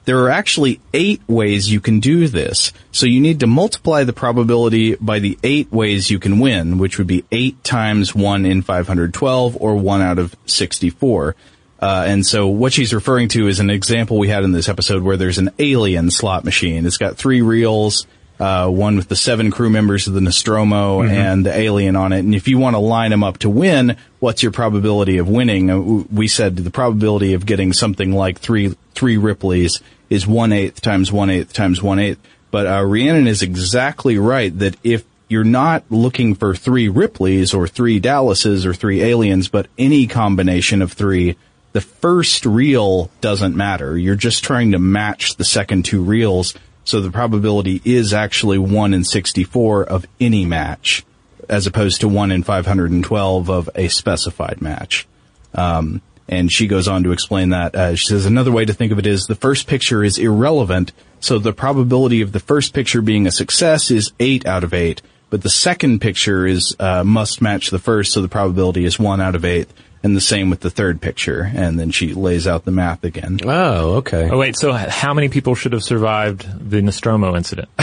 There 0.06 0.20
are 0.20 0.30
actually 0.30 0.80
eight 0.94 1.24
ways 1.28 1.72
you 1.72 1.82
can 1.82 2.00
do 2.00 2.28
this. 2.28 2.72
So 2.92 3.08
you 3.08 3.20
need 3.20 3.40
to 3.40 3.48
multiply 3.48 4.04
the 4.04 4.14
probability 4.14 4.94
by 4.94 5.18
the 5.18 5.40
eight 5.42 5.72
ways 5.72 6.12
you 6.12 6.20
can 6.20 6.38
win, 6.38 6.78
which 6.78 7.00
would 7.00 7.08
be 7.08 7.26
eight 7.32 7.64
times 7.64 8.14
one 8.14 8.46
in 8.46 8.62
512 8.62 9.58
or 9.60 9.74
one 9.74 10.04
out 10.04 10.20
of 10.20 10.36
64. 10.46 11.36
Uh, 11.80 12.06
and 12.08 12.24
so 12.24 12.46
what 12.46 12.74
she's 12.74 12.94
referring 12.94 13.30
to 13.30 13.48
is 13.48 13.60
an 13.60 13.72
example 13.72 14.20
we 14.20 14.28
had 14.28 14.44
in 14.44 14.52
this 14.52 14.70
episode 14.70 15.02
where 15.02 15.18
there's 15.18 15.40
an 15.40 15.50
alien 15.58 16.12
slot 16.12 16.46
machine. 16.46 16.86
It's 16.86 16.98
got 16.98 17.18
three 17.18 17.42
reels, 17.42 18.06
uh, 18.42 18.68
one 18.68 18.96
with 18.96 19.08
the 19.08 19.16
seven 19.16 19.52
crew 19.52 19.70
members 19.70 20.08
of 20.08 20.16
the 20.16 20.22
Nostromo 20.22 21.02
and 21.04 21.46
the 21.46 21.56
alien 21.56 21.96
on 21.96 22.12
it. 22.12 22.20
And 22.20 22.34
if 22.34 22.48
you 22.48 22.58
want 22.58 22.74
to 22.74 22.80
line 22.80 23.12
them 23.12 23.24
up 23.24 23.38
to 23.40 23.50
win, 23.50 23.96
what's 24.20 24.42
your 24.42 24.52
probability 24.52 25.20
of 25.20 25.30
winning? 25.30 25.70
Uh, 25.70 25.80
We 26.12 26.28
said 26.28 26.56
the 26.56 26.72
probability 26.72 27.34
of 27.34 27.46
getting 27.46 27.72
something 27.72 28.12
like 28.12 28.40
three, 28.40 28.76
three 28.96 29.18
Ripleys 29.18 29.82
is 30.10 30.26
one 30.26 30.52
eighth 30.52 30.82
times 30.82 31.12
one 31.12 31.30
eighth 31.30 31.54
times 31.54 31.84
one 31.84 32.00
eighth. 32.00 32.20
But, 32.50 32.66
uh, 32.68 32.84
Rhiannon 32.84 33.28
is 33.28 33.44
exactly 33.44 34.18
right 34.18 34.58
that 34.60 34.76
if 34.84 35.04
you're 35.30 35.44
not 35.46 35.84
looking 35.90 36.36
for 36.36 36.56
three 36.56 36.90
Ripleys 36.90 37.54
or 37.54 37.68
three 37.68 38.00
Dallases 38.00 38.66
or 38.66 38.74
three 38.74 39.02
aliens, 39.02 39.48
but 39.50 39.68
any 39.78 40.08
combination 40.08 40.82
of 40.82 40.92
three, 40.92 41.38
the 41.74 41.80
first 41.80 42.46
reel 42.46 43.10
doesn't 43.22 43.56
matter. 43.56 43.98
You're 43.98 44.16
just 44.16 44.44
trying 44.44 44.72
to 44.74 44.80
match 44.80 45.36
the 45.36 45.46
second 45.46 45.86
two 45.86 46.02
reels. 46.02 46.56
So 46.84 47.02
the 47.02 47.12
probability 47.12 47.82
is 47.86 48.14
actually 48.14 48.58
1 48.58 48.94
in 48.94 49.04
64 49.04 49.84
of 49.84 50.08
any 50.20 50.46
match, 50.46 51.04
as 51.48 51.68
opposed 51.68 52.02
to 52.02 52.08
1 52.08 52.32
in 52.32 52.44
512 52.44 53.50
of 53.50 53.70
a 53.76 53.88
specified 53.88 54.62
match. 54.62 55.08
Um, 55.54 56.02
and 56.28 56.52
she 56.52 56.68
goes 56.68 56.88
on 56.88 57.04
to 57.04 57.12
explain 57.12 57.50
that. 57.50 57.76
Uh, 57.76 57.96
she 57.96 58.08
says 58.08 58.26
another 58.26 58.52
way 58.52 58.66
to 58.66 58.74
think 58.74 58.92
of 58.92 59.00
it 59.00 59.06
is 59.06 59.28
the 59.28 59.36
first 59.36 59.68
picture 59.68 60.04
is 60.04 60.18
irrelevant, 60.18 60.94
so 61.20 61.38
the 61.38 61.54
probability 61.54 62.22
of 62.22 62.32
the 62.32 62.40
first 62.40 62.74
picture 62.74 63.02
being 63.02 63.28
a 63.28 63.32
success 63.32 63.92
is 63.92 64.14
eight 64.20 64.46
out 64.46 64.64
of 64.64 64.74
eight. 64.74 65.02
But 65.30 65.44
the 65.44 65.50
second 65.50 66.00
picture 66.00 66.46
is 66.46 66.76
uh, 66.80 67.04
must 67.04 67.42
match 67.42 67.70
the 67.70 67.80
first, 67.80 68.14
so 68.14 68.22
the 68.22 68.28
probability 68.28 68.86
is 68.86 69.00
one 69.00 69.22
out 69.22 69.36
of 69.36 69.46
eight, 69.46 69.70
and 70.04 70.16
the 70.16 70.22
same 70.22 70.50
with 70.50 70.62
the 70.62 70.70
third 70.70 71.00
picture. 71.02 71.52
And 71.54 71.80
then 71.80 71.92
she 71.92 72.14
lays 72.14 72.48
out 72.48 72.66
the 72.66 72.72
math 72.72 73.04
again. 73.04 73.40
Oh, 73.44 73.96
okay. 73.98 74.30
Oh 74.32 74.38
wait, 74.38 74.58
so 74.58 74.72
how 74.74 75.14
many 75.14 75.30
people 75.30 75.56
should 75.56 75.74
have 75.74 75.84
survived 75.84 76.70
the 76.70 76.82
Nostromo 76.82 77.36
incident? 77.36 77.70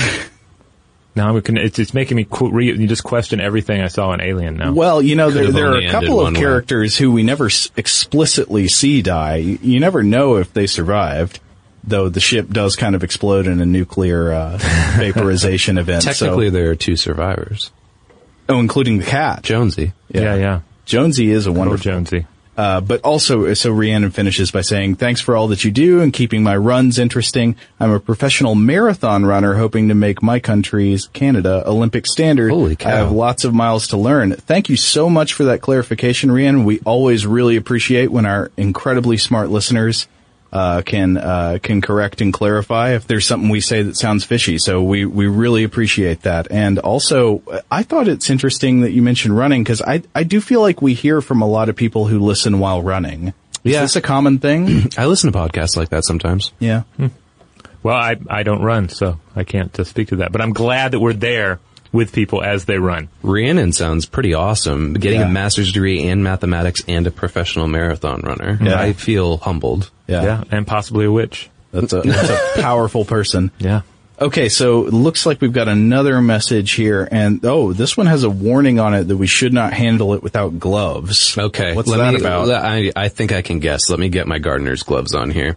now 1.14 1.28
I'm, 1.34 1.40
con- 1.42 1.56
it's, 1.56 1.78
it's 1.78 1.94
making 1.94 2.16
me 2.16 2.24
qu- 2.24 2.50
re- 2.50 2.66
you 2.66 2.86
just 2.86 3.02
question 3.04 3.40
everything 3.40 3.80
I 3.80 3.88
saw 3.88 4.12
in 4.12 4.20
Alien 4.20 4.56
now. 4.56 4.72
Well, 4.72 5.02
you 5.02 5.16
know, 5.16 5.30
there, 5.30 5.50
there 5.50 5.72
are 5.72 5.78
a 5.78 5.90
couple 5.90 6.20
of 6.20 6.24
one 6.24 6.34
way. 6.34 6.40
characters 6.40 6.96
who 6.96 7.10
we 7.12 7.22
never 7.22 7.46
s- 7.46 7.70
explicitly 7.76 8.68
see 8.68 9.02
die. 9.02 9.36
You, 9.36 9.58
you 9.62 9.80
never 9.80 10.02
know 10.02 10.36
if 10.36 10.52
they 10.52 10.66
survived, 10.66 11.40
though 11.84 12.08
the 12.08 12.20
ship 12.20 12.48
does 12.50 12.76
kind 12.76 12.94
of 12.94 13.02
explode 13.02 13.46
in 13.46 13.60
a 13.60 13.66
nuclear 13.66 14.32
uh, 14.32 14.58
vaporization 14.96 15.78
event. 15.78 16.02
so- 16.04 16.12
Technically, 16.12 16.50
there 16.50 16.70
are 16.70 16.76
two 16.76 16.96
survivors. 16.96 17.70
oh, 18.48 18.58
including 18.60 18.98
the 18.98 19.04
cat. 19.06 19.42
Jonesy. 19.42 19.92
yeah, 20.08 20.34
yeah. 20.36 20.60
Jonesy 20.88 21.30
is 21.30 21.46
a 21.46 21.52
wonderful. 21.52 21.84
Jonesy. 21.84 22.26
Uh, 22.56 22.80
but 22.80 23.02
also, 23.02 23.54
so 23.54 23.70
Rhiannon 23.70 24.10
finishes 24.10 24.50
by 24.50 24.62
saying, 24.62 24.96
thanks 24.96 25.20
for 25.20 25.36
all 25.36 25.46
that 25.48 25.64
you 25.64 25.70
do 25.70 26.00
and 26.00 26.12
keeping 26.12 26.42
my 26.42 26.56
runs 26.56 26.98
interesting. 26.98 27.54
I'm 27.78 27.92
a 27.92 28.00
professional 28.00 28.56
marathon 28.56 29.24
runner 29.24 29.54
hoping 29.54 29.88
to 29.88 29.94
make 29.94 30.24
my 30.24 30.40
country's, 30.40 31.06
Canada, 31.08 31.62
Olympic 31.64 32.06
standard. 32.06 32.50
Holy 32.50 32.74
cow. 32.74 32.88
I 32.88 32.94
have 32.96 33.12
lots 33.12 33.44
of 33.44 33.54
miles 33.54 33.86
to 33.88 33.96
learn. 33.96 34.32
Thank 34.32 34.68
you 34.68 34.76
so 34.76 35.08
much 35.08 35.34
for 35.34 35.44
that 35.44 35.60
clarification, 35.60 36.32
Rhiannon. 36.32 36.64
We 36.64 36.80
always 36.80 37.26
really 37.26 37.54
appreciate 37.54 38.10
when 38.10 38.26
our 38.26 38.50
incredibly 38.56 39.18
smart 39.18 39.50
listeners 39.50 40.08
uh, 40.52 40.82
can 40.82 41.16
uh, 41.18 41.58
can 41.62 41.80
correct 41.80 42.20
and 42.20 42.32
clarify 42.32 42.94
if 42.94 43.06
there's 43.06 43.26
something 43.26 43.50
we 43.50 43.60
say 43.60 43.82
that 43.82 43.96
sounds 43.96 44.24
fishy. 44.24 44.58
So 44.58 44.82
we 44.82 45.04
we 45.04 45.26
really 45.26 45.62
appreciate 45.64 46.22
that. 46.22 46.48
And 46.50 46.78
also, 46.78 47.42
I 47.70 47.82
thought 47.82 48.08
it's 48.08 48.30
interesting 48.30 48.80
that 48.80 48.92
you 48.92 49.02
mentioned 49.02 49.36
running 49.36 49.62
because 49.62 49.82
I 49.82 50.02
I 50.14 50.22
do 50.22 50.40
feel 50.40 50.60
like 50.62 50.80
we 50.80 50.94
hear 50.94 51.20
from 51.20 51.42
a 51.42 51.46
lot 51.46 51.68
of 51.68 51.76
people 51.76 52.06
who 52.06 52.18
listen 52.18 52.58
while 52.60 52.82
running. 52.82 53.28
Is 53.64 53.72
Yeah. 53.74 53.80
this 53.82 53.96
a 53.96 54.00
common 54.00 54.38
thing? 54.38 54.90
I 54.98 55.06
listen 55.06 55.30
to 55.32 55.38
podcasts 55.38 55.76
like 55.76 55.90
that 55.90 56.04
sometimes. 56.04 56.52
yeah. 56.58 56.82
Well, 57.82 57.96
I 57.96 58.16
I 58.28 58.42
don't 58.42 58.62
run, 58.62 58.88
so 58.88 59.20
I 59.36 59.44
can't 59.44 59.78
uh, 59.78 59.84
speak 59.84 60.08
to 60.08 60.16
that. 60.16 60.32
But 60.32 60.40
I'm 60.40 60.52
glad 60.52 60.92
that 60.92 61.00
we're 61.00 61.12
there 61.12 61.60
with 61.92 62.12
people 62.12 62.42
as 62.42 62.64
they 62.64 62.78
run. 62.78 63.08
Rhiannon 63.22 63.72
sounds 63.72 64.04
pretty 64.06 64.34
awesome. 64.34 64.94
Getting 64.94 65.20
Yeah. 65.20 65.26
a 65.28 65.30
master's 65.30 65.72
degree 65.72 66.00
in 66.02 66.22
mathematics 66.22 66.82
and 66.88 67.06
a 67.06 67.10
professional 67.10 67.66
marathon 67.68 68.20
runner. 68.22 68.58
Yeah. 68.60 68.78
I 68.78 68.92
feel 68.94 69.36
humbled. 69.38 69.90
Yeah. 70.08 70.22
Yeah, 70.22 70.44
and 70.50 70.66
possibly 70.66 71.04
a 71.04 71.12
witch. 71.12 71.48
That's 71.70 71.92
a 71.92 72.00
that's 72.00 72.30
a 72.30 72.60
powerful 72.62 73.04
person. 73.04 73.50
Yeah. 73.58 73.82
Okay, 74.20 74.48
so 74.48 74.86
it 74.86 74.92
looks 74.92 75.26
like 75.26 75.40
we've 75.40 75.52
got 75.52 75.68
another 75.68 76.20
message 76.20 76.72
here, 76.72 77.06
and 77.08 77.44
oh, 77.44 77.72
this 77.72 77.96
one 77.96 78.06
has 78.06 78.24
a 78.24 78.30
warning 78.30 78.80
on 78.80 78.92
it 78.94 79.04
that 79.04 79.16
we 79.16 79.28
should 79.28 79.52
not 79.52 79.72
handle 79.72 80.12
it 80.14 80.24
without 80.24 80.58
gloves. 80.58 81.38
Okay. 81.38 81.72
what's 81.76 81.88
let 81.88 81.98
that 81.98 82.14
me- 82.14 82.20
about? 82.20 82.50
I, 82.50 82.90
I 82.96 83.08
think 83.10 83.30
I 83.30 83.42
can 83.42 83.60
guess. 83.60 83.88
Let 83.90 84.00
me 84.00 84.08
get 84.08 84.26
my 84.26 84.38
gardener's 84.38 84.82
gloves 84.82 85.14
on 85.14 85.30
here. 85.30 85.56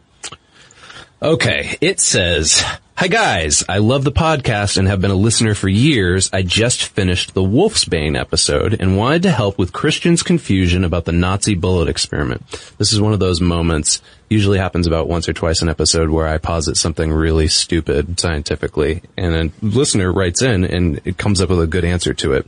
Okay. 1.24 1.78
It 1.82 2.00
says, 2.00 2.64
Hi 2.98 3.08
guys, 3.08 3.64
I 3.70 3.78
love 3.78 4.04
the 4.04 4.12
podcast 4.12 4.78
and 4.78 4.88
have 4.88 5.02
been 5.02 5.12
a 5.12 5.16
listener 5.16 5.54
for 5.54 5.70
years. 5.70 6.32
I 6.34 6.42
just 6.42 6.86
finished 6.86 7.36
the 7.36 7.44
Wolfsbane 7.44 8.20
episode 8.20 8.76
and 8.80 8.98
wanted 8.98 9.22
to 9.24 9.32
help 9.32 9.60
with 9.60 9.72
Christian's 9.72 10.24
confusion 10.24 10.84
about 10.84 11.06
the 11.06 11.12
Nazi 11.12 11.54
bullet 11.54 11.90
experiment. 11.90 12.44
This 12.80 12.92
is 12.92 13.00
one 13.00 13.14
of 13.14 13.20
those 13.20 13.40
moments, 13.40 14.02
usually 14.30 14.58
happens 14.58 14.88
about 14.88 15.08
once 15.08 15.30
or 15.30 15.34
twice 15.34 15.62
an 15.62 15.70
episode 15.70 16.10
where 16.10 16.28
I 16.28 16.40
posit 16.40 16.76
something 16.76 17.12
really 17.12 17.48
stupid 17.48 18.20
scientifically 18.20 19.04
and 19.16 19.36
a 19.36 19.66
listener 19.66 20.12
writes 20.12 20.42
in 20.42 20.64
and 20.66 21.02
it 21.06 21.20
comes 21.20 21.40
up 21.40 21.50
with 21.50 21.62
a 21.62 21.68
good 21.68 21.86
answer 21.86 22.16
to 22.16 22.34
it. 22.34 22.48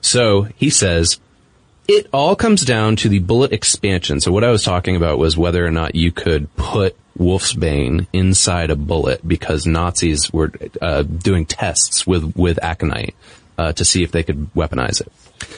So 0.00 0.48
he 0.56 0.70
says, 0.70 1.20
it 1.88 2.08
all 2.12 2.36
comes 2.36 2.62
down 2.64 2.96
to 2.96 3.08
the 3.08 3.18
bullet 3.18 3.52
expansion. 3.52 4.20
So 4.20 4.32
what 4.32 4.44
I 4.44 4.50
was 4.50 4.62
talking 4.62 4.96
about 4.96 5.18
was 5.18 5.36
whether 5.36 5.64
or 5.64 5.70
not 5.70 5.94
you 5.94 6.12
could 6.12 6.54
put 6.56 6.96
Wolfsbane 7.18 8.06
inside 8.12 8.70
a 8.70 8.76
bullet 8.76 9.26
because 9.26 9.66
Nazis 9.66 10.32
were 10.32 10.52
uh, 10.80 11.02
doing 11.02 11.46
tests 11.46 12.06
with 12.06 12.36
with 12.36 12.58
aconite 12.62 13.14
uh, 13.58 13.72
to 13.72 13.84
see 13.84 14.02
if 14.02 14.12
they 14.12 14.22
could 14.22 14.52
weaponize 14.54 15.00
it. 15.00 15.12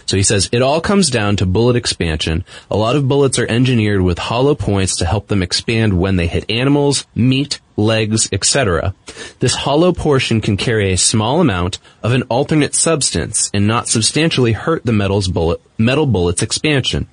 So 0.07 0.17
he 0.17 0.23
says 0.23 0.49
it 0.53 0.63
all 0.63 0.81
comes 0.81 1.11
down 1.11 1.37
to 1.37 1.47
bullet 1.47 1.77
expansion. 1.77 2.45
A 2.71 2.77
lot 2.77 2.97
of 2.97 3.09
bullets 3.09 3.39
are 3.39 3.47
engineered 3.47 4.01
with 4.01 4.19
hollow 4.19 4.55
points 4.55 4.97
to 4.97 5.05
help 5.05 5.27
them 5.27 5.43
expand 5.43 5.99
when 5.99 6.17
they 6.17 6.29
hit 6.29 6.49
animals, 6.49 7.07
meat, 7.15 7.61
legs, 7.77 8.29
etc. 8.33 8.95
This 9.41 9.55
hollow 9.55 9.93
portion 9.93 10.41
can 10.41 10.57
carry 10.57 10.93
a 10.93 10.99
small 10.99 11.41
amount 11.41 11.79
of 12.03 12.13
an 12.13 12.23
alternate 12.25 12.75
substance 12.75 13.51
and 13.53 13.67
not 13.67 13.89
substantially 13.89 14.53
hurt 14.53 14.85
the 14.85 14.93
metal's 14.93 15.29
bullet, 15.29 15.61
metal 15.77 16.07
bullet's 16.07 16.43
expansion. 16.43 17.09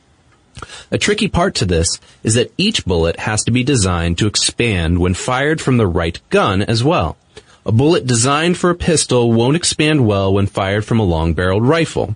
A 0.92 1.00
tricky 1.00 1.28
part 1.28 1.56
to 1.56 1.66
this 1.66 2.00
is 2.22 2.36
that 2.36 2.54
each 2.58 2.86
bullet 2.86 3.18
has 3.20 3.44
to 3.46 3.52
be 3.52 3.64
designed 3.64 4.20
to 4.20 4.28
expand 4.28 5.00
when 5.00 5.16
fired 5.16 5.60
from 5.60 5.78
the 5.78 5.88
right 5.88 6.20
gun 6.30 6.62
as 6.62 6.84
well. 6.84 7.18
A 7.66 7.72
bullet 7.72 8.06
designed 8.06 8.58
for 8.58 8.70
a 8.70 8.76
pistol 8.76 9.32
won't 9.32 9.56
expand 9.56 10.06
well 10.06 10.34
when 10.34 10.48
fired 10.48 10.86
from 10.86 11.00
a 11.00 11.04
long-barreled 11.06 11.66
rifle. 11.66 12.16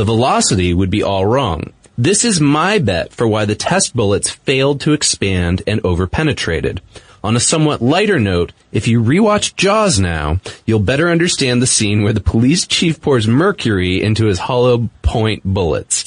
The 0.00 0.04
velocity 0.06 0.72
would 0.72 0.88
be 0.88 1.02
all 1.02 1.26
wrong. 1.26 1.74
This 1.98 2.24
is 2.24 2.40
my 2.40 2.78
bet 2.78 3.12
for 3.12 3.28
why 3.28 3.44
the 3.44 3.54
test 3.54 3.94
bullets 3.94 4.30
failed 4.30 4.80
to 4.80 4.94
expand 4.94 5.62
and 5.66 5.78
over-penetrated. 5.84 6.80
On 7.22 7.36
a 7.36 7.38
somewhat 7.38 7.82
lighter 7.82 8.18
note, 8.18 8.54
if 8.72 8.88
you 8.88 9.02
rewatch 9.02 9.56
Jaws 9.56 10.00
now, 10.00 10.40
you'll 10.64 10.78
better 10.80 11.10
understand 11.10 11.60
the 11.60 11.66
scene 11.66 12.02
where 12.02 12.14
the 12.14 12.22
police 12.22 12.66
chief 12.66 13.02
pours 13.02 13.28
mercury 13.28 14.02
into 14.02 14.24
his 14.24 14.38
hollow 14.38 14.88
point 15.02 15.42
bullets. 15.44 16.06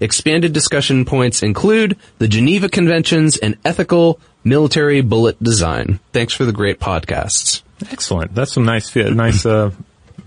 Expanded 0.00 0.54
discussion 0.54 1.04
points 1.04 1.42
include 1.42 1.98
the 2.16 2.28
Geneva 2.28 2.70
Conventions 2.70 3.36
and 3.36 3.58
ethical 3.62 4.20
military 4.42 5.02
bullet 5.02 5.38
design. 5.42 6.00
Thanks 6.14 6.32
for 6.32 6.46
the 6.46 6.52
great 6.52 6.80
podcasts. 6.80 7.60
Excellent. 7.90 8.34
That's 8.34 8.54
some 8.54 8.64
nice, 8.64 8.96
nice 8.96 9.44
uh, 9.44 9.72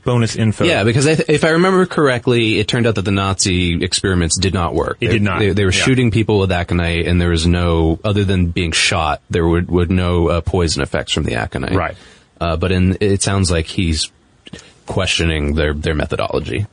bonus 0.04 0.36
info. 0.36 0.64
Yeah, 0.66 0.84
because 0.84 1.06
I 1.08 1.16
th- 1.16 1.30
if 1.30 1.44
I 1.44 1.50
remember 1.50 1.86
correctly, 1.86 2.60
it 2.60 2.68
turned 2.68 2.88
out 2.88 2.96
that 2.96 3.04
the 3.04 3.12
Nazi 3.12 3.84
experiments 3.84 4.38
did 4.38 4.54
not 4.54 4.74
work. 4.74 4.98
It 5.02 5.08
They- 5.08 5.14
did 5.14 5.22
not. 5.22 5.40
They, 5.40 5.50
they 5.52 5.66
were 5.66 5.72
Yeah. 5.72 5.84
shooting 5.84 6.12
people 6.12 6.40
with 6.40 6.52
aconite, 6.52 7.06
and 7.08 7.20
there 7.20 7.30
was 7.30 7.46
no, 7.48 8.00
other 8.04 8.24
than 8.24 8.48
being 8.48 8.72
shot, 8.72 9.22
there 9.30 9.48
would 9.48 9.70
were 9.70 9.86
no 9.86 10.28
uh, 10.30 10.42
poison 10.42 10.82
effects 10.82 11.12
from 11.12 11.24
the 11.24 11.36
aconite. 11.36 11.74
Right. 11.76 11.96
Uh, 12.40 12.56
but 12.56 12.72
in, 12.72 12.98
it 13.02 13.22
sounds 13.22 13.50
like 13.52 13.66
he's 13.66 14.12
questioning 14.86 15.56
their 15.56 15.74
their 15.74 15.96
methodology. 15.96 16.66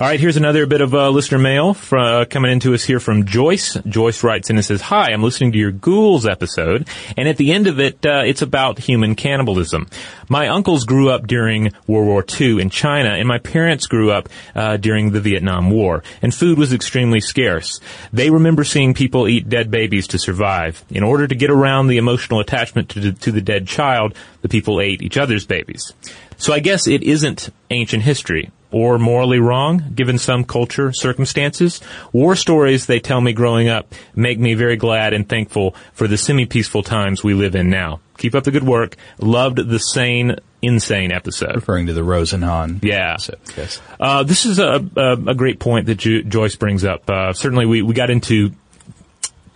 All 0.00 0.08
right, 0.08 0.18
here's 0.18 0.36
another 0.36 0.66
bit 0.66 0.80
of 0.80 0.92
uh, 0.92 1.08
listener 1.10 1.38
mail 1.38 1.76
uh, 1.92 2.24
coming 2.28 2.50
into 2.50 2.74
us 2.74 2.82
here 2.82 2.98
from 2.98 3.26
Joyce. 3.26 3.74
Joyce 3.86 4.24
writes 4.24 4.50
in 4.50 4.56
and 4.56 4.64
says, 4.64 4.80
"Hi, 4.80 5.12
I'm 5.12 5.22
listening 5.22 5.52
to 5.52 5.58
your 5.58 5.70
ghouls 5.70 6.26
episode, 6.26 6.88
and 7.16 7.28
at 7.28 7.36
the 7.36 7.52
end 7.52 7.68
of 7.68 7.78
it, 7.78 8.04
uh, 8.04 8.24
it's 8.26 8.42
about 8.42 8.80
human 8.80 9.14
cannibalism. 9.14 9.86
My 10.28 10.48
uncles 10.48 10.82
grew 10.82 11.10
up 11.10 11.28
during 11.28 11.72
World 11.86 12.08
War 12.08 12.24
II 12.40 12.60
in 12.60 12.70
China, 12.70 13.10
and 13.10 13.28
my 13.28 13.38
parents 13.38 13.86
grew 13.86 14.10
up 14.10 14.28
uh, 14.56 14.78
during 14.78 15.12
the 15.12 15.20
Vietnam 15.20 15.70
War, 15.70 16.02
and 16.22 16.34
food 16.34 16.58
was 16.58 16.72
extremely 16.72 17.20
scarce. 17.20 17.78
They 18.12 18.30
remember 18.30 18.64
seeing 18.64 18.94
people 18.94 19.28
eat 19.28 19.48
dead 19.48 19.70
babies 19.70 20.08
to 20.08 20.18
survive. 20.18 20.84
In 20.90 21.04
order 21.04 21.28
to 21.28 21.36
get 21.36 21.50
around 21.50 21.86
the 21.86 21.98
emotional 21.98 22.40
attachment 22.40 22.88
to, 22.88 23.12
to 23.12 23.30
the 23.30 23.40
dead 23.40 23.68
child, 23.68 24.16
the 24.42 24.48
people 24.48 24.80
ate 24.80 25.02
each 25.02 25.16
other's 25.16 25.46
babies. 25.46 25.92
So 26.36 26.52
I 26.52 26.58
guess 26.58 26.88
it 26.88 27.04
isn't 27.04 27.50
ancient 27.70 28.02
history." 28.02 28.50
Or 28.74 28.98
morally 28.98 29.38
wrong 29.38 29.92
given 29.94 30.18
some 30.18 30.42
culture 30.42 30.92
circumstances. 30.92 31.80
War 32.12 32.34
stories 32.34 32.86
they 32.86 32.98
tell 32.98 33.20
me 33.20 33.32
growing 33.32 33.68
up 33.68 33.94
make 34.16 34.40
me 34.40 34.54
very 34.54 34.76
glad 34.76 35.12
and 35.12 35.28
thankful 35.28 35.76
for 35.92 36.08
the 36.08 36.18
semi-peaceful 36.18 36.82
times 36.82 37.22
we 37.22 37.34
live 37.34 37.54
in 37.54 37.70
now. 37.70 38.00
Keep 38.18 38.34
up 38.34 38.42
the 38.44 38.50
good 38.50 38.64
work. 38.64 38.96
Loved 39.18 39.58
the 39.58 39.78
sane, 39.78 40.36
insane 40.60 41.12
episode. 41.12 41.54
Referring 41.54 41.86
to 41.86 41.92
the 41.92 42.00
Rosenhan. 42.00 42.82
Yeah. 42.82 43.16
So, 43.16 43.34
yes. 43.56 43.80
Uh, 44.00 44.24
this 44.24 44.44
is 44.44 44.58
a, 44.58 44.84
a, 44.96 45.12
a 45.12 45.34
great 45.34 45.60
point 45.60 45.86
that 45.86 45.96
Ju- 45.96 46.24
Joyce 46.24 46.56
brings 46.56 46.84
up. 46.84 47.08
Uh, 47.08 47.32
certainly 47.32 47.66
we, 47.66 47.82
we 47.82 47.94
got 47.94 48.10
into 48.10 48.50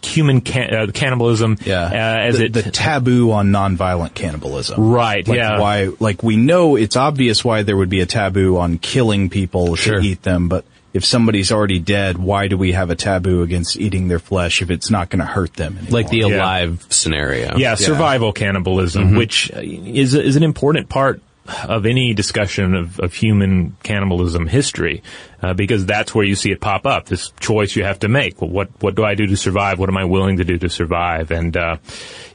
human 0.02 0.40
can- 0.40 0.74
uh, 0.74 0.86
cannibalism 0.92 1.56
Yeah. 1.64 1.84
uh, 1.84 2.18
as 2.28 2.38
the, 2.38 2.44
it 2.46 2.52
the 2.52 2.62
taboo 2.62 3.32
on 3.32 3.48
nonviolent 3.48 4.14
cannibalism. 4.14 4.90
Right, 4.90 5.26
Like 5.26 5.36
yeah. 5.36 5.58
Why, 5.60 5.90
like 6.00 6.22
we 6.22 6.36
know 6.36 6.76
it's 6.76 6.96
obvious 6.96 7.44
why 7.44 7.62
there 7.62 7.76
would 7.76 7.90
be 7.90 8.00
a 8.00 8.06
taboo 8.06 8.56
on 8.58 8.78
killing 8.78 9.28
people 9.30 9.74
Sure. 9.76 10.00
to 10.00 10.06
eat 10.06 10.22
them, 10.22 10.48
but 10.48 10.64
if 10.94 11.04
somebody's 11.04 11.52
already 11.52 11.78
dead, 11.78 12.16
why 12.16 12.48
do 12.48 12.56
we 12.56 12.72
have 12.72 12.88
a 12.90 12.96
taboo 12.96 13.42
against 13.42 13.76
eating 13.76 14.08
their 14.08 14.18
flesh 14.18 14.62
if 14.62 14.70
it's 14.70 14.90
not 14.90 15.10
going 15.10 15.20
to 15.20 15.26
hurt 15.26 15.52
them 15.54 15.76
anymore? 15.76 15.90
Like 15.92 16.08
the 16.10 16.18
Yeah. 16.18 16.36
alive 16.38 16.86
scenario. 16.88 17.56
Yeah, 17.58 17.74
survival 17.74 18.32
cannibalism, 18.32 19.14
which 19.14 19.52
uh, 19.54 19.60
is 19.62 20.14
is 20.14 20.36
an 20.36 20.42
important 20.42 20.88
part 20.88 21.20
of 21.64 21.86
any 21.86 22.14
discussion 22.14 22.74
of, 22.74 23.00
of 23.00 23.14
human 23.14 23.76
cannibalism 23.82 24.46
history, 24.46 25.02
uh, 25.42 25.54
because 25.54 25.86
that's 25.86 26.14
where 26.14 26.24
you 26.24 26.34
see 26.34 26.50
it 26.50 26.60
pop 26.60 26.86
up. 26.86 27.06
This 27.06 27.30
choice 27.40 27.76
you 27.76 27.84
have 27.84 28.00
to 28.00 28.08
make. 28.08 28.40
Well, 28.40 28.50
what 28.50 28.68
what 28.80 28.94
do 28.94 29.04
I 29.04 29.14
do 29.14 29.26
to 29.26 29.36
survive? 29.36 29.78
What 29.78 29.88
am 29.88 29.96
I 29.96 30.04
willing 30.04 30.38
to 30.38 30.44
do 30.44 30.58
to 30.58 30.68
survive? 30.68 31.30
And 31.30 31.56
uh, 31.56 31.76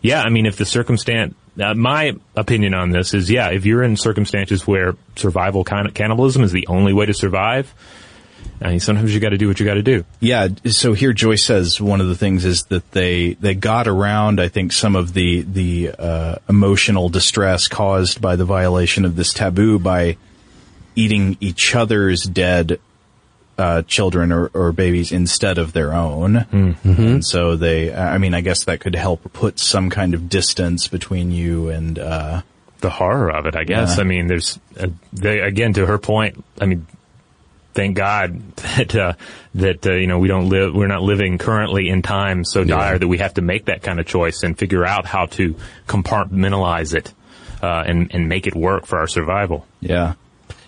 yeah, 0.02 0.22
I 0.22 0.30
mean, 0.30 0.46
if 0.46 0.58
the 0.58 0.66
circumstance, 0.66 1.36
uh, 1.62 1.74
my 1.74 2.14
opinion 2.36 2.74
on 2.74 2.90
this 2.90 3.14
is, 3.14 3.30
yeah, 3.30 3.50
if 3.50 3.66
you're 3.66 3.84
in 3.84 3.98
circumstances 3.98 4.66
where 4.66 4.96
survival 5.16 5.62
of 5.62 5.94
cannibalism 5.94 6.44
is 6.44 6.52
the 6.52 6.68
only 6.68 6.94
way 6.94 7.06
to 7.06 7.14
survive, 7.14 7.74
I 8.64 8.70
mean, 8.70 8.80
sometimes 8.80 9.14
you 9.14 9.20
got 9.20 9.30
to 9.30 9.38
do 9.38 9.50
what 9.50 9.60
you 9.60 9.66
got 9.66 9.74
to 9.74 9.84
do. 9.84 10.06
Yeah, 10.22 10.48
so 10.66 10.94
here 10.94 11.12
Joyce 11.12 11.44
says 11.44 11.82
one 11.82 12.00
of 12.00 12.08
the 12.08 12.16
things 12.16 12.46
is 12.46 12.64
that 12.66 12.92
they 12.92 13.34
they 13.34 13.56
got 13.56 13.88
around 13.88 14.40
I 14.40 14.48
think 14.48 14.72
some 14.72 14.96
of 14.96 15.14
the 15.14 15.42
the 15.42 15.92
uh, 15.98 16.36
emotional 16.48 17.10
distress 17.10 17.68
caused 17.68 18.22
by 18.22 18.38
the 18.38 18.46
violation 18.46 19.04
of 19.04 19.16
this 19.18 19.34
taboo 19.34 19.80
by 19.80 20.18
eating 20.96 21.38
each 21.42 21.76
other's 21.76 22.24
dead 22.24 22.80
uh, 23.58 23.82
children 23.84 24.32
or, 24.32 24.50
or 24.54 24.72
babies 24.72 25.12
instead 25.12 25.58
of 25.58 25.74
their 25.74 25.94
own. 25.94 26.38
And 26.84 27.26
so 27.26 27.58
they 27.58 27.94
I 27.94 28.18
mean 28.18 28.34
I 28.34 28.42
guess 28.42 28.64
that 28.64 28.80
could 28.80 28.96
help 28.96 29.34
put 29.34 29.60
some 29.60 29.90
kind 29.90 30.14
of 30.14 30.30
distance 30.30 30.88
between 30.88 31.32
you 31.32 31.70
and 31.70 32.00
uh, 32.00 32.42
the 32.84 32.90
horror 32.90 33.32
of 33.32 33.46
it, 33.48 33.56
I 33.56 33.64
guess. 33.64 33.98
Yeah. 33.98 34.02
I 34.02 34.04
mean, 34.04 34.28
there's, 34.28 34.60
uh, 34.78 34.88
they, 35.14 35.40
again, 35.40 35.74
to 35.74 35.86
her 35.86 35.98
point, 35.98 36.44
I 36.60 36.66
mean, 36.68 36.86
thank 37.74 37.96
God 37.98 38.56
that, 38.56 38.96
uh, 38.96 39.14
that, 39.56 39.86
uh, 39.86 39.94
you 39.94 40.08
know, 40.08 40.20
we 40.20 40.28
don't 40.28 40.50
live, 40.50 40.74
we're 40.74 40.88
not 40.88 41.02
living 41.02 41.38
currently 41.38 41.90
in 41.90 42.02
times 42.02 42.52
so 42.52 42.64
dire 42.64 42.98
that 42.98 43.08
we 43.08 43.18
have 43.20 43.34
to 43.36 43.42
make 43.42 43.66
that 43.66 43.82
kind 43.82 44.00
of 44.00 44.06
choice 44.06 44.44
and 44.44 44.58
figure 44.58 44.86
out 44.86 45.06
how 45.06 45.26
to 45.28 45.56
compartmentalize 45.88 46.94
it, 46.94 47.14
uh, 47.62 47.84
and, 47.86 48.14
and 48.14 48.28
make 48.28 48.48
it 48.48 48.56
work 48.56 48.86
for 48.86 49.00
our 49.00 49.08
survival. 49.08 49.66
yeah. 49.82 50.14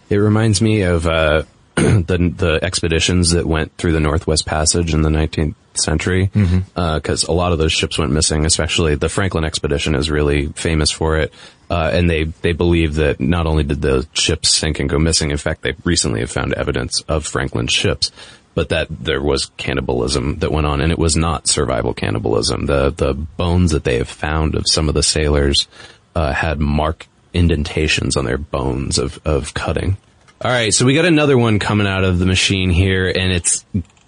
It 0.08 0.18
reminds 0.18 0.62
me 0.62 0.84
of 0.84 1.08
uh, 1.08 1.44
the 1.76 2.34
the 2.38 2.60
expeditions 2.62 3.32
that 3.32 3.48
went 3.48 3.76
through 3.76 3.94
the 3.94 4.00
Northwest 4.00 4.46
Passage 4.46 4.94
in 4.94 5.02
the 5.02 5.10
19th 5.10 5.56
century, 5.74 6.30
because 6.32 7.24
a 7.24 7.32
lot 7.32 7.54
of 7.54 7.58
those 7.58 7.72
ships 7.72 7.98
went 7.98 8.12
missing. 8.12 8.46
Especially 8.46 8.94
the 8.94 9.10
Franklin 9.10 9.44
expedition 9.46 9.96
is 9.96 10.12
really 10.12 10.50
famous 10.50 10.92
for 10.92 11.18
it, 11.18 11.34
uh, 11.70 11.90
and 11.94 12.10
they 12.10 12.24
they 12.24 12.54
believe 12.54 12.96
that 12.96 13.20
not 13.20 13.48
only 13.48 13.64
did 13.64 13.82
the 13.82 14.08
ships 14.14 14.50
sink 14.50 14.80
and 14.80 14.90
go 14.90 15.00
missing, 15.00 15.32
in 15.32 15.38
fact, 15.38 15.62
they 15.62 15.74
recently 15.84 16.20
have 16.20 16.32
found 16.32 16.54
evidence 16.54 17.02
of 17.08 17.26
Franklin's 17.26 17.74
ships. 17.74 18.12
But 18.54 18.70
that 18.70 18.88
there 18.90 19.22
was 19.22 19.52
cannibalism 19.58 20.40
that 20.40 20.50
went 20.50 20.66
on, 20.66 20.80
and 20.80 20.90
it 20.90 20.98
was 20.98 21.18
not 21.18 21.50
survival 21.50 21.94
cannibalism. 21.94 22.68
The 22.68 22.90
the 22.90 23.14
bones 23.14 23.72
that 23.72 23.84
they 23.84 23.98
have 23.98 24.08
found 24.08 24.56
of 24.56 24.64
some 24.66 24.88
of 24.88 24.96
the 24.96 25.04
sailors 25.04 25.68
uh, 26.16 26.32
had 26.32 26.60
mark 26.60 27.08
indentations 27.34 28.16
on 28.16 28.26
their 28.26 28.38
bones 28.38 28.98
of, 28.98 29.20
of 29.26 29.54
cutting. 29.54 29.98
All 30.42 30.52
right, 30.52 30.74
so 30.74 30.86
we 30.86 30.96
got 30.96 31.06
another 31.06 31.38
one 31.38 31.60
coming 31.60 31.88
out 31.88 32.04
of 32.04 32.18
the 32.20 32.26
machine 32.26 32.70
here, 32.70 33.08
and 33.08 33.32
it's 33.32 33.66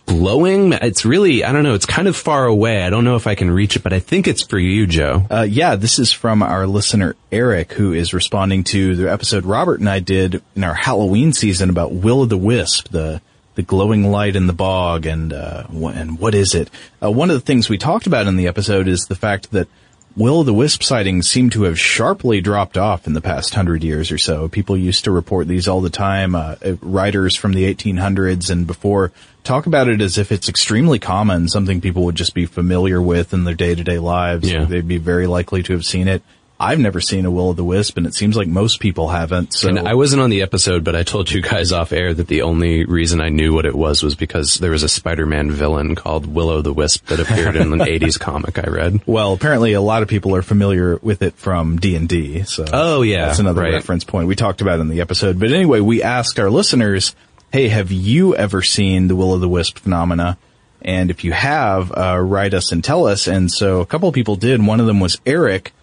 glowing. 0.07 0.73
It's 0.73 1.05
really, 1.05 1.43
I 1.43 1.51
don't 1.51 1.63
know, 1.63 1.75
it's 1.75 1.85
kind 1.85 2.07
of 2.07 2.15
far 2.15 2.45
away. 2.45 2.81
I 2.81 2.89
don't 2.89 3.03
know 3.03 3.15
if 3.15 3.27
I 3.27 3.35
can 3.35 3.51
reach 3.51 3.75
it, 3.75 3.83
but 3.83 3.93
I 3.93 3.99
think 3.99 4.27
it's 4.27 4.41
for 4.41 4.57
you, 4.57 4.87
Joe. 4.87 5.27
Uh, 5.29 5.45
yeah, 5.47 5.75
this 5.75 5.99
is 5.99 6.11
from 6.11 6.41
our 6.41 6.65
listener 6.65 7.15
Eric, 7.31 7.73
who 7.73 7.93
is 7.93 8.13
responding 8.13 8.63
to 8.65 8.95
the 8.95 9.11
episode 9.11 9.45
Robert 9.45 9.79
and 9.79 9.89
I 9.89 9.99
did 9.99 10.41
in 10.55 10.63
our 10.63 10.73
Halloween 10.73 11.33
season 11.33 11.69
about 11.69 11.93
Will 11.93 12.21
o' 12.21 12.25
the 12.25 12.37
Wisp, 12.37 12.89
the 12.89 13.21
the 13.55 13.63
glowing 13.63 14.11
light 14.11 14.35
in 14.35 14.45
the 14.45 14.53
bog, 14.53 15.07
and 15.07 15.33
uh, 15.33 15.63
and 15.71 16.19
what 16.19 16.35
is 16.35 16.53
it? 16.53 16.69
Uh, 17.03 17.09
one 17.09 17.31
of 17.31 17.35
the 17.35 17.45
things 17.45 17.67
we 17.67 17.77
talked 17.79 18.05
about 18.05 18.27
in 18.27 18.37
the 18.37 18.47
episode 18.47 18.87
is 18.87 19.07
the 19.07 19.15
fact 19.15 19.51
that 19.51 19.67
Will 20.15 20.43
the 20.43 20.53
Wisp 20.53 20.81
sightings 20.81 21.29
seem 21.29 21.51
to 21.51 21.63
have 21.63 21.79
sharply 21.79 22.41
dropped 22.41 22.75
off 22.75 23.05
in 23.05 23.13
the 23.13 23.21
past 23.21 23.53
hundred 23.53 23.83
years 23.83 24.11
or 24.11 24.17
so. 24.17 24.47
People 24.47 24.75
used 24.77 25.03
to 25.03 25.11
report 25.11 25.47
these 25.47 25.67
all 25.67 25.81
the 25.81 25.91
time. 25.91 26.33
Uh, 26.33 26.55
uh, 26.63 26.73
writers 26.81 27.35
from 27.35 27.53
the 27.53 27.71
1800s 27.71 28.49
and 28.49 28.65
before 28.65 29.11
talk 29.47 29.65
about 29.65 29.87
it 29.87 30.01
as 30.01 30.17
if 30.17 30.31
it's 30.31 30.49
extremely 30.49 30.99
common, 30.99 31.47
something 31.47 31.81
people 31.81 32.03
would 32.05 32.15
just 32.15 32.33
be 32.33 32.45
familiar 32.45 33.01
with 33.01 33.33
in 33.33 33.43
their 33.45 33.55
day 33.55 33.73
to 33.73 33.83
day 33.83 33.97
lives. 33.99 34.51
Yeah. 34.51 34.65
They'd 34.65 34.87
be 34.87 34.97
very 34.97 35.25
likely 35.27 35.63
to 35.63 35.73
have 35.73 35.85
seen 35.85 36.07
it. 36.07 36.21
I've 36.59 36.79
never 36.79 36.99
seen 36.99 37.27
a 37.27 37.29
Will 37.29 37.49
o' 37.49 37.53
the 37.53 37.63
Wisp, 37.63 37.97
and 37.97 38.07
it 38.07 38.15
seems 38.15 38.35
like 38.35 38.47
most 38.47 38.79
people 38.79 39.09
haven't. 39.09 39.53
So 39.53 39.69
And 39.69 39.87
I 39.87 39.93
wasn't 39.93 40.23
on 40.23 40.31
the 40.31 40.41
episode, 40.41 40.83
but 40.83 40.95
I 40.95 41.03
told 41.03 41.29
you 41.29 41.39
guys 41.39 41.71
off 41.71 41.93
air 41.93 42.15
that 42.15 42.27
the 42.27 42.41
only 42.41 42.83
reason 42.83 43.21
I 43.21 43.29
knew 43.29 43.53
what 43.53 43.67
it 43.67 43.75
was 43.75 44.01
was 44.01 44.15
because 44.15 44.55
there 44.55 44.71
was 44.71 44.81
a 44.81 44.89
Spider-Man 44.89 45.51
villain 45.51 45.93
called 45.93 46.25
Will 46.25 46.49
o' 46.49 46.63
the 46.63 46.73
Wisp 46.73 47.05
that 47.09 47.19
appeared 47.19 47.55
in 47.57 47.73
an 47.73 47.79
80s 47.95 48.19
comic 48.19 48.57
I 48.57 48.71
read. 48.71 49.01
Well, 49.05 49.33
apparently 49.33 49.73
a 49.73 49.81
lot 49.81 50.01
of 50.01 50.07
people 50.07 50.35
are 50.35 50.41
familiar 50.41 50.97
with 50.97 51.21
it 51.21 51.35
from 51.35 51.77
D&D, 51.77 52.41
so. 52.45 52.65
Oh, 52.73 53.03
yeah, 53.03 53.27
That's 53.27 53.37
another 53.37 53.61
right. 53.61 53.73
reference 53.73 54.03
point 54.03 54.27
we 54.27 54.35
talked 54.35 54.61
about 54.61 54.79
in 54.79 54.89
the 54.89 55.01
episode. 55.01 55.39
But 55.39 55.51
anyway, 55.51 55.79
we 55.79 56.01
asked 56.01 56.39
our 56.39 56.49
listeners, 56.49 57.15
hey, 57.51 57.69
have 57.69 57.91
you 57.91 58.35
ever 58.35 58.61
seen 58.61 59.07
the 59.07 59.15
Will 59.15 59.31
o' 59.33 59.37
the 59.37 59.47
Wisp 59.47 59.79
phenomena? 59.79 60.37
And 60.81 61.09
if 61.09 61.23
you 61.23 61.31
have, 61.31 61.91
uh, 61.91 62.17
write 62.19 62.53
us 62.53 62.71
and 62.71 62.83
tell 62.83 63.05
us. 63.07 63.27
And 63.27 63.51
so 63.51 63.81
a 63.81 63.85
couple 63.85 64.09
of 64.09 64.15
people 64.15 64.35
did. 64.35 64.65
One 64.65 64.79
of 64.79 64.85
them 64.85 64.99
was 64.99 65.19
Eric, 65.25 65.73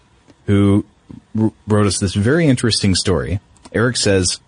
who 0.45 0.85
w- 1.35 1.53
wrote 1.67 1.85
us 1.85 1.99
this 1.99 2.13
very 2.13 2.47
interesting 2.47 2.95
story. 2.95 3.39
Eric 3.73 3.97
says, 3.97 4.39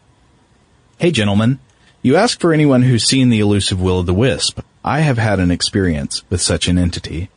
Hey 0.97 1.11
gentlemen, 1.11 1.59
you 2.01 2.15
ask 2.15 2.39
for 2.39 2.53
anyone 2.53 2.83
who's 2.83 3.03
seen 3.03 3.29
the 3.29 3.39
elusive 3.39 3.81
Will 3.81 3.97
o' 3.97 4.03
the 4.03 4.13
Wisp. 4.13 4.61
I 4.83 5.01
have 5.01 5.17
had 5.17 5.39
an 5.39 5.51
experience 5.51 6.23
with 6.29 6.41
such 6.41 6.67
an 6.67 6.77
entity. 6.77 7.29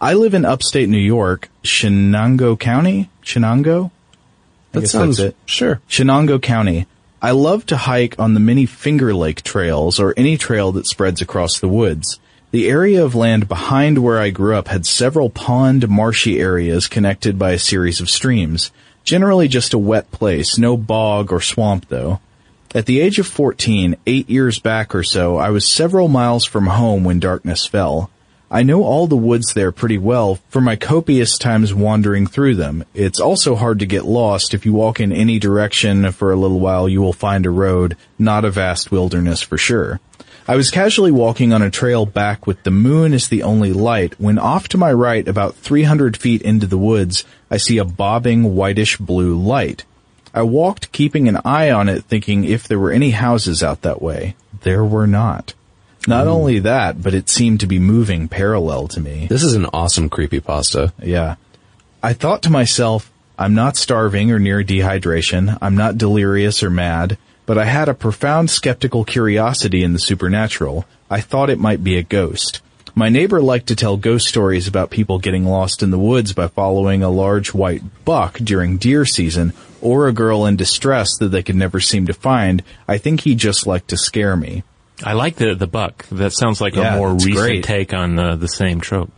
I 0.00 0.14
live 0.14 0.34
in 0.34 0.44
upstate 0.44 0.88
New 0.88 0.98
York, 0.98 1.48
Chenango 1.62 2.58
County? 2.58 3.10
Chenango? 3.24 3.90
That 4.72 4.88
sounds, 4.88 5.18
it. 5.18 5.36
sure. 5.46 5.80
Chenango 5.88 6.40
County. 6.40 6.86
I 7.24 7.30
love 7.30 7.64
to 7.66 7.76
hike 7.76 8.18
on 8.18 8.34
the 8.34 8.40
many 8.40 8.66
Finger 8.66 9.14
Lake 9.14 9.42
trails 9.42 10.00
or 10.00 10.12
any 10.16 10.36
trail 10.36 10.72
that 10.72 10.88
spreads 10.88 11.22
across 11.22 11.60
the 11.60 11.68
woods. 11.68 12.18
The 12.50 12.68
area 12.68 13.04
of 13.04 13.14
land 13.14 13.46
behind 13.46 13.98
where 13.98 14.18
I 14.18 14.30
grew 14.30 14.56
up 14.56 14.66
had 14.66 14.84
several 14.84 15.30
pond 15.30 15.88
marshy 15.88 16.40
areas 16.40 16.88
connected 16.88 17.38
by 17.38 17.52
a 17.52 17.60
series 17.60 18.00
of 18.00 18.10
streams. 18.10 18.72
Generally 19.04 19.48
just 19.48 19.72
a 19.72 19.78
wet 19.78 20.10
place, 20.10 20.58
no 20.58 20.76
bog 20.76 21.32
or 21.32 21.40
swamp 21.40 21.86
though. 21.90 22.18
At 22.74 22.86
the 22.86 23.00
age 23.00 23.20
of 23.20 23.28
14, 23.28 23.96
eight 24.04 24.28
years 24.28 24.58
back 24.58 24.92
or 24.92 25.04
so, 25.04 25.36
I 25.36 25.50
was 25.50 25.64
several 25.64 26.08
miles 26.08 26.44
from 26.44 26.66
home 26.66 27.04
when 27.04 27.20
darkness 27.20 27.66
fell. 27.66 28.10
I 28.54 28.64
know 28.64 28.84
all 28.84 29.06
the 29.06 29.16
woods 29.16 29.54
there 29.54 29.72
pretty 29.72 29.96
well 29.96 30.38
from 30.50 30.64
my 30.64 30.76
copious 30.76 31.38
times 31.38 31.72
wandering 31.72 32.26
through 32.26 32.56
them. 32.56 32.84
It's 32.92 33.18
also 33.18 33.54
hard 33.54 33.78
to 33.78 33.86
get 33.86 34.04
lost. 34.04 34.52
If 34.52 34.66
you 34.66 34.74
walk 34.74 35.00
in 35.00 35.10
any 35.10 35.38
direction 35.38 36.12
for 36.12 36.30
a 36.30 36.36
little 36.36 36.60
while, 36.60 36.86
you 36.86 37.00
will 37.00 37.14
find 37.14 37.46
a 37.46 37.50
road, 37.50 37.96
not 38.18 38.44
a 38.44 38.50
vast 38.50 38.92
wilderness 38.92 39.40
for 39.40 39.56
sure. 39.56 40.00
I 40.46 40.56
was 40.56 40.70
casually 40.70 41.10
walking 41.10 41.54
on 41.54 41.62
a 41.62 41.70
trail 41.70 42.04
back 42.04 42.46
with 42.46 42.62
the 42.62 42.70
moon 42.70 43.14
as 43.14 43.26
the 43.26 43.42
only 43.42 43.72
light 43.72 44.20
when 44.20 44.38
off 44.38 44.68
to 44.68 44.76
my 44.76 44.92
right, 44.92 45.26
about 45.26 45.54
300 45.54 46.18
feet 46.18 46.42
into 46.42 46.66
the 46.66 46.76
woods, 46.76 47.24
I 47.50 47.56
see 47.56 47.78
a 47.78 47.86
bobbing 47.86 48.54
whitish 48.54 48.98
blue 48.98 49.34
light. 49.34 49.84
I 50.34 50.42
walked 50.42 50.92
keeping 50.92 51.26
an 51.26 51.40
eye 51.42 51.70
on 51.70 51.88
it 51.88 52.04
thinking 52.04 52.44
if 52.44 52.68
there 52.68 52.78
were 52.78 52.92
any 52.92 53.12
houses 53.12 53.62
out 53.62 53.80
that 53.80 54.02
way. 54.02 54.36
There 54.60 54.84
were 54.84 55.06
not. 55.06 55.54
Not 56.06 56.26
only 56.26 56.58
that, 56.60 57.02
but 57.02 57.14
it 57.14 57.28
seemed 57.28 57.60
to 57.60 57.66
be 57.66 57.78
moving 57.78 58.28
parallel 58.28 58.88
to 58.88 59.00
me. 59.00 59.26
This 59.28 59.44
is 59.44 59.54
an 59.54 59.66
awesome 59.72 60.08
creepy 60.08 60.40
pasta. 60.40 60.92
Yeah. 61.00 61.36
I 62.02 62.12
thought 62.12 62.42
to 62.42 62.50
myself, 62.50 63.12
I'm 63.38 63.54
not 63.54 63.76
starving 63.76 64.30
or 64.32 64.38
near 64.38 64.64
dehydration. 64.64 65.56
I'm 65.62 65.76
not 65.76 65.98
delirious 65.98 66.62
or 66.62 66.70
mad, 66.70 67.18
but 67.46 67.56
I 67.56 67.64
had 67.64 67.88
a 67.88 67.94
profound 67.94 68.50
skeptical 68.50 69.04
curiosity 69.04 69.82
in 69.84 69.92
the 69.92 69.98
supernatural. 69.98 70.86
I 71.10 71.20
thought 71.20 71.50
it 71.50 71.60
might 71.60 71.84
be 71.84 71.96
a 71.96 72.02
ghost. 72.02 72.60
My 72.94 73.08
neighbor 73.08 73.40
liked 73.40 73.68
to 73.68 73.76
tell 73.76 73.96
ghost 73.96 74.26
stories 74.26 74.68
about 74.68 74.90
people 74.90 75.18
getting 75.18 75.46
lost 75.46 75.82
in 75.82 75.90
the 75.90 75.98
woods 75.98 76.34
by 76.34 76.48
following 76.48 77.02
a 77.02 77.08
large 77.08 77.54
white 77.54 77.82
buck 78.04 78.38
during 78.38 78.76
deer 78.76 79.06
season 79.06 79.54
or 79.80 80.08
a 80.08 80.12
girl 80.12 80.44
in 80.44 80.56
distress 80.56 81.16
that 81.18 81.28
they 81.28 81.42
could 81.42 81.56
never 81.56 81.80
seem 81.80 82.06
to 82.06 82.12
find. 82.12 82.62
I 82.86 82.98
think 82.98 83.20
he 83.20 83.34
just 83.34 83.66
liked 83.66 83.88
to 83.88 83.96
scare 83.96 84.36
me. 84.36 84.62
I 85.02 85.12
like 85.14 85.36
the 85.36 85.54
the 85.54 85.66
buck. 85.66 86.06
That 86.10 86.32
sounds 86.32 86.60
like 86.60 86.74
Yeah, 86.74 86.94
a 86.94 86.96
more 86.96 87.12
recent 87.14 87.34
great. 87.34 87.64
take 87.64 87.92
on 87.94 88.16
the 88.16 88.36
the 88.36 88.48
same 88.48 88.80
trope. 88.80 89.10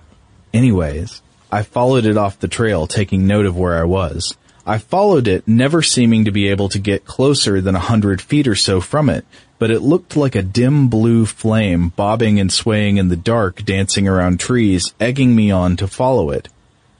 Anyways, 0.53 1.21
I 1.51 1.63
followed 1.63 2.05
it 2.07 2.17
off 2.17 2.39
the 2.39 2.49
trail, 2.49 2.87
taking 2.87 3.27
note 3.27 3.47
of 3.47 3.57
where 3.57 3.79
I 3.81 3.85
was. 3.85 4.37
I 4.67 4.79
followed 4.79 5.29
it, 5.29 5.47
never 5.47 5.83
seeming 5.83 6.25
to 6.25 6.31
be 6.31 6.49
able 6.49 6.71
to 6.71 6.79
get 6.79 7.05
closer 7.05 7.61
than 7.61 7.75
a 7.75 7.81
hundred 7.81 8.23
feet 8.23 8.49
or 8.49 8.55
so 8.55 8.81
from 8.81 9.11
it, 9.11 9.27
but 9.59 9.71
it 9.71 9.81
looked 9.83 10.17
like 10.17 10.35
a 10.35 10.43
dim 10.43 10.89
blue 10.89 11.27
flame 11.27 11.91
bobbing 11.91 12.41
and 12.41 12.51
swaying 12.51 12.97
in 12.97 13.09
the 13.09 13.17
dark, 13.17 13.63
dancing 13.65 14.09
around 14.09 14.41
trees, 14.41 14.95
egging 14.99 15.35
me 15.37 15.51
on 15.51 15.77
to 15.77 15.87
follow 15.87 16.31
it. 16.31 16.49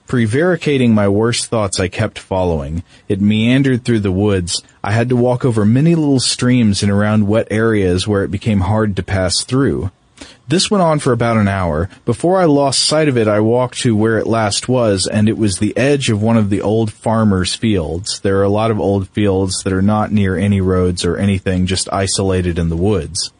Prevaricating 0.07 0.93
my 0.93 1.07
worst 1.07 1.47
thoughts, 1.47 1.79
I 1.79 1.87
kept 1.87 2.19
following. 2.19 2.83
It 3.07 3.21
meandered 3.21 3.83
through 3.83 4.01
the 4.01 4.11
woods. 4.11 4.61
I 4.83 4.91
had 4.91 5.09
to 5.09 5.15
walk 5.15 5.43
over 5.43 5.65
many 5.65 5.95
little 5.95 6.19
streams 6.19 6.83
and 6.83 6.91
around 6.91 7.27
wet 7.27 7.47
areas 7.49 8.07
where 8.07 8.23
it 8.23 8.29
became 8.29 8.61
hard 8.61 8.95
to 8.95 9.03
pass 9.03 9.43
through. 9.43 9.89
This 10.47 10.69
went 10.69 10.83
on 10.83 10.99
for 10.99 11.11
about 11.11 11.37
an 11.37 11.47
hour. 11.47 11.89
Before 12.05 12.39
I 12.39 12.45
lost 12.45 12.83
sight 12.83 13.07
of 13.07 13.17
it, 13.17 13.27
I 13.27 13.39
walked 13.39 13.79
to 13.79 13.95
where 13.95 14.19
it 14.19 14.27
last 14.27 14.69
was, 14.69 15.07
and 15.07 15.27
it 15.27 15.39
was 15.39 15.57
the 15.57 15.75
edge 15.75 16.11
of 16.11 16.21
one 16.21 16.37
of 16.37 16.51
the 16.51 16.61
old 16.61 16.93
farmers' 16.93 17.55
fields. 17.55 18.19
There 18.19 18.37
are 18.37 18.43
a 18.43 18.49
lot 18.49 18.69
of 18.69 18.79
old 18.79 19.09
fields 19.09 19.63
that 19.63 19.73
are 19.73 19.81
not 19.81 20.11
near 20.11 20.37
any 20.37 20.61
roads 20.61 21.03
or 21.03 21.17
anything, 21.17 21.65
just 21.65 21.91
isolated 21.91 22.59
in 22.59 22.69
the 22.69 22.77
woods. 22.77 23.31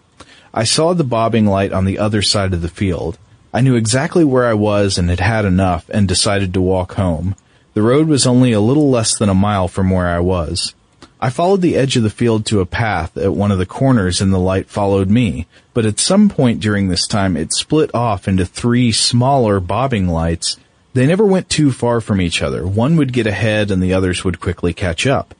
I 0.51 0.63
saw 0.63 0.93
the 0.93 1.03
bobbing 1.03 1.45
light 1.45 1.72
on 1.72 1.86
the 1.86 1.99
other 1.99 2.24
side 2.24 2.53
of 2.53 2.63
the 2.63 2.70
field. 2.70 3.20
I 3.56 3.62
knew 3.62 3.76
exactly 3.76 4.26
where 4.26 4.45
I 4.45 4.53
was 4.53 4.97
and 4.97 5.10
had 5.10 5.22
had 5.22 5.45
enough 5.45 5.89
and 5.89 6.10
decided 6.10 6.53
to 6.53 6.62
walk 6.62 6.95
home. 6.95 7.38
The 7.74 7.82
road 7.82 8.10
was 8.10 8.28
only 8.28 8.51
a 8.51 8.60
little 8.60 8.89
less 8.89 9.18
than 9.18 9.30
a 9.30 9.34
mile 9.34 9.70
from 9.70 9.89
where 9.89 10.08
I 10.08 10.20
was. 10.20 10.76
I 11.22 11.30
followed 11.30 11.62
the 11.62 11.78
edge 11.78 11.95
of 11.95 12.03
the 12.03 12.10
field 12.10 12.45
to 12.47 12.60
a 12.60 12.66
path 12.66 13.16
at 13.16 13.32
one 13.32 13.53
of 13.53 13.58
the 13.58 13.66
corners 13.66 14.20
and 14.20 14.34
the 14.34 14.39
light 14.39 14.68
followed 14.68 15.10
me, 15.10 15.47
but 15.74 15.86
at 15.86 16.01
some 16.01 16.28
point 16.28 16.60
during 16.60 16.89
this 16.89 17.08
time 17.08 17.38
it 17.38 17.53
split 17.53 17.95
off 17.95 18.28
into 18.28 18.45
three 18.45 18.91
smaller 18.91 19.62
bobbing 19.62 20.10
lights. 20.10 20.58
They 20.93 21.08
never 21.08 21.26
went 21.26 21.49
too 21.49 21.72
far 21.72 22.01
from 22.01 22.20
each 22.20 22.41
other. 22.41 22.68
One 22.68 22.97
would 22.97 23.14
get 23.14 23.26
ahead 23.26 23.72
and 23.72 23.82
the 23.82 23.93
others 23.93 24.26
would 24.26 24.41
quickly 24.41 24.74
catch 24.74 25.08
up. 25.08 25.34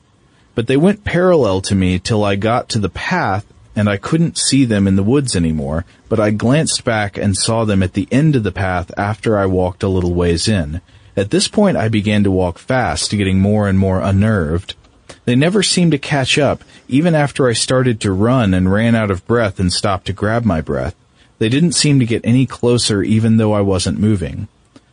But 0.54 0.68
they 0.68 0.78
went 0.78 1.04
parallel 1.04 1.60
to 1.60 1.74
me 1.74 1.98
till 1.98 2.24
I 2.24 2.36
got 2.36 2.70
to 2.70 2.78
the 2.78 2.88
path 2.88 3.44
and 3.76 3.88
I 3.88 3.98
couldn't 3.98 4.38
see 4.38 4.64
them 4.64 4.88
in 4.88 4.96
the 4.96 5.02
woods 5.02 5.36
anymore, 5.36 5.84
but 6.08 6.18
I 6.18 6.30
glanced 6.30 6.82
back 6.82 7.18
and 7.18 7.36
saw 7.36 7.64
them 7.64 7.82
at 7.82 7.92
the 7.92 8.08
end 8.10 8.34
of 8.34 8.42
the 8.42 8.50
path 8.50 8.90
after 8.96 9.38
I 9.38 9.44
walked 9.46 9.82
a 9.82 9.88
little 9.88 10.14
ways 10.14 10.48
in. 10.48 10.80
At 11.16 11.30
this 11.30 11.46
point 11.46 11.76
I 11.76 11.88
began 11.88 12.24
to 12.24 12.30
walk 12.30 12.58
fast, 12.58 13.10
getting 13.10 13.38
more 13.38 13.68
and 13.68 13.78
more 13.78 14.00
unnerved. 14.00 14.74
They 15.26 15.36
never 15.36 15.62
seemed 15.62 15.92
to 15.92 15.98
catch 15.98 16.38
up, 16.38 16.64
even 16.88 17.14
after 17.14 17.48
I 17.48 17.52
started 17.52 18.00
to 18.00 18.12
run 18.12 18.54
and 18.54 18.72
ran 18.72 18.94
out 18.94 19.10
of 19.10 19.26
breath 19.26 19.60
and 19.60 19.72
stopped 19.72 20.06
to 20.06 20.12
grab 20.12 20.44
my 20.44 20.60
breath. 20.60 20.94
They 21.38 21.48
didn't 21.48 21.72
seem 21.72 21.98
to 22.00 22.06
get 22.06 22.24
any 22.24 22.46
closer 22.46 23.02
even 23.02 23.36
though 23.36 23.52
I 23.52 23.60
wasn't 23.60 23.98
moving. 24.00 24.48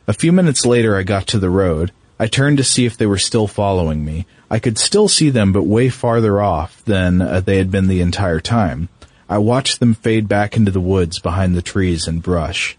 A 0.07 0.13
few 0.13 0.33
minutes 0.33 0.65
later 0.65 0.97
I 0.97 1.03
got 1.03 1.27
to 1.27 1.39
the 1.39 1.49
road. 1.49 1.91
I 2.19 2.27
turned 2.27 2.57
to 2.57 2.63
see 2.63 2.85
if 2.85 2.97
they 2.97 3.05
were 3.05 3.17
still 3.17 3.47
following 3.47 4.03
me. 4.03 4.25
I 4.53 4.59
could 4.59 4.77
still 4.77 5.07
see 5.07 5.31
them 5.31 5.51
but 5.51 5.63
way 5.63 5.89
farther 5.89 6.39
off 6.39 6.85
than 6.85 7.23
uh, 7.23 7.39
they 7.39 7.57
had 7.57 7.71
been 7.71 7.87
the 7.87 8.01
entire 8.01 8.39
time. 8.39 8.87
I 9.27 9.39
watched 9.39 9.79
them 9.79 9.95
fade 9.95 10.27
back 10.27 10.55
into 10.55 10.69
the 10.69 10.79
woods 10.79 11.17
behind 11.17 11.55
the 11.55 11.63
trees 11.63 12.07
and 12.07 12.21
brush. 12.21 12.77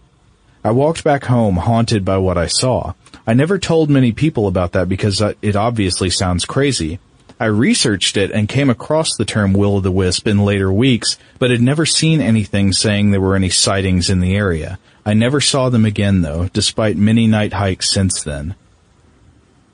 I 0.63 0.71
walked 0.71 1.03
back 1.03 1.25
home 1.25 1.57
haunted 1.57 2.05
by 2.05 2.17
what 2.17 2.37
I 2.37 2.47
saw. 2.47 2.93
I 3.27 3.33
never 3.33 3.59
told 3.59 3.89
many 3.89 4.13
people 4.13 4.47
about 4.47 4.71
that 4.71 4.87
because 4.87 5.21
uh, 5.21 5.33
it 5.41 5.57
obviously 5.57 6.09
sounds 6.09 6.45
crazy. 6.45 6.97
I 7.41 7.47
researched 7.47 8.15
it 8.15 8.31
and 8.31 8.47
came 8.47 8.69
across 8.69 9.17
the 9.17 9.25
term 9.25 9.51
will 9.51 9.75
o' 9.75 9.81
the 9.81 9.91
wisp 9.91 10.29
in 10.29 10.45
later 10.45 10.71
weeks, 10.71 11.17
but 11.39 11.51
had 11.51 11.59
never 11.59 11.85
seen 11.85 12.21
anything 12.21 12.71
saying 12.71 13.11
there 13.11 13.19
were 13.19 13.35
any 13.35 13.49
sightings 13.49 14.09
in 14.09 14.21
the 14.21 14.37
area. 14.37 14.79
I 15.05 15.13
never 15.13 15.41
saw 15.41 15.67
them 15.67 15.83
again 15.83 16.21
though, 16.21 16.47
despite 16.53 16.95
many 16.95 17.27
night 17.27 17.51
hikes 17.51 17.91
since 17.91 18.23
then. 18.23 18.55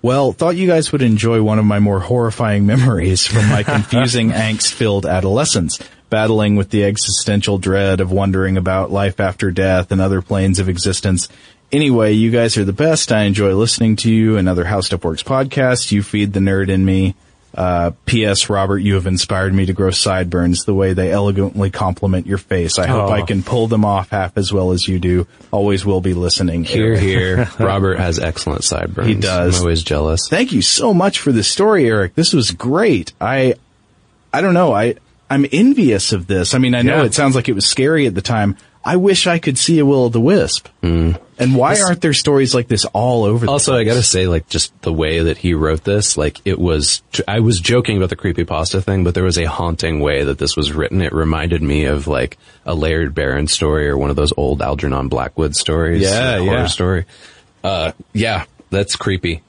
Well, 0.01 0.31
thought 0.31 0.55
you 0.55 0.65
guys 0.67 0.91
would 0.91 1.03
enjoy 1.03 1.43
one 1.43 1.59
of 1.59 1.65
my 1.65 1.79
more 1.79 1.99
horrifying 1.99 2.65
memories 2.73 3.25
from 3.25 3.47
my 3.49 3.63
confusing 3.63 4.31
angst-filled 4.31 5.05
adolescence. 5.05 5.79
battling 6.09 6.57
with 6.57 6.71
the 6.71 6.83
existential 6.83 7.57
dread 7.57 8.01
of 8.01 8.11
wondering 8.11 8.57
about 8.57 8.91
life 8.91 9.19
after 9.21 9.49
death 9.49 9.91
and 9.93 10.01
other 10.01 10.21
planes 10.21 10.59
of 10.59 10.67
existence. 10.67 11.29
Anyway, 11.71 12.11
you 12.11 12.29
guys 12.31 12.57
are 12.57 12.65
the 12.65 12.73
best. 12.73 13.13
I 13.13 13.23
enjoy 13.23 13.53
listening 13.55 13.95
to 13.97 14.11
you 14.11 14.35
and 14.35 14.49
other 14.49 14.65
How 14.65 14.81
Stuff 14.81 15.05
Works 15.05 15.23
podcasts. 15.23 15.89
You 15.91 16.03
feed 16.03 16.33
the 16.33 16.41
nerd 16.41 16.67
in 16.67 16.83
me. 16.83 17.15
Uh, 17.53 17.91
P.S. 18.05 18.49
Robert, 18.49 18.77
you 18.79 18.95
have 18.95 19.07
inspired 19.07 19.53
me 19.53 19.65
to 19.65 19.73
grow 19.73 19.91
sideburns 19.91 20.63
the 20.63 20.73
way 20.73 20.93
they 20.93 21.11
elegantly 21.11 21.69
complement 21.69 22.25
your 22.25 22.37
face. 22.37 22.79
I 22.79 22.87
hope 22.87 23.09
Oh. 23.09 23.11
I 23.11 23.23
can 23.23 23.43
pull 23.43 23.67
them 23.67 23.83
off 23.83 24.09
half 24.11 24.37
as 24.37 24.53
well 24.53 24.71
as 24.71 24.87
you 24.87 24.99
do. 24.99 25.27
Always 25.51 25.85
will 25.85 25.99
be 25.99 26.13
listening. 26.13 26.63
Here, 26.63 26.97
here. 26.97 27.49
Robert 27.59 27.97
has 27.99 28.19
excellent 28.19 28.63
sideburns. 28.63 29.07
He 29.09 29.15
does. 29.15 29.57
I'm 29.57 29.63
always 29.63 29.83
jealous. 29.83 30.27
Thank 30.29 30.53
you 30.53 30.61
so 30.61 30.93
much 30.93 31.19
for 31.19 31.31
the 31.33 31.43
story, 31.43 31.87
Eric. 31.87 32.15
This 32.15 32.31
was 32.33 32.51
great. 32.51 33.11
I, 33.19 33.55
I 34.33 34.39
don't 34.41 34.53
know. 34.53 34.73
I, 34.73 34.95
I'm 35.29 35.45
envious 35.51 36.13
of 36.13 36.27
this. 36.27 36.53
I 36.53 36.57
mean, 36.57 36.73
I 36.73 36.81
know 36.83 36.97
Yeah. 36.99 37.05
it 37.05 37.13
sounds 37.13 37.35
like 37.35 37.49
it 37.49 37.53
was 37.53 37.65
scary 37.65 38.07
at 38.07 38.15
the 38.15 38.21
time. 38.21 38.55
I 38.83 38.95
wish 38.95 39.27
I 39.27 39.39
could 39.39 39.57
see 39.57 39.79
a 39.79 39.85
Will 39.85 40.05
o' 40.05 40.09
the 40.09 40.19
Wisp. 40.19 40.67
And 41.41 41.55
why 41.55 41.81
aren't 41.81 42.01
there 42.01 42.13
stories 42.13 42.53
like 42.53 42.67
this 42.67 42.85
all 42.85 43.23
over? 43.23 43.45
the 43.45 43.51
Also, 43.51 43.75
I 43.75 43.83
gotta 43.83 44.03
say, 44.03 44.27
like, 44.27 44.47
just 44.47 44.79
the 44.81 44.93
way 44.93 45.23
that 45.23 45.37
he 45.37 45.55
wrote 45.55 45.83
this, 45.83 46.15
like, 46.15 46.39
it 46.45 46.59
was, 46.59 47.01
I 47.27 47.39
was 47.39 47.59
joking 47.59 47.97
about 47.97 48.09
the 48.09 48.15
creepy 48.15 48.43
pasta 48.43 48.81
thing, 48.81 49.03
but 49.03 49.15
there 49.15 49.23
was 49.23 49.39
a 49.39 49.45
haunting 49.45 49.99
way 49.99 50.23
that 50.23 50.37
this 50.37 50.55
was 50.55 50.71
written. 50.71 51.01
It 51.01 51.13
reminded 51.13 51.63
me 51.63 51.85
of, 51.85 52.07
like, 52.07 52.37
a 52.65 52.75
Laird 52.75 53.15
Barron 53.15 53.47
story 53.47 53.87
or 53.89 53.97
one 53.97 54.11
of 54.11 54.15
those 54.15 54.33
old 54.37 54.61
Algernon 54.61 55.07
Blackwood 55.07 55.55
stories. 55.55 56.03
Yeah, 56.03 56.35
a 56.35 56.39
horror 56.39 56.57
yeah. 56.57 56.67
story. 56.67 57.05
Uh, 57.63 57.91
yeah, 58.13 58.45
that's 58.69 58.95
creepy. 58.95 59.41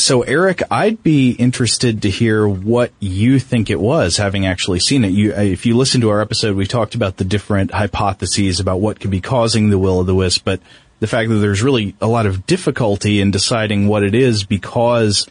So, 0.00 0.22
Eric, 0.22 0.62
I'd 0.70 1.02
be 1.02 1.32
interested 1.32 2.02
to 2.02 2.10
hear 2.10 2.46
what 2.48 2.92
you 3.00 3.40
think 3.40 3.68
it 3.68 3.80
was, 3.80 4.16
having 4.16 4.46
actually 4.46 4.78
seen 4.78 5.04
it. 5.04 5.08
You, 5.08 5.34
uh, 5.34 5.40
if 5.40 5.66
you 5.66 5.76
listen 5.76 6.00
to 6.02 6.10
our 6.10 6.20
episode, 6.20 6.56
we 6.56 6.66
talked 6.66 6.94
about 6.94 7.16
the 7.16 7.24
different 7.24 7.72
hypotheses 7.72 8.60
about 8.60 8.80
what 8.80 9.00
could 9.00 9.10
be 9.10 9.20
causing 9.20 9.70
the 9.70 9.78
will 9.78 9.98
o' 9.98 10.02
the 10.04 10.14
wisp, 10.14 10.44
but 10.44 10.60
the 11.00 11.08
fact 11.08 11.30
that 11.30 11.36
there's 11.36 11.62
really 11.62 11.96
a 12.00 12.06
lot 12.06 12.26
of 12.26 12.46
difficulty 12.46 13.20
in 13.20 13.32
deciding 13.32 13.88
what 13.88 14.04
it 14.04 14.14
is 14.14 14.44
because 14.44 15.28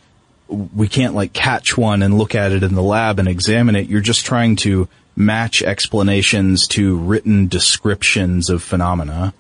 we 0.50 0.90
can't 0.90 1.16
like 1.16 1.32
catch 1.32 1.78
one 1.78 2.04
and 2.04 2.18
look 2.18 2.36
at 2.36 2.52
it 2.52 2.62
in 2.62 2.76
the 2.76 2.84
lab 2.84 3.20
and 3.20 3.30
examine 3.30 3.78
it. 3.78 3.88
You're 3.88 4.02
just 4.02 4.26
trying 4.26 4.58
to 4.58 4.90
match 5.16 5.64
explanations 5.64 6.68
to 6.70 6.98
written 6.98 7.48
descriptions 7.48 8.50
of 8.50 8.64
phenomena. 8.64 9.34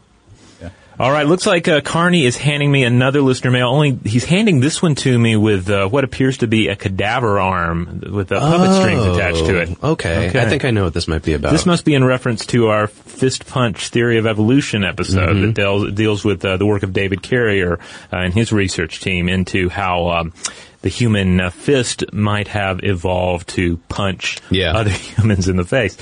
All 0.99 1.11
right, 1.11 1.27
looks 1.27 1.45
like 1.45 1.67
uh, 1.67 1.81
Karnie 1.81 2.23
is 2.23 2.37
handing 2.37 2.71
me 2.71 2.83
another 2.83 3.21
listener 3.21 3.51
mail. 3.51 3.67
Only 3.69 3.99
he's 4.03 4.25
handing 4.25 4.59
this 4.61 4.81
one 4.81 4.95
to 4.95 5.19
me 5.19 5.35
with 5.35 5.69
uh, 5.69 5.87
what 5.87 6.03
appears 6.03 6.39
to 6.39 6.47
be 6.47 6.69
a 6.69 6.75
cadaver 6.75 7.39
arm 7.39 8.01
with 8.11 8.31
uh, 8.31 8.39
puppet 8.39 8.75
strings 8.81 9.05
attached 9.05 9.45
to 9.45 9.57
it. 9.61 9.77
Oh, 9.83 9.91
Okay. 9.91 10.27
I 10.39 10.49
think 10.49 10.65
I 10.65 10.71
know 10.71 10.85
what 10.85 10.95
this 10.95 11.07
might 11.07 11.21
be 11.21 11.33
about. 11.33 11.51
This 11.51 11.67
must 11.67 11.85
be 11.85 11.93
in 11.93 12.03
reference 12.03 12.47
to 12.47 12.69
our 12.69 12.87
fist 12.87 13.45
punch 13.45 13.89
theory 13.89 14.17
of 14.17 14.25
evolution 14.25 14.83
episode 14.83 15.29
Mm-hmm. 15.29 15.41
that 15.47 15.53
deals, 15.53 15.91
deals 15.93 16.25
with 16.25 16.43
uh, 16.43 16.57
the 16.57 16.65
work 16.65 16.81
of 16.81 16.93
David 16.93 17.21
Carrier 17.21 17.73
uh, 18.11 18.17
and 18.17 18.33
his 18.33 18.51
research 18.51 18.99
team 18.99 19.29
into 19.29 19.69
how 19.69 20.09
um, 20.09 20.33
the 20.81 20.89
human 20.89 21.39
uh, 21.39 21.49
fist 21.49 22.03
might 22.13 22.47
have 22.49 22.81
evolved 22.83 23.49
to 23.49 23.77
punch 23.89 24.37
Yeah. 24.49 24.73
other 24.75 24.89
humans 24.91 25.47
in 25.49 25.55
the 25.57 25.65
face, 25.65 25.97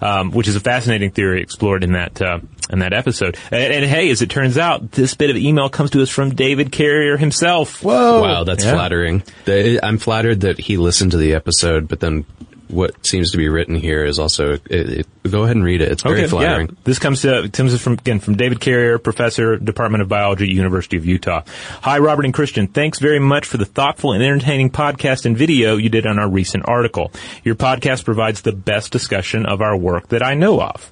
um, 0.00 0.30
which 0.30 0.48
is 0.48 0.56
a 0.56 0.60
fascinating 0.60 1.10
theory 1.10 1.42
explored 1.42 1.82
in 1.84 1.92
that 1.92 2.20
uh, 2.22 2.38
in 2.70 2.78
that 2.78 2.92
episode. 2.92 3.36
And, 3.50 3.72
and 3.72 3.84
hey, 3.84 4.10
as 4.10 4.22
it 4.22 4.30
turns 4.30 4.56
out, 4.56 4.92
this 4.92 5.14
bit 5.14 5.30
of 5.30 5.36
email 5.36 5.68
comes 5.68 5.90
to 5.90 6.02
us 6.02 6.08
from 6.10 6.30
David 6.34 6.70
Carrier 6.70 7.16
himself. 7.16 7.82
Whoa! 7.82 8.20
Wow, 8.22 8.44
that's 8.44 8.64
Yeah. 8.64 8.74
flattering. 8.74 9.22
I'm 9.48 9.98
flattered 9.98 10.40
that 10.42 10.58
he 10.58 10.76
listened 10.76 11.10
to 11.12 11.16
the 11.16 11.34
episode, 11.34 11.88
but 11.88 11.98
then 12.00 12.24
what 12.70 13.06
seems 13.06 13.32
to 13.32 13.36
be 13.36 13.48
written 13.48 13.74
here 13.74 14.04
is 14.04 14.18
also. 14.18 14.52
It, 14.52 14.64
it, 14.70 15.06
go 15.30 15.44
ahead 15.44 15.56
and 15.56 15.64
read 15.64 15.80
it. 15.80 15.90
It's 15.90 16.02
very 16.02 16.26
flattering. 16.28 16.68
Yeah. 16.68 16.74
This 16.84 16.98
comes 16.98 17.22
to 17.22 17.48
comes 17.52 17.80
from 17.80 17.94
again 17.94 18.20
from 18.20 18.36
David 18.36 18.60
Carrier, 18.60 18.98
professor, 18.98 19.56
Department 19.56 20.02
of 20.02 20.08
Biology, 20.08 20.48
University 20.48 20.96
of 20.96 21.04
Utah. 21.04 21.42
Hi, 21.82 21.98
Robert 21.98 22.24
and 22.24 22.34
Christian. 22.34 22.66
Thanks 22.66 22.98
very 22.98 23.18
much 23.18 23.46
for 23.46 23.56
the 23.56 23.64
thoughtful 23.64 24.12
and 24.12 24.22
entertaining 24.22 24.70
podcast 24.70 25.26
and 25.26 25.36
video 25.36 25.76
you 25.76 25.88
did 25.88 26.06
on 26.06 26.18
our 26.18 26.28
recent 26.28 26.68
article. 26.68 27.10
Your 27.44 27.54
podcast 27.54 28.04
provides 28.04 28.42
the 28.42 28.52
best 28.52 28.92
discussion 28.92 29.46
of 29.46 29.60
our 29.60 29.76
work 29.76 30.08
that 30.08 30.22
I 30.22 30.34
know 30.34 30.60
of. 30.60 30.90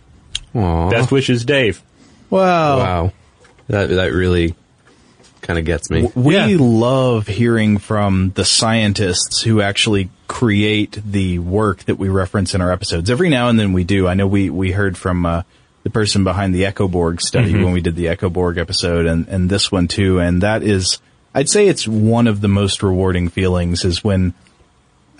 Aw. 0.54 0.90
Best 0.90 1.12
wishes, 1.12 1.44
Dave. 1.44 1.82
wow. 2.30 2.78
Wow. 2.78 3.12
That 3.68 3.90
that 3.90 4.12
really 4.12 4.54
kind 5.48 5.58
of 5.58 5.64
gets 5.64 5.88
me. 5.90 6.08
We 6.14 6.34
Yeah. 6.36 6.56
love 6.60 7.26
hearing 7.26 7.78
from 7.78 8.32
the 8.36 8.44
scientists 8.44 9.40
who 9.40 9.60
actually 9.62 10.10
create 10.28 11.00
the 11.04 11.38
work 11.40 11.84
that 11.86 11.98
we 11.98 12.08
reference 12.10 12.54
in 12.54 12.60
our 12.60 12.70
episodes. 12.70 13.10
Every 13.10 13.30
now 13.30 13.48
and 13.48 13.58
then 13.58 13.72
we 13.72 13.82
do. 13.82 14.06
I 14.06 14.12
know 14.14 14.26
we, 14.26 14.50
we 14.50 14.70
heard 14.72 14.96
from, 14.96 15.24
uh, 15.26 15.42
the 15.84 15.90
person 15.90 16.22
behind 16.22 16.54
the 16.54 16.66
Echo 16.66 16.86
Borg 16.86 17.20
study 17.22 17.54
when 17.54 17.72
we 17.72 17.80
did 17.80 17.96
the 17.96 18.08
Echo 18.08 18.28
Borg 18.28 18.58
episode 18.58 19.06
and, 19.06 19.26
and 19.28 19.48
this 19.48 19.72
one 19.72 19.88
too. 19.88 20.20
And 20.20 20.42
that 20.42 20.62
is, 20.62 21.00
I'd 21.34 21.48
say 21.48 21.66
it's 21.66 21.88
one 21.88 22.26
of 22.26 22.42
the 22.42 22.48
most 22.48 22.82
rewarding 22.82 23.30
feelings 23.30 23.86
is 23.86 24.04
when, 24.04 24.34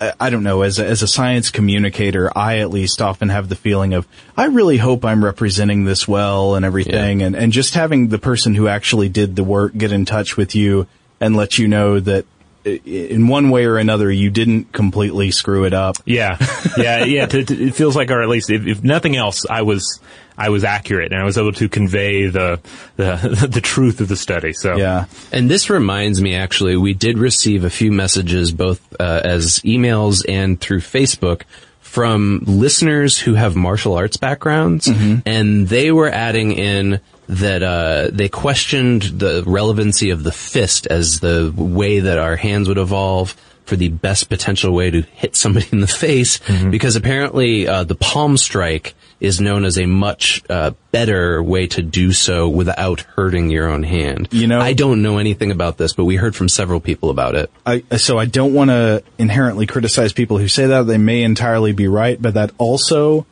I- 0.01 0.31
don't 0.31 0.43
know, 0.43 0.63
as 0.63 0.79
a, 0.79 0.87
as 0.87 1.03
a 1.03 1.09
science 1.09 1.51
communicator, 1.51 2.31
I 2.37 2.59
at 2.59 2.71
least 2.71 3.03
often 3.03 3.31
have 3.31 3.49
the 3.49 3.57
feeling 3.57 3.95
of, 3.95 4.07
I 4.37 4.47
really 4.47 4.77
hope 4.77 5.05
I'm 5.05 5.25
representing 5.25 5.85
this 5.85 6.07
well 6.07 6.55
and 6.55 6.65
everything. 6.65 7.23
And, 7.23 7.35
and 7.35 7.53
just 7.53 7.75
having 7.75 8.09
the 8.09 8.19
person 8.19 8.55
who 8.55 8.69
actually 8.69 9.09
did 9.09 9.37
the 9.37 9.45
work 9.45 9.77
get 9.77 9.91
in 9.93 10.05
touch 10.05 10.37
with 10.37 10.55
you 10.55 10.87
and 11.21 11.35
let 11.35 11.59
you 11.59 11.67
know 11.69 11.99
that 12.01 12.27
in 12.65 13.29
one 13.29 13.51
way 13.51 13.65
or 13.65 13.79
another, 13.79 14.11
you 14.11 14.31
didn't 14.31 14.73
completely 14.73 15.31
screw 15.31 15.65
it 15.65 15.73
up. 15.73 15.97
Yeah, 16.05 16.37
yeah, 16.77 17.05
yeah. 17.05 17.27
It 17.31 17.75
feels 17.75 17.97
like, 17.97 18.11
or 18.11 18.21
at 18.21 18.29
least, 18.29 18.51
if, 18.51 18.67
if 18.67 18.85
nothing 18.85 19.17
else, 19.17 19.47
I 19.49 19.63
was 19.63 20.01
I 20.39 20.51
was 20.51 20.63
accurate 20.63 21.13
and 21.13 21.21
I 21.21 21.25
was 21.25 21.37
able 21.37 21.53
to 21.53 21.69
convey 21.69 22.27
the 22.27 22.61
the 22.97 23.49
the 23.51 23.61
truth 23.61 24.01
of 24.01 24.09
the 24.09 24.17
study. 24.17 24.53
So 24.53 24.77
Yeah. 24.77 25.07
And 25.33 25.51
this 25.51 25.69
reminds 25.69 26.23
me, 26.23 26.35
actually, 26.35 26.77
we 26.77 26.95
did 26.95 27.19
receive 27.19 27.65
a 27.65 27.71
few 27.71 27.91
messages, 27.91 28.53
both 28.53 28.81
uh, 29.01 29.21
as 29.25 29.59
emails 29.61 30.25
and 30.29 30.61
through 30.61 30.81
Facebook, 30.81 31.43
from 31.81 32.43
listeners 32.47 33.19
who 33.19 33.35
have 33.35 33.57
martial 33.57 33.95
arts 33.95 34.17
backgrounds, 34.17 34.89
and 35.27 35.67
they 35.69 35.91
were 35.91 36.09
adding 36.09 36.53
in 36.53 37.01
that 37.29 37.63
uh, 37.63 38.09
they 38.13 38.29
questioned 38.29 39.03
the 39.03 39.43
relevancy 39.47 40.11
of 40.11 40.23
the 40.23 40.33
fist 40.33 40.87
as 40.87 41.21
the 41.21 41.53
way 41.57 42.01
that 42.01 42.19
our 42.19 42.37
hands 42.37 42.69
would 42.69 42.79
evolve 42.79 43.35
for 43.65 43.77
the 43.77 43.89
best 43.89 44.31
potential 44.31 44.73
way 44.73 44.91
to 44.91 45.03
hit 45.03 45.37
somebody 45.37 45.67
in 45.73 45.81
the 45.81 45.87
face, 45.87 46.41
because 46.71 46.97
apparently 46.97 47.67
uh, 47.69 47.85
the 47.85 47.95
palm 47.97 48.37
strike 48.37 48.95
is 49.21 49.41
known 49.41 49.65
as 49.65 49.79
a 49.79 49.87
much 49.87 50.43
uh, 50.49 50.71
better 50.93 51.43
way 51.43 51.67
to 51.67 51.83
do 51.83 52.13
so 52.13 52.49
without 52.49 53.01
hurting 53.17 53.51
your 53.51 53.69
own 53.69 53.83
hand. 53.83 54.29
You 54.31 54.47
know- 54.47 54.61
I 54.61 54.73
don't 54.73 55.03
know 55.03 55.19
anything 55.19 55.51
about 55.51 55.77
this, 55.77 55.93
but 55.93 56.05
we 56.05 56.17
heard 56.17 56.37
from 56.37 56.49
several 56.49 56.81
people 56.81 57.11
about 57.11 57.35
it. 57.35 57.51
I, 57.67 57.83
so 57.97 58.19
I 58.19 58.27
don't 58.27 58.55
want 58.55 58.71
to 58.71 59.03
inherently 59.19 59.67
criticize 59.67 60.13
people 60.13 60.39
who 60.39 60.49
say 60.49 60.67
that. 60.67 60.87
They 60.87 60.99
may 60.99 61.23
entirely 61.23 61.73
be 61.73 61.89
right, 61.89 62.21
but 62.21 62.35
that 62.35 62.53
also 62.59 63.27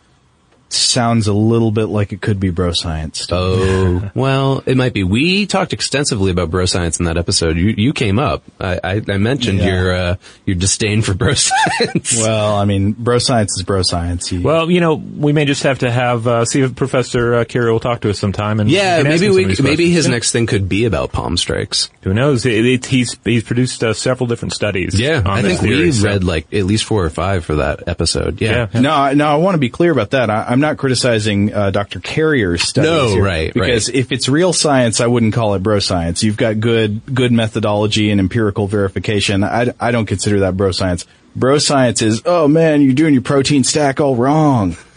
sounds 0.68 1.26
a 1.28 1.32
little 1.32 1.70
bit 1.70 1.86
like 1.86 2.12
it 2.12 2.20
could 2.20 2.40
be 2.40 2.50
bro 2.50 2.72
science. 2.72 3.26
Oh, 3.30 4.10
well, 4.14 4.62
it 4.66 4.76
might 4.76 4.92
be. 4.92 5.04
We 5.04 5.46
talked 5.46 5.72
extensively 5.72 6.30
about 6.30 6.50
bro 6.50 6.66
science 6.66 6.98
in 6.98 7.06
that 7.06 7.16
episode. 7.16 7.56
You 7.56 7.74
you 7.76 7.92
came 7.92 8.18
up. 8.18 8.42
I 8.60 8.80
I, 8.82 9.02
I 9.08 9.18
mentioned 9.18 9.58
Yeah. 9.60 9.66
your 9.66 9.92
uh, 9.94 10.16
your 10.44 10.56
disdain 10.56 11.02
for 11.02 11.14
bro 11.14 11.34
science. 11.34 12.16
Well, 12.20 12.56
I 12.56 12.64
mean, 12.64 12.92
bro 12.92 13.18
science 13.18 13.56
is 13.56 13.62
bro 13.62 13.82
science. 13.82 14.32
You- 14.32 14.42
Well, 14.42 14.70
you 14.70 14.80
know, 14.80 14.94
we 14.94 15.32
may 15.32 15.44
just 15.44 15.62
have 15.62 15.78
to 15.80 15.90
have 15.90 16.26
uh, 16.26 16.44
see 16.44 16.60
if 16.62 16.74
Professor 16.74 17.34
uh, 17.36 17.44
Carey 17.44 17.70
will 17.70 17.80
talk 17.80 18.00
to 18.02 18.10
us 18.10 18.18
sometime. 18.18 18.60
And 18.60 18.70
yeah, 18.70 18.98
we 18.98 19.04
can 19.04 19.12
ask 19.12 19.20
maybe 19.22 19.30
we 19.34 19.44
maybe 19.46 19.56
questions. 19.62 19.92
his 19.94 20.08
next 20.08 20.32
thing 20.32 20.46
could 20.46 20.68
be 20.68 20.84
about 20.84 21.12
palm 21.12 21.36
strikes. 21.36 21.90
Who 22.02 22.12
knows? 22.14 22.44
It, 22.46 22.64
it, 22.64 22.86
he's 22.86 23.16
he's 23.24 23.44
produced 23.44 23.82
uh, 23.84 23.94
several 23.94 24.26
different 24.26 24.52
studies. 24.52 24.98
Yeah, 24.98 25.18
on 25.18 25.26
I 25.26 25.42
think 25.42 25.60
theory, 25.60 25.76
we 25.86 25.92
so- 25.92 26.06
read 26.08 26.24
like 26.24 26.52
at 26.52 26.64
least 26.64 26.84
four 26.84 27.04
or 27.04 27.10
five 27.10 27.44
for 27.44 27.56
that 27.56 27.86
episode. 27.88 28.40
Yeah. 28.40 28.68
Yeah. 28.72 28.80
No, 28.80 28.90
I- 28.92 29.14
no, 29.14 29.26
I 29.28 29.36
want 29.36 29.54
to 29.54 29.58
be 29.60 29.70
clear 29.70 29.92
about 29.92 30.10
that. 30.10 30.30
I, 30.30 30.55
I'm 30.56 30.62
not 30.62 30.78
criticizing 30.78 31.52
uh, 31.52 31.70
Dr. 31.70 32.00
Carrier's 32.00 32.62
studies. 32.62 32.90
No, 32.90 33.08
here, 33.08 33.22
right, 33.22 33.52
Because 33.52 33.90
right. 33.90 33.94
if 33.98 34.10
it's 34.10 34.26
real 34.26 34.54
science, 34.54 35.02
I 35.02 35.06
wouldn't 35.06 35.34
call 35.34 35.52
it 35.52 35.62
bro 35.62 35.80
science. 35.80 36.22
You've 36.22 36.38
got 36.38 36.60
good, 36.60 37.02
good 37.14 37.30
methodology 37.30 38.10
and 38.10 38.18
empirical 38.18 38.66
verification. 38.66 39.44
I, 39.44 39.74
I 39.78 39.90
don't 39.90 40.06
consider 40.06 40.40
that 40.40 40.56
bro 40.56 40.72
science. 40.72 41.04
Bro 41.34 41.58
science 41.58 42.00
is, 42.00 42.22
oh 42.24 42.48
man, 42.48 42.80
you're 42.80 42.94
doing 42.94 43.12
your 43.12 43.22
protein 43.22 43.64
stack 43.64 44.00
all 44.00 44.16
wrong. 44.16 44.78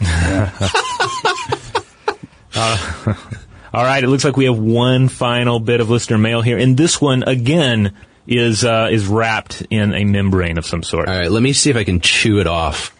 All 3.72 3.84
right, 3.84 4.02
it 4.02 4.08
looks 4.08 4.24
like 4.24 4.38
we 4.38 4.46
have 4.46 4.58
one 4.58 5.08
final 5.08 5.60
bit 5.60 5.80
of 5.82 5.90
listener 5.90 6.16
mail 6.16 6.40
here, 6.40 6.56
and 6.56 6.74
this 6.74 7.02
one 7.02 7.22
again 7.22 7.94
is 8.26 8.64
uh, 8.64 8.88
is 8.90 9.06
wrapped 9.06 9.62
in 9.68 9.92
a 9.92 10.04
membrane 10.04 10.56
of 10.56 10.64
some 10.64 10.82
sort. 10.82 11.06
All 11.06 11.16
right, 11.16 11.30
let 11.30 11.42
me 11.42 11.52
see 11.52 11.68
if 11.68 11.76
I 11.76 11.84
can 11.84 12.00
chew 12.00 12.40
it 12.40 12.46
off. 12.46 12.96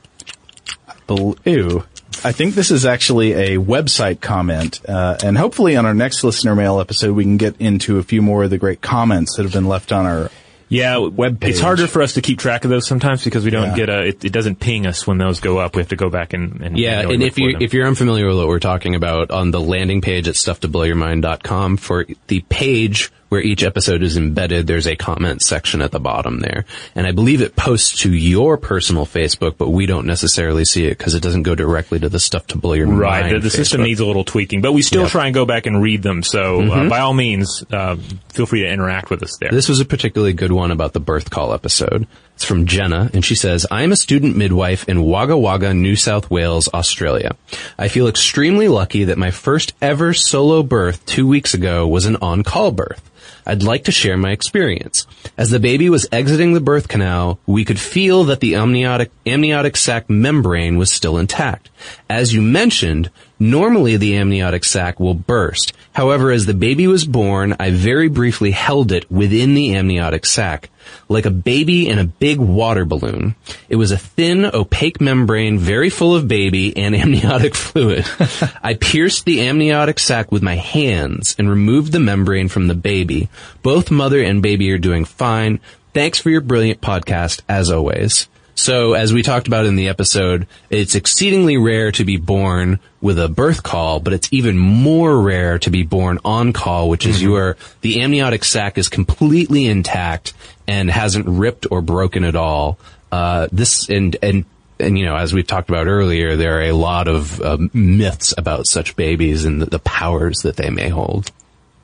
Ew. 1.08 1.84
I 2.24 2.32
think 2.32 2.54
this 2.54 2.70
is 2.70 2.84
actually 2.86 3.32
a 3.32 3.56
website 3.58 4.20
comment, 4.20 4.80
uh, 4.88 5.16
and 5.24 5.36
hopefully 5.38 5.76
on 5.76 5.86
our 5.86 5.94
next 5.94 6.22
listener 6.24 6.54
mail 6.54 6.78
episode 6.80 7.14
we 7.14 7.24
can 7.24 7.36
get 7.38 7.56
into 7.60 7.98
a 7.98 8.02
few 8.02 8.20
more 8.22 8.44
of 8.44 8.50
the 8.50 8.58
great 8.58 8.80
comments 8.80 9.36
that 9.36 9.42
have 9.44 9.52
been 9.52 9.66
left 9.66 9.90
on 9.92 10.04
our 10.06 10.30
Yeah, 10.68 10.98
web 10.98 11.40
page. 11.40 11.50
It's 11.52 11.60
harder 11.60 11.86
for 11.88 12.00
us 12.02 12.12
to 12.14 12.20
keep 12.22 12.38
track 12.38 12.64
of 12.64 12.70
those 12.70 12.86
sometimes 12.86 13.24
because 13.24 13.44
we 13.44 13.50
don't 13.50 13.70
Yeah. 13.70 13.76
get 13.76 13.88
a. 13.88 14.06
It, 14.08 14.24
it 14.24 14.32
doesn't 14.32 14.60
ping 14.60 14.86
us 14.86 15.04
when 15.06 15.18
those 15.18 15.40
go 15.40 15.58
up. 15.58 15.74
We 15.74 15.80
have 15.82 15.88
to 15.88 15.96
go 15.96 16.10
back 16.10 16.32
and, 16.32 16.60
and 16.60 16.78
Yeah, 16.78 16.96
manually 16.96 17.14
and 17.14 17.22
if 17.24 17.38
you 17.38 17.52
them. 17.54 17.62
if 17.62 17.74
you're 17.74 17.86
unfamiliar 17.88 18.28
with 18.28 18.36
what 18.36 18.46
we're 18.46 18.60
talking 18.60 18.94
about, 18.94 19.30
on 19.32 19.50
the 19.50 19.60
landing 19.60 20.00
page 20.00 20.28
at 20.28 20.34
stufftoblowyourmind.com 20.36 21.76
for 21.78 22.06
the 22.28 22.40
page 22.48 23.10
where 23.30 23.40
each 23.40 23.62
episode 23.62 24.02
is 24.02 24.16
embedded, 24.18 24.66
there's 24.66 24.86
a 24.86 24.96
comment 24.96 25.40
section 25.40 25.80
at 25.80 25.90
the 25.92 25.98
bottom 26.00 26.40
there, 26.40 26.66
and 26.94 27.06
I 27.06 27.12
believe 27.12 27.40
it 27.40 27.56
posts 27.56 28.00
to 28.02 28.12
your 28.12 28.58
personal 28.58 29.06
Facebook, 29.06 29.54
but 29.56 29.70
we 29.70 29.86
don't 29.86 30.06
necessarily 30.06 30.64
see 30.66 30.84
it 30.84 30.98
because 30.98 31.14
it 31.14 31.22
doesn't 31.22 31.44
go 31.44 31.54
directly 31.54 31.98
to 32.00 32.08
the 32.08 32.20
Stuff 32.20 32.48
to 32.48 32.58
Blow 32.58 32.74
Your 32.74 32.88
Right, 32.88 33.22
Mind. 33.22 33.36
the, 33.36 33.38
the 33.40 33.50
system 33.50 33.82
needs 33.82 34.00
a 34.00 34.04
little 34.06 34.24
tweaking, 34.24 34.60
but 34.60 34.72
we 34.72 34.82
still 34.82 35.00
Yep. 35.02 35.06
Mm-hmm. 35.08 35.12
try 35.18 35.26
and 35.26 35.34
go 35.34 35.46
back 35.46 35.64
and 35.66 35.80
read 35.80 36.02
them. 36.02 36.22
So 36.22 36.60
uh, 36.70 36.88
by 36.90 36.98
all 37.00 37.14
means, 37.14 37.64
uh, 37.72 37.96
feel 38.34 38.44
free 38.46 38.60
to 38.62 38.68
interact 38.68 39.08
with 39.08 39.22
us 39.22 39.38
there. 39.40 39.50
This 39.50 39.68
was 39.68 39.80
a 39.80 39.84
particularly 39.86 40.32
good 40.34 40.52
one 40.52 40.70
about 40.72 40.92
the 40.92 41.00
birth 41.00 41.30
caul 41.30 41.54
episode. 41.54 42.06
It's 42.34 42.44
from 42.44 42.66
Jenna, 42.66 43.10
and 43.14 43.24
she 43.24 43.34
says, 43.34 43.66
I 43.70 43.82
am 43.82 43.92
a 43.92 43.96
student 43.96 44.36
midwife 44.36 44.88
in 44.88 45.02
Wagga 45.04 45.36
Wagga, 45.38 45.72
New 45.74 45.94
South 45.94 46.30
Wales, 46.30 46.68
Australia. 46.74 47.36
I 47.78 47.88
feel 47.88 48.08
extremely 48.08 48.66
lucky 48.66 49.04
that 49.04 49.18
my 49.18 49.30
first 49.30 49.72
ever 49.80 50.12
solo 50.14 50.62
birth 50.62 51.04
two 51.06 51.28
weeks 51.28 51.54
ago 51.54 51.86
was 51.86 52.06
an 52.06 52.16
en-caul 52.22 52.72
birth. 52.72 53.06
I'd 53.46 53.62
like 53.62 53.84
to 53.84 53.92
share 53.92 54.16
my 54.16 54.30
experience. 54.30 55.06
As 55.36 55.50
the 55.50 55.60
baby 55.60 55.88
was 55.88 56.06
exiting 56.12 56.52
the 56.52 56.60
birth 56.60 56.88
canal, 56.88 57.38
we 57.46 57.64
could 57.64 57.80
feel 57.80 58.24
that 58.24 58.40
the 58.40 58.54
amniotic, 58.54 59.10
amniotic 59.26 59.76
sac 59.76 60.08
membrane 60.08 60.76
was 60.76 60.92
still 60.92 61.18
intact. 61.18 61.70
As 62.08 62.34
you 62.34 62.42
mentioned, 62.42 63.10
normally 63.38 63.96
the 63.96 64.16
amniotic 64.16 64.64
sac 64.64 65.00
will 65.00 65.14
burst. 65.14 65.72
However, 65.92 66.30
as 66.30 66.46
the 66.46 66.54
baby 66.54 66.86
was 66.86 67.04
born, 67.04 67.56
I 67.58 67.70
very 67.70 68.08
briefly 68.08 68.52
held 68.52 68.92
it 68.92 69.10
within 69.10 69.54
the 69.54 69.74
amniotic 69.74 70.24
sac, 70.24 70.70
like 71.08 71.26
a 71.26 71.30
baby 71.30 71.88
in 71.88 71.98
a 71.98 72.04
big 72.04 72.38
water 72.38 72.84
balloon. 72.84 73.34
It 73.68 73.76
was 73.76 73.90
a 73.90 73.98
thin, 73.98 74.44
opaque 74.44 75.00
membrane, 75.00 75.58
very 75.58 75.90
full 75.90 76.14
of 76.14 76.28
baby 76.28 76.76
and 76.76 76.94
amniotic 76.94 77.56
fluid. 77.56 78.06
I 78.62 78.74
pierced 78.74 79.24
the 79.24 79.40
amniotic 79.40 79.98
sac 79.98 80.30
with 80.30 80.42
my 80.42 80.54
hands 80.54 81.34
and 81.38 81.50
removed 81.50 81.92
the 81.92 82.00
membrane 82.00 82.48
from 82.48 82.68
the 82.68 82.74
baby. 82.74 83.28
Both 83.62 83.90
mother 83.90 84.22
and 84.22 84.42
baby 84.42 84.70
are 84.70 84.78
doing 84.78 85.04
fine. 85.04 85.58
Thanks 85.92 86.20
for 86.20 86.30
your 86.30 86.40
brilliant 86.40 86.80
podcast, 86.80 87.42
as 87.48 87.68
always. 87.68 88.28
So, 88.60 88.92
as 88.92 89.10
we 89.10 89.22
talked 89.22 89.46
about 89.46 89.64
in 89.64 89.76
the 89.76 89.88
episode, 89.88 90.46
it's 90.68 90.94
exceedingly 90.94 91.56
rare 91.56 91.92
to 91.92 92.04
be 92.04 92.18
born 92.18 92.78
with 93.00 93.18
a 93.18 93.26
birth 93.26 93.62
caul, 93.62 94.00
but 94.00 94.12
it's 94.12 94.30
even 94.34 94.58
more 94.58 95.18
rare 95.18 95.58
to 95.60 95.70
be 95.70 95.82
born 95.82 96.18
en 96.26 96.52
caul, 96.52 96.90
which 96.90 97.06
is 97.06 97.22
your, 97.22 97.56
the 97.80 98.02
amniotic 98.02 98.44
sac 98.44 98.76
is 98.76 98.90
completely 98.90 99.64
intact 99.64 100.34
and 100.68 100.90
hasn't 100.90 101.26
ripped 101.26 101.68
or 101.70 101.80
broken 101.80 102.22
at 102.22 102.36
all. 102.36 102.78
Uh, 103.10 103.48
this, 103.50 103.88
and, 103.88 104.18
and, 104.22 104.44
and 104.78 104.98
you 104.98 105.06
know, 105.06 105.16
as 105.16 105.32
we've 105.32 105.46
talked 105.46 105.70
about 105.70 105.86
earlier, 105.86 106.36
there 106.36 106.58
are 106.58 106.64
a 106.64 106.72
lot 106.72 107.08
of 107.08 107.40
uh, 107.40 107.56
myths 107.72 108.34
about 108.36 108.66
such 108.66 108.94
babies 108.94 109.46
and 109.46 109.62
the, 109.62 109.66
the 109.66 109.78
powers 109.78 110.40
that 110.40 110.56
they 110.56 110.68
may 110.68 110.90
hold. 110.90 111.32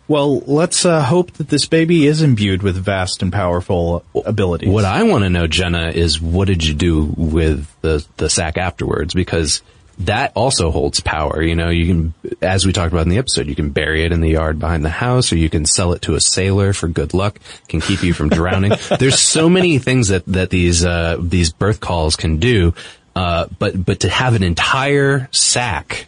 Well, 0.08 0.38
let's 0.40 0.84
uh, 0.84 1.02
hope 1.02 1.32
that 1.32 1.48
this 1.48 1.66
baby 1.66 2.06
is 2.06 2.22
imbued 2.22 2.62
with 2.62 2.76
vast 2.76 3.22
and 3.22 3.32
powerful 3.32 4.04
abilities. 4.14 4.68
What 4.68 4.84
I 4.84 5.02
want 5.02 5.24
to 5.24 5.30
know, 5.30 5.48
Jenna, 5.48 5.88
is 5.88 6.20
what 6.20 6.46
did 6.46 6.64
you 6.64 6.74
do 6.74 7.12
with 7.16 7.68
the 7.80 8.06
the 8.16 8.30
sack 8.30 8.56
afterwards? 8.56 9.14
Because 9.14 9.62
that 10.00 10.32
also 10.36 10.70
holds 10.70 11.00
power. 11.00 11.42
You 11.42 11.56
know, 11.56 11.70
you 11.70 11.86
can, 11.86 12.14
as 12.42 12.66
we 12.66 12.72
talked 12.72 12.92
about 12.92 13.02
in 13.02 13.08
the 13.08 13.18
episode, 13.18 13.48
you 13.48 13.54
can 13.56 13.70
bury 13.70 14.04
it 14.04 14.12
in 14.12 14.20
the 14.20 14.30
yard 14.30 14.58
behind 14.58 14.84
the 14.84 14.90
house, 14.90 15.32
or 15.32 15.36
you 15.36 15.50
can 15.50 15.64
sell 15.64 15.92
it 15.92 16.02
to 16.02 16.14
a 16.14 16.20
sailor 16.20 16.72
for 16.72 16.86
good 16.86 17.14
luck. 17.14 17.40
Can 17.68 17.80
keep 17.80 18.02
you 18.02 18.12
from 18.12 18.28
drowning. 18.28 18.72
There's 18.98 19.18
so 19.18 19.48
many 19.48 19.78
things 19.78 20.08
that 20.08 20.24
that 20.26 20.50
these 20.50 20.84
uh, 20.84 21.16
these 21.20 21.52
birth 21.52 21.80
cauls 21.80 22.14
can 22.16 22.36
do. 22.38 22.74
Uh, 23.16 23.46
but 23.58 23.82
but 23.82 24.00
to 24.00 24.08
have 24.10 24.34
an 24.34 24.42
entire 24.42 25.28
sack, 25.32 26.06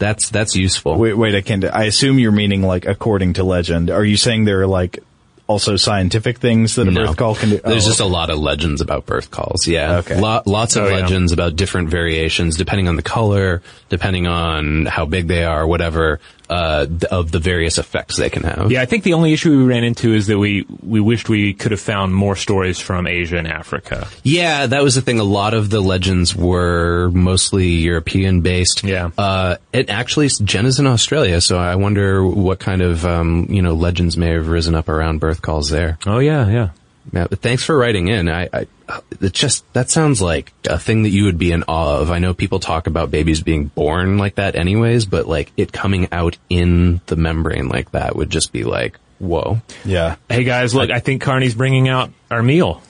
that's 0.00 0.28
that's 0.30 0.56
useful. 0.56 0.96
Wait, 0.98 1.14
wait, 1.14 1.36
I 1.36 1.40
can't. 1.42 1.64
I 1.64 1.84
assume 1.84 2.18
you're 2.18 2.32
meaning 2.32 2.62
like 2.62 2.86
according 2.86 3.34
to 3.34 3.44
legend. 3.44 3.90
Are 3.90 4.04
you 4.04 4.16
saying 4.16 4.44
there 4.46 4.62
are 4.62 4.66
like 4.66 4.98
also 5.46 5.74
scientific 5.76 6.38
things 6.38 6.74
that 6.76 6.86
a 6.88 6.90
No. 6.90 7.06
birth 7.06 7.16
caul 7.16 7.34
can 7.36 7.50
do? 7.50 7.58
There's 7.58 7.84
Oh, 7.86 7.90
just 7.90 8.00
a 8.00 8.04
lot 8.06 8.30
of 8.30 8.38
legends 8.38 8.80
about 8.80 9.06
birth 9.06 9.30
cauls. 9.30 9.66
Yeah. 9.66 9.98
Okay. 9.98 10.20
Lo- 10.20 10.42
lots 10.46 10.74
of 10.76 10.84
Oh, 10.84 10.88
yeah. 10.88 11.00
legends 11.02 11.32
about 11.32 11.54
different 11.56 11.88
variations, 11.90 12.56
depending 12.56 12.88
on 12.88 12.96
the 12.96 13.02
color, 13.02 13.62
depending 13.88 14.26
on 14.26 14.86
how 14.86 15.06
big 15.06 15.26
they 15.28 15.44
are, 15.44 15.66
whatever, 15.66 16.18
uh, 16.50 16.86
of 17.10 17.30
the 17.30 17.38
various 17.38 17.78
effects 17.78 18.16
they 18.16 18.28
can 18.28 18.42
have. 18.42 18.72
yeah, 18.72 18.82
I 18.82 18.86
think 18.86 19.04
the 19.04 19.14
only 19.14 19.32
issue 19.32 19.56
we 19.56 19.64
ran 19.64 19.84
into 19.84 20.12
is 20.12 20.26
that 20.26 20.38
we 20.38 20.66
we 20.82 21.00
wished 21.00 21.28
we 21.28 21.54
could 21.54 21.70
have 21.70 21.80
found 21.80 22.14
more 22.14 22.34
stories 22.34 22.80
from 22.80 23.06
Asia 23.06 23.38
and 23.38 23.46
Africa. 23.46 24.08
Yeah, 24.24 24.66
that 24.66 24.82
was 24.82 24.96
the 24.96 25.00
thing. 25.00 25.20
A 25.20 25.24
lot 25.24 25.54
of 25.54 25.70
the 25.70 25.80
legends 25.80 26.34
were 26.34 27.10
mostly 27.10 27.68
European 27.68 28.40
based. 28.40 28.82
Yeah. 28.82 29.10
Uh, 29.16 29.56
it 29.72 29.90
actually, 29.90 30.28
Jenna's 30.28 30.80
in 30.80 30.86
Australia, 30.88 31.40
so 31.40 31.56
I 31.56 31.76
wonder 31.76 32.26
what 32.26 32.58
kind 32.58 32.82
of, 32.82 33.06
um, 33.06 33.46
you 33.48 33.62
know, 33.62 33.74
legends 33.74 34.16
may 34.16 34.32
have 34.32 34.48
risen 34.48 34.74
up 34.74 34.88
around 34.88 35.20
birth 35.20 35.42
cauls 35.42 35.70
there. 35.70 35.98
Oh 36.04 36.18
yeah, 36.18 36.48
yeah. 36.48 36.70
Yeah, 37.12 37.26
but 37.28 37.40
thanks 37.40 37.64
for 37.64 37.76
writing 37.76 38.08
in. 38.08 38.28
I, 38.28 38.48
I, 38.52 38.66
Uh, 38.90 39.00
it 39.20 39.32
just, 39.32 39.70
that 39.72 39.88
sounds 39.90 40.20
like 40.20 40.52
a 40.68 40.78
thing 40.78 41.04
that 41.04 41.10
you 41.10 41.24
would 41.24 41.38
be 41.38 41.52
in 41.52 41.62
awe 41.68 41.98
of. 42.00 42.10
I 42.10 42.18
know 42.18 42.34
people 42.34 42.58
talk 42.58 42.86
about 42.86 43.10
babies 43.10 43.40
being 43.40 43.66
born 43.66 44.18
like 44.18 44.34
that 44.34 44.56
anyways, 44.56 45.06
but 45.06 45.26
like 45.28 45.52
it 45.56 45.72
coming 45.72 46.08
out 46.12 46.36
in 46.48 47.00
the 47.06 47.16
membrane 47.16 47.68
like 47.68 47.92
that 47.92 48.16
would 48.16 48.30
just 48.30 48.52
be 48.52 48.64
like, 48.64 48.98
whoa. 49.18 49.60
yeah. 49.84 50.16
Hey 50.28 50.44
guys, 50.44 50.74
look, 50.74 50.90
I 50.90 50.98
think 51.00 51.22
Karnie's 51.22 51.54
bringing 51.54 51.88
out 51.88 52.10
our 52.30 52.42
meal. 52.42 52.82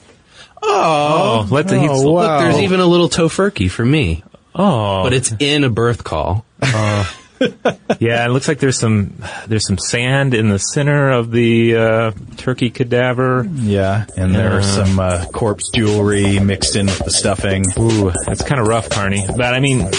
Oh, 0.63 1.45
oh 1.47 1.53
let 1.53 1.67
the 1.67 1.79
heat. 1.79 1.89
Oh, 1.91 2.11
wow. 2.11 2.21
Look, 2.21 2.41
there's 2.41 2.63
even 2.63 2.79
a 2.79 2.85
little 2.85 3.09
Tofurky 3.09 3.69
for 3.69 3.85
me, 3.85 4.23
Oh, 4.53 5.03
but 5.03 5.13
it's 5.13 5.33
in 5.39 5.63
a 5.63 5.69
birth 5.69 6.03
caul. 6.03 6.45
Uh. 6.61 7.05
yeah. 7.99 8.25
It 8.25 8.29
looks 8.29 8.47
like 8.47 8.59
there's 8.59 8.79
some 8.79 9.13
there's 9.47 9.65
some 9.65 9.77
sand 9.77 10.33
in 10.33 10.49
the 10.49 10.59
center 10.59 11.11
of 11.11 11.31
the 11.31 11.75
uh, 11.75 12.11
turkey 12.37 12.69
cadaver. 12.69 13.47
Yeah, 13.53 14.05
and 14.17 14.33
there's 14.33 14.65
some 14.65 14.99
uh, 14.99 15.25
corpse 15.33 15.69
jewelry 15.73 16.39
mixed 16.39 16.75
in 16.75 16.85
with 16.85 16.99
the 16.99 17.11
stuffing. 17.11 17.65
Ooh, 17.79 18.11
that's 18.25 18.43
kind 18.43 18.61
of 18.61 18.67
rough, 18.67 18.89
Karnie. 18.89 19.25
But 19.27 19.53
I 19.53 19.59
mean, 19.59 19.89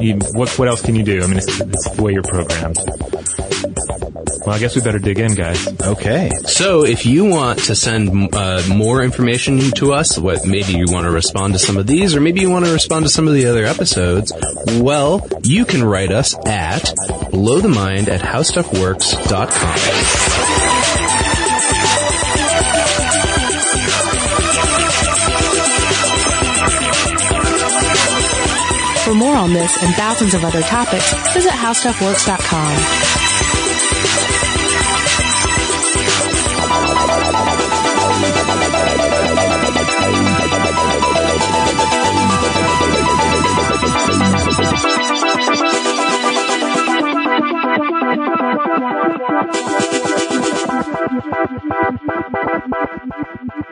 you, 0.00 0.18
what 0.34 0.58
what 0.58 0.68
else 0.68 0.82
can 0.82 0.94
you 0.94 1.02
do? 1.02 1.22
I 1.22 1.26
mean, 1.26 1.38
it's, 1.38 1.60
it's 1.60 1.90
the 1.90 2.02
way 2.02 2.12
you're 2.12 2.22
programmed. 2.22 2.78
Well, 4.46 4.54
I 4.54 4.58
guess 4.58 4.76
we 4.76 4.82
better 4.82 4.98
dig 4.98 5.18
in, 5.18 5.34
guys. 5.34 5.66
Okay. 5.80 6.30
So 6.44 6.84
if 6.84 7.06
you 7.06 7.24
want 7.24 7.60
to 7.64 7.74
send 7.74 8.34
uh, 8.34 8.62
more 8.68 9.02
information 9.02 9.58
to 9.76 9.92
us, 9.92 10.18
what 10.18 10.46
maybe 10.46 10.72
you 10.72 10.84
want 10.88 11.04
to 11.04 11.10
respond 11.10 11.54
to 11.54 11.58
some 11.58 11.76
of 11.76 11.86
these, 11.86 12.14
or 12.14 12.20
maybe 12.20 12.40
you 12.40 12.50
want 12.50 12.66
to 12.66 12.72
respond 12.72 13.06
to 13.06 13.10
some 13.10 13.26
of 13.26 13.34
the 13.34 13.46
other 13.46 13.64
episodes, 13.64 14.32
well, 14.74 15.26
you 15.42 15.64
can 15.64 15.82
write 15.82 16.12
us 16.12 16.34
at 16.46 16.82
blowthemind 17.32 18.08
at 18.08 18.20
howstuffworks.com. 18.20 20.44
For 29.04 29.14
more 29.14 29.36
on 29.36 29.52
this 29.52 29.82
and 29.82 29.94
thousands 29.94 30.32
of 30.32 30.44
other 30.44 30.62
topics, 30.62 31.12
visit 31.34 31.52
howstuffworks.com. 31.52 33.63
Thank 49.26 49.54
you. 53.54 53.63